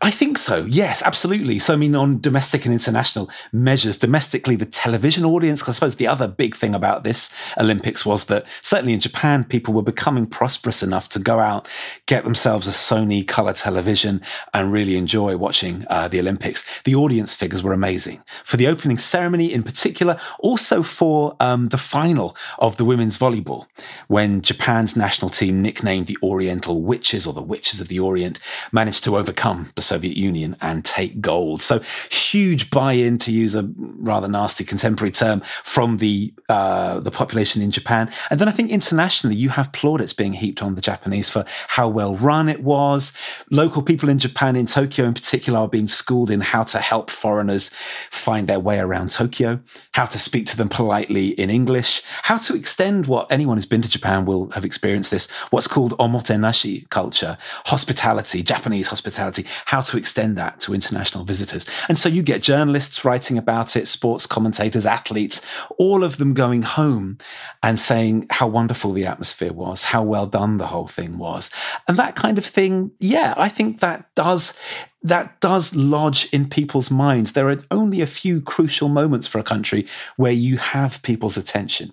I 0.02 0.10
think 0.10 0.38
so. 0.38 0.64
Yes, 0.64 1.02
absolutely. 1.02 1.58
So, 1.58 1.74
I 1.74 1.76
mean, 1.76 1.94
on 1.94 2.20
domestic 2.20 2.64
and 2.64 2.72
international 2.72 3.28
measures, 3.52 3.98
domestically, 3.98 4.56
the 4.56 4.64
television 4.64 5.24
audience, 5.24 5.68
I 5.68 5.72
suppose 5.72 5.96
the 5.96 6.06
other 6.06 6.26
big 6.28 6.54
thing 6.54 6.74
about 6.74 7.04
this 7.04 7.30
Olympics 7.58 8.06
was 8.06 8.24
that 8.24 8.46
certainly 8.62 8.94
in 8.94 9.00
Japan, 9.00 9.44
people 9.44 9.74
were 9.74 9.82
becoming 9.82 10.26
prosperous 10.26 10.82
enough 10.82 11.08
to 11.10 11.18
go 11.18 11.38
out, 11.38 11.68
get 12.06 12.24
themselves 12.24 12.66
a 12.66 12.70
Sony 12.70 13.26
color 13.26 13.52
television, 13.52 14.22
and 14.54 14.72
really 14.72 14.96
enjoy 14.96 15.36
watching 15.36 15.84
uh, 15.90 16.08
the 16.08 16.20
Olympics. 16.20 16.64
The 16.84 16.94
audience 16.94 17.34
figures 17.34 17.62
were 17.62 17.72
amazing. 17.72 18.22
For 18.44 18.56
the 18.56 18.68
opening 18.68 18.98
ceremony 18.98 19.52
in 19.52 19.62
particular, 19.62 20.18
also 20.38 20.82
for 20.82 21.36
um, 21.40 21.68
the 21.68 21.78
final 21.78 22.36
of 22.58 22.76
the 22.76 22.84
women's 22.84 23.18
volleyball, 23.18 23.66
when 24.08 24.40
Japan's 24.40 24.96
national 24.96 25.30
team, 25.30 25.60
nicknamed 25.60 26.06
the 26.06 26.18
Oriental 26.22 26.82
Witches 26.82 27.26
or 27.26 27.34
the 27.34 27.42
Witches 27.42 27.80
of 27.80 27.88
the 27.88 28.00
Orient, 28.00 28.38
managed 28.72 29.04
to 29.04 29.16
overcome 29.16 29.39
overcome 29.40 29.70
the 29.74 29.82
Soviet 29.82 30.16
Union 30.16 30.56
and 30.60 30.84
take 30.84 31.20
gold. 31.20 31.62
So 31.62 31.80
huge 32.10 32.70
buy-in, 32.70 33.18
to 33.18 33.32
use 33.32 33.54
a 33.54 33.68
rather 33.78 34.28
nasty 34.28 34.64
contemporary 34.64 35.10
term, 35.10 35.42
from 35.64 35.98
the 35.98 36.32
uh, 36.48 37.00
the 37.00 37.10
population 37.10 37.62
in 37.62 37.70
Japan. 37.70 38.10
And 38.30 38.40
then 38.40 38.48
I 38.48 38.52
think 38.52 38.70
internationally, 38.70 39.36
you 39.36 39.50
have 39.50 39.72
plaudits 39.72 40.12
being 40.12 40.34
heaped 40.34 40.62
on 40.62 40.74
the 40.74 40.80
Japanese 40.80 41.30
for 41.30 41.44
how 41.68 41.88
well 41.88 42.16
run 42.16 42.48
it 42.48 42.62
was. 42.62 43.12
Local 43.50 43.82
people 43.82 44.08
in 44.08 44.18
Japan, 44.18 44.56
in 44.56 44.66
Tokyo 44.66 45.06
in 45.06 45.14
particular, 45.14 45.60
are 45.60 45.68
being 45.68 45.88
schooled 45.88 46.30
in 46.30 46.40
how 46.40 46.64
to 46.64 46.78
help 46.78 47.10
foreigners 47.10 47.70
find 48.10 48.46
their 48.46 48.60
way 48.60 48.78
around 48.78 49.10
Tokyo, 49.10 49.60
how 49.92 50.06
to 50.06 50.18
speak 50.18 50.46
to 50.46 50.56
them 50.56 50.68
politely 50.68 51.28
in 51.28 51.50
English, 51.50 52.02
how 52.22 52.38
to 52.38 52.54
extend 52.54 53.06
what 53.06 53.30
anyone 53.30 53.56
who's 53.56 53.66
been 53.66 53.82
to 53.82 53.88
Japan 53.88 54.24
will 54.24 54.50
have 54.50 54.64
experienced 54.64 55.10
this, 55.10 55.28
what's 55.50 55.68
called 55.68 55.96
omotenashi 55.98 56.88
culture, 56.90 57.38
hospitality, 57.66 58.42
Japanese 58.42 58.88
hospitality 58.88 59.29
how 59.66 59.80
to 59.82 59.96
extend 59.96 60.36
that 60.36 60.60
to 60.60 60.74
international 60.74 61.24
visitors. 61.24 61.66
And 61.88 61.98
so 61.98 62.08
you 62.08 62.22
get 62.22 62.42
journalists 62.42 63.04
writing 63.04 63.38
about 63.38 63.76
it, 63.76 63.88
sports 63.88 64.26
commentators, 64.26 64.86
athletes, 64.86 65.42
all 65.78 66.04
of 66.04 66.16
them 66.18 66.34
going 66.34 66.62
home 66.62 67.18
and 67.62 67.78
saying 67.78 68.26
how 68.30 68.48
wonderful 68.48 68.92
the 68.92 69.06
atmosphere 69.06 69.52
was, 69.52 69.82
how 69.84 70.02
well 70.02 70.26
done 70.26 70.58
the 70.58 70.66
whole 70.66 70.88
thing 70.88 71.18
was. 71.18 71.50
And 71.88 71.98
that 71.98 72.16
kind 72.16 72.38
of 72.38 72.44
thing, 72.44 72.92
yeah, 72.98 73.34
I 73.36 73.48
think 73.48 73.80
that 73.80 74.14
does 74.14 74.58
that 75.02 75.40
does 75.40 75.74
lodge 75.74 76.28
in 76.30 76.48
people's 76.48 76.90
minds. 76.90 77.32
There 77.32 77.48
are 77.48 77.64
only 77.70 78.00
a 78.02 78.06
few 78.06 78.40
crucial 78.40 78.88
moments 78.88 79.26
for 79.26 79.38
a 79.38 79.42
country 79.42 79.86
where 80.16 80.32
you 80.32 80.58
have 80.58 81.02
people's 81.02 81.36
attention. 81.36 81.92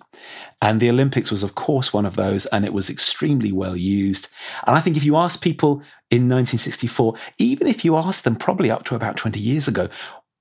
And 0.60 0.80
the 0.80 0.90
Olympics 0.90 1.30
was, 1.30 1.42
of 1.44 1.54
course, 1.54 1.92
one 1.92 2.04
of 2.04 2.16
those, 2.16 2.46
and 2.46 2.64
it 2.64 2.72
was 2.72 2.90
extremely 2.90 3.52
well 3.52 3.76
used. 3.76 4.28
And 4.66 4.76
I 4.76 4.80
think 4.80 4.96
if 4.96 5.04
you 5.04 5.16
ask 5.16 5.40
people 5.40 5.82
in 6.10 6.28
1964, 6.28 7.14
even 7.38 7.66
if 7.66 7.84
you 7.84 7.96
ask 7.96 8.24
them 8.24 8.34
probably 8.34 8.70
up 8.70 8.84
to 8.84 8.96
about 8.96 9.16
20 9.16 9.38
years 9.38 9.68
ago, 9.68 9.88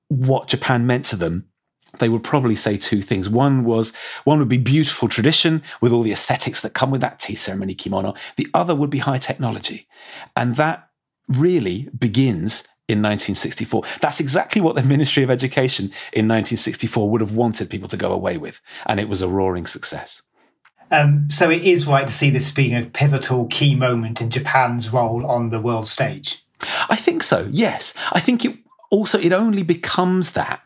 what 0.07 0.47
Japan 0.47 0.87
meant 0.87 1.05
to 1.05 1.15
them, 1.15 1.45
they 1.99 2.09
would 2.09 2.23
probably 2.23 2.55
say 2.55 2.77
two 2.77 3.01
things. 3.01 3.29
One 3.29 3.63
was 3.63 3.93
one 4.23 4.39
would 4.39 4.49
be 4.49 4.57
beautiful 4.57 5.07
tradition 5.07 5.63
with 5.81 5.91
all 5.91 6.01
the 6.01 6.11
aesthetics 6.11 6.61
that 6.61 6.73
come 6.73 6.91
with 6.91 7.01
that 7.01 7.19
tea 7.19 7.35
ceremony 7.35 7.75
kimono. 7.75 8.13
The 8.35 8.47
other 8.53 8.75
would 8.75 8.89
be 8.89 8.99
high 8.99 9.17
technology. 9.17 9.87
And 10.35 10.55
that 10.55 10.89
really 11.27 11.89
begins 11.97 12.67
in 12.87 12.99
1964. 12.99 13.83
That's 14.01 14.19
exactly 14.19 14.61
what 14.61 14.75
the 14.75 14.83
Ministry 14.83 15.23
of 15.23 15.29
Education 15.29 15.85
in 16.13 16.27
1964 16.27 17.09
would 17.09 17.21
have 17.21 17.33
wanted 17.33 17.69
people 17.69 17.89
to 17.89 17.97
go 17.97 18.11
away 18.11 18.37
with. 18.37 18.61
And 18.85 18.99
it 18.99 19.09
was 19.09 19.21
a 19.21 19.27
roaring 19.27 19.65
success. 19.65 20.21
Um, 20.89 21.29
so 21.29 21.49
it 21.49 21.63
is 21.63 21.85
right 21.85 22.07
to 22.07 22.13
see 22.13 22.29
this 22.29 22.51
being 22.51 22.73
a 22.73 22.85
pivotal 22.85 23.47
key 23.47 23.75
moment 23.75 24.21
in 24.21 24.29
Japan's 24.29 24.91
role 24.93 25.25
on 25.25 25.49
the 25.49 25.59
world 25.59 25.87
stage. 25.87 26.45
I 26.89 26.95
think 26.95 27.23
so, 27.23 27.47
yes. 27.51 27.93
I 28.13 28.19
think 28.19 28.45
it 28.45 28.57
also 28.89 29.19
it 29.19 29.33
only 29.33 29.63
becomes 29.63 30.31
that 30.31 30.61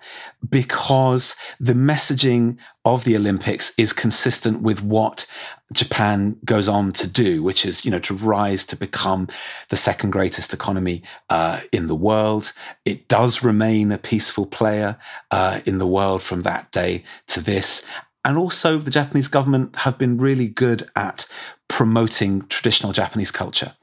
because 0.48 1.36
the 1.60 1.74
messaging 1.74 2.58
of 2.86 3.04
the 3.04 3.16
olympics 3.16 3.74
is 3.78 3.94
consistent 3.94 4.62
with 4.62 4.82
what 4.84 5.26
japan 5.74 6.36
goes 6.46 6.68
on 6.68 6.92
to 6.92 7.08
do 7.08 7.42
which 7.42 7.66
is 7.66 7.86
you 7.86 7.92
know 7.92 8.00
to 8.00 8.16
rise 8.16 8.66
to 8.66 8.76
become 8.76 9.28
the 9.70 9.78
second 9.78 10.12
greatest 10.12 10.54
economy 10.54 11.02
uh, 11.30 11.60
in 11.72 11.88
the 11.88 11.96
world. 11.96 12.54
It 12.86 13.08
does 13.08 13.44
remain 13.44 13.92
a 13.92 13.98
peaceful 13.98 14.46
player 14.46 14.98
uh, 15.32 15.62
in 15.66 15.78
the 15.78 15.88
world 15.88 16.22
from 16.22 16.44
that 16.44 16.72
day 16.72 17.04
to 17.28 17.42
this. 17.42 17.84
And 18.24 18.38
also 18.38 18.78
the 18.78 18.92
japanese 18.92 19.28
government 19.28 19.76
have 19.78 19.98
been 19.98 20.18
really 20.18 20.48
good 20.48 20.90
at 20.96 21.26
promoting 21.68 22.46
traditional 22.48 22.92
japanese 22.92 23.32
culture 23.32 23.74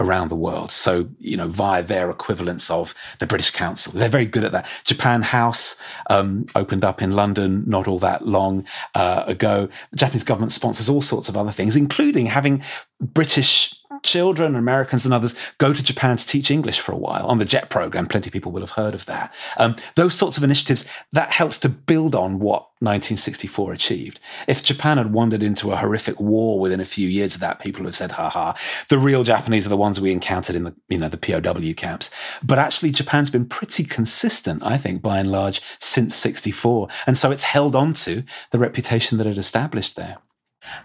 around 0.00 0.28
the 0.28 0.36
world. 0.36 0.70
So, 0.70 1.08
you 1.18 1.36
know, 1.36 1.48
via 1.48 1.82
their 1.82 2.10
equivalents 2.10 2.70
of 2.70 2.94
the 3.18 3.26
British 3.26 3.50
Council. 3.50 3.92
They're 3.92 4.08
very 4.08 4.26
good 4.26 4.44
at 4.44 4.52
that. 4.52 4.66
Japan 4.84 5.22
House 5.22 5.76
um, 6.08 6.46
opened 6.54 6.84
up 6.84 7.02
in 7.02 7.12
London 7.12 7.64
not 7.66 7.88
all 7.88 7.98
that 7.98 8.26
long 8.26 8.64
uh, 8.94 9.24
ago. 9.26 9.68
The 9.90 9.96
Japanese 9.96 10.24
government 10.24 10.52
sponsors 10.52 10.88
all 10.88 11.02
sorts 11.02 11.28
of 11.28 11.36
other 11.36 11.50
things, 11.50 11.76
including 11.76 12.26
having 12.26 12.62
British 13.00 13.74
children, 14.02 14.56
Americans 14.56 15.04
and 15.04 15.14
others, 15.14 15.34
go 15.58 15.72
to 15.72 15.82
Japan 15.82 16.16
to 16.16 16.26
teach 16.26 16.50
English 16.50 16.80
for 16.80 16.92
a 16.92 16.98
while 16.98 17.26
on 17.26 17.38
the 17.38 17.44
JET 17.44 17.70
program. 17.70 18.06
Plenty 18.06 18.28
of 18.28 18.32
people 18.32 18.52
will 18.52 18.60
have 18.60 18.70
heard 18.70 18.94
of 18.94 19.06
that. 19.06 19.32
Um, 19.56 19.76
those 19.94 20.14
sorts 20.14 20.36
of 20.36 20.44
initiatives, 20.44 20.84
that 21.12 21.32
helps 21.32 21.58
to 21.60 21.68
build 21.68 22.14
on 22.14 22.38
what 22.38 22.68
1964 22.80 23.72
achieved. 23.72 24.20
If 24.46 24.62
Japan 24.62 24.98
had 24.98 25.12
wandered 25.12 25.42
into 25.42 25.72
a 25.72 25.76
horrific 25.76 26.20
war 26.20 26.60
within 26.60 26.80
a 26.80 26.84
few 26.84 27.08
years 27.08 27.34
of 27.34 27.40
that, 27.40 27.58
people 27.58 27.84
have 27.84 27.96
said, 27.96 28.12
ha 28.12 28.30
ha, 28.30 28.56
the 28.88 28.98
real 28.98 29.24
Japanese 29.24 29.66
are 29.66 29.70
the 29.70 29.76
ones 29.76 30.00
we 30.00 30.12
encountered 30.12 30.54
in 30.54 30.64
the, 30.64 30.74
you 30.88 30.98
know, 30.98 31.08
the 31.08 31.16
POW 31.16 31.72
camps. 31.74 32.10
But 32.42 32.58
actually, 32.58 32.92
Japan's 32.92 33.30
been 33.30 33.46
pretty 33.46 33.84
consistent, 33.84 34.62
I 34.64 34.78
think, 34.78 35.02
by 35.02 35.18
and 35.18 35.32
large, 35.32 35.60
since 35.80 36.14
64. 36.14 36.88
And 37.06 37.18
so 37.18 37.30
it's 37.32 37.42
held 37.42 37.74
on 37.74 37.94
to 37.94 38.22
the 38.52 38.58
reputation 38.58 39.18
that 39.18 39.26
it 39.26 39.38
established 39.38 39.96
there. 39.96 40.18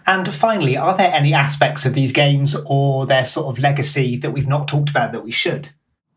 And 0.06 0.32
finally, 0.32 0.76
are 0.76 0.96
there 0.96 1.12
any 1.12 1.34
aspects 1.34 1.86
of 1.86 1.94
these 1.94 2.12
games 2.12 2.56
or 2.66 3.06
their 3.06 3.24
sort 3.24 3.46
of 3.46 3.62
legacy 3.62 4.16
that 4.18 4.32
we've 4.32 4.48
not 4.48 4.68
talked 4.68 4.90
about 4.90 5.12
that 5.12 5.24
we 5.24 5.30
should? 5.30 5.70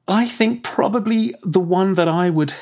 I 0.08 0.26
think 0.26 0.64
probably 0.64 1.36
the 1.44 1.60
one 1.60 1.96
that 1.96 2.08
I 2.08 2.30
would 2.30 2.54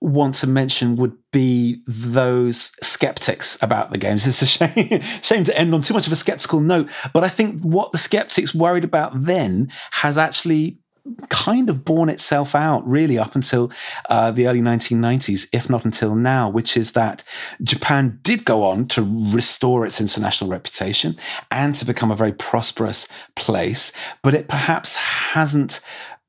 want 0.00 0.34
to 0.34 0.46
mention 0.46 0.96
would 0.96 1.16
be 1.30 1.82
those 1.86 2.72
skeptics 2.82 3.58
about 3.60 3.90
the 3.90 3.98
games. 3.98 4.26
It's 4.26 4.42
a 4.42 4.46
shame, 4.46 5.02
shame 5.22 5.44
to 5.44 5.58
end 5.58 5.74
on 5.74 5.82
too 5.82 5.94
much 5.94 6.06
of 6.06 6.12
a 6.12 6.16
skeptical 6.16 6.60
note, 6.60 6.90
but 7.12 7.24
I 7.24 7.28
think 7.28 7.62
what 7.62 7.92
the 7.92 7.98
skeptics 7.98 8.54
worried 8.54 8.84
about 8.84 9.12
then 9.14 9.70
has 9.92 10.16
actually 10.16 10.78
kind 11.28 11.68
of 11.68 11.84
borne 11.84 12.08
itself 12.08 12.54
out 12.54 12.86
really 12.86 13.18
up 13.18 13.34
until 13.34 13.70
uh, 14.08 14.30
the 14.30 14.46
early 14.46 14.60
1990s, 14.60 15.48
if 15.52 15.68
not 15.70 15.84
until 15.84 16.14
now, 16.14 16.48
which 16.48 16.76
is 16.76 16.92
that 16.92 17.24
Japan 17.62 18.18
did 18.22 18.44
go 18.44 18.64
on 18.64 18.86
to 18.88 19.02
restore 19.32 19.86
its 19.86 20.00
international 20.00 20.50
reputation 20.50 21.16
and 21.50 21.74
to 21.74 21.84
become 21.84 22.10
a 22.10 22.16
very 22.16 22.32
prosperous 22.32 23.08
place, 23.36 23.92
but 24.22 24.34
it 24.34 24.48
perhaps 24.48 24.96
hasn't 24.96 25.80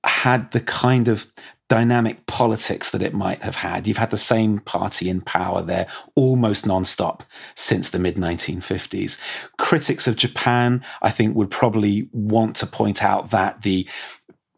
had 0.03 0.51
the 0.51 0.61
kind 0.61 1.07
of 1.07 1.32
dynamic 1.72 2.26
politics 2.26 2.89
that 2.89 3.01
it 3.01 3.13
might 3.13 3.41
have 3.43 3.55
had. 3.55 3.88
You've 3.88 3.95
had 3.95 4.11
the 4.11 4.17
same 4.17 4.59
party 4.59 5.09
in 5.09 5.22
power 5.22 5.61
there 5.61 5.88
almost 6.15 6.65
nonstop 6.65 7.22
since 7.55 7.88
the 7.88 7.97
mid 7.97 8.17
1950s. 8.17 9.17
Critics 9.57 10.05
of 10.05 10.17
Japan, 10.17 10.84
I 11.01 11.11
think, 11.11 11.34
would 11.38 11.49
probably 11.49 12.09
want 12.11 12.57
to 12.57 12.67
point 12.67 13.01
out 13.01 13.32
that 13.32 13.61
the 13.61 13.88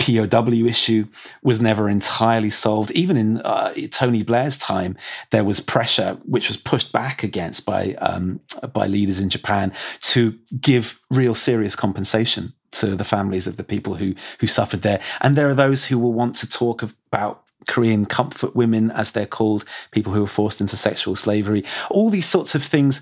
POW 0.04 0.66
issue 0.66 1.08
was 1.42 1.62
never 1.62 1.88
entirely 1.88 2.50
solved. 2.50 2.92
Even 2.92 3.18
in 3.18 3.38
uh, 3.42 3.74
Tony 3.92 4.24
Blair's 4.24 4.58
time, 4.58 4.98
there 5.32 5.44
was 5.44 5.60
pressure 5.60 6.18
which 6.26 6.50
was 6.50 6.58
pushed 6.58 6.92
back 6.92 7.24
against 7.24 7.66
by 7.66 7.94
um, 7.96 8.40
by 8.74 8.88
leaders 8.88 9.20
in 9.20 9.30
Japan 9.30 9.72
to 10.02 10.38
give 10.60 11.00
real 11.10 11.36
serious 11.36 11.76
compensation 11.76 12.54
to 12.72 12.96
the 12.96 13.04
families 13.04 13.48
of 13.48 13.58
the 13.58 13.64
people 13.64 13.96
who 13.96 14.14
who 14.40 14.48
suffered 14.48 14.82
there. 14.82 15.00
And 15.22 15.38
there 15.38 15.50
are 15.50 15.56
those 15.56 15.86
who 15.86 15.98
will 15.98 16.14
want 16.14 16.36
to 16.38 16.50
talk 16.50 16.82
about 16.82 17.42
Korean 17.68 18.06
comfort 18.06 18.56
women, 18.56 18.92
as 18.92 19.12
they're 19.12 19.26
called, 19.26 19.64
people 19.92 20.12
who 20.12 20.22
were 20.22 20.28
forced 20.28 20.60
into 20.60 20.76
sexual 20.76 21.16
slavery. 21.16 21.64
All 21.90 22.10
these 22.10 22.28
sorts 22.28 22.56
of 22.56 22.64
things 22.64 23.02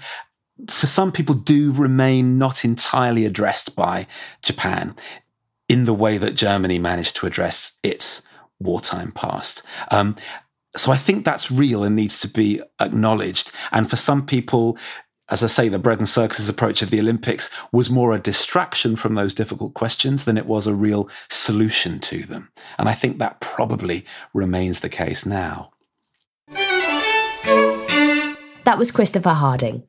for 0.70 0.88
some 0.88 1.12
people 1.12 1.36
do 1.36 1.72
remain 1.72 2.38
not 2.38 2.64
entirely 2.64 3.26
addressed 3.26 3.76
by 3.76 4.06
Japan 4.44 4.96
in 5.72 5.86
the 5.86 5.94
way 5.94 6.18
that 6.18 6.36
Germany 6.36 6.78
managed 6.78 7.16
to 7.16 7.26
address 7.26 7.80
its 7.82 8.24
wartime 8.60 9.14
past. 9.14 9.64
Um, 9.90 10.18
so 10.76 10.92
I 10.92 10.98
think 10.98 11.24
that's 11.24 11.50
real 11.50 11.86
and 11.86 11.96
needs 11.96 12.20
to 12.20 12.28
be 12.28 12.62
acknowledged. 12.82 13.54
And 13.72 13.90
for 13.90 13.96
some 13.96 14.26
people, 14.26 14.78
as 15.30 15.46
I 15.46 15.48
say, 15.48 15.70
the 15.70 15.80
bread 15.80 16.00
and 16.00 16.10
circuses 16.10 16.50
approach 16.50 16.82
of 16.82 16.90
the 16.90 17.00
Olympics 17.00 17.50
was 17.72 17.90
more 17.90 18.14
a 18.14 18.20
distraction 18.20 18.98
from 18.98 19.16
those 19.16 19.34
difficult 19.34 19.74
questions 19.74 20.26
than 20.26 20.38
it 20.38 20.46
was 20.46 20.68
a 20.68 20.76
real 20.76 21.10
solution 21.30 22.02
to 22.02 22.24
them. 22.24 22.52
And 22.78 22.90
I 22.90 22.94
think 22.94 23.20
that 23.20 23.40
probably 23.40 24.06
remains 24.34 24.82
the 24.82 24.90
case 24.90 25.26
now. 25.26 25.72
That 28.66 28.78
was 28.78 28.92
Christopher 28.92 29.30
Harding. 29.30 29.84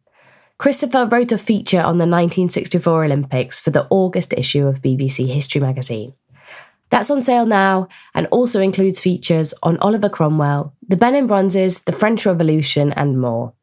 Christopher 0.62 1.06
wrote 1.06 1.32
a 1.32 1.38
feature 1.38 1.80
on 1.80 1.98
the 1.98 2.06
1964 2.06 3.06
Olympics 3.06 3.58
for 3.58 3.72
the 3.72 3.88
August 3.90 4.32
issue 4.32 4.68
of 4.68 4.80
BBC 4.80 5.26
History 5.26 5.60
magazine. 5.60 6.14
That's 6.88 7.10
on 7.10 7.20
sale 7.20 7.46
now 7.46 7.88
and 8.14 8.28
also 8.30 8.60
includes 8.60 9.00
features 9.00 9.54
on 9.64 9.76
Oliver 9.78 10.08
Cromwell, 10.08 10.72
the 10.86 10.96
Benin 10.96 11.26
Bronzes, 11.26 11.82
the 11.82 11.90
French 11.90 12.24
Revolution, 12.24 12.92
and 12.92 13.20
more. 13.20 13.54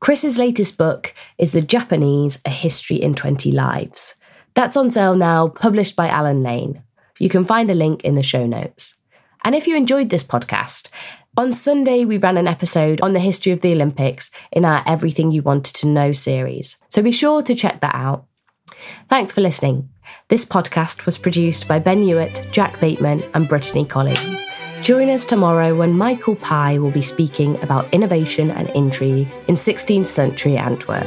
Chris's 0.00 0.36
latest 0.36 0.76
book 0.76 1.14
is 1.38 1.52
The 1.52 1.62
Japanese 1.62 2.42
A 2.44 2.50
History 2.50 2.96
in 2.96 3.14
20 3.14 3.50
Lives. 3.50 4.16
That's 4.52 4.76
on 4.76 4.90
sale 4.90 5.16
now, 5.16 5.48
published 5.48 5.96
by 5.96 6.08
Allen 6.08 6.42
Lane. 6.42 6.82
You 7.18 7.30
can 7.30 7.46
find 7.46 7.70
a 7.70 7.74
link 7.74 8.04
in 8.04 8.16
the 8.16 8.22
show 8.22 8.44
notes. 8.44 8.98
And 9.44 9.54
if 9.54 9.66
you 9.66 9.74
enjoyed 9.76 10.10
this 10.10 10.24
podcast, 10.24 10.90
on 11.38 11.52
Sunday, 11.52 12.04
we 12.04 12.18
ran 12.18 12.36
an 12.36 12.48
episode 12.48 13.00
on 13.00 13.12
the 13.12 13.20
history 13.20 13.52
of 13.52 13.60
the 13.60 13.70
Olympics 13.70 14.28
in 14.50 14.64
our 14.64 14.82
Everything 14.84 15.30
You 15.30 15.40
Wanted 15.40 15.76
to 15.76 15.86
Know 15.86 16.10
series, 16.10 16.78
so 16.88 17.00
be 17.00 17.12
sure 17.12 17.42
to 17.44 17.54
check 17.54 17.80
that 17.80 17.94
out. 17.94 18.26
Thanks 19.08 19.32
for 19.32 19.40
listening. 19.40 19.88
This 20.26 20.44
podcast 20.44 21.06
was 21.06 21.16
produced 21.16 21.68
by 21.68 21.78
Ben 21.78 22.02
Hewitt, 22.02 22.44
Jack 22.50 22.80
Bateman, 22.80 23.22
and 23.34 23.48
Brittany 23.48 23.84
Colley. 23.84 24.16
Join 24.82 25.08
us 25.10 25.26
tomorrow 25.26 25.76
when 25.76 25.96
Michael 25.96 26.34
Pye 26.34 26.78
will 26.78 26.90
be 26.90 27.02
speaking 27.02 27.62
about 27.62 27.92
innovation 27.94 28.50
and 28.50 28.68
intrigue 28.70 29.28
in 29.46 29.54
16th 29.54 30.08
century 30.08 30.56
Antwerp. 30.56 31.06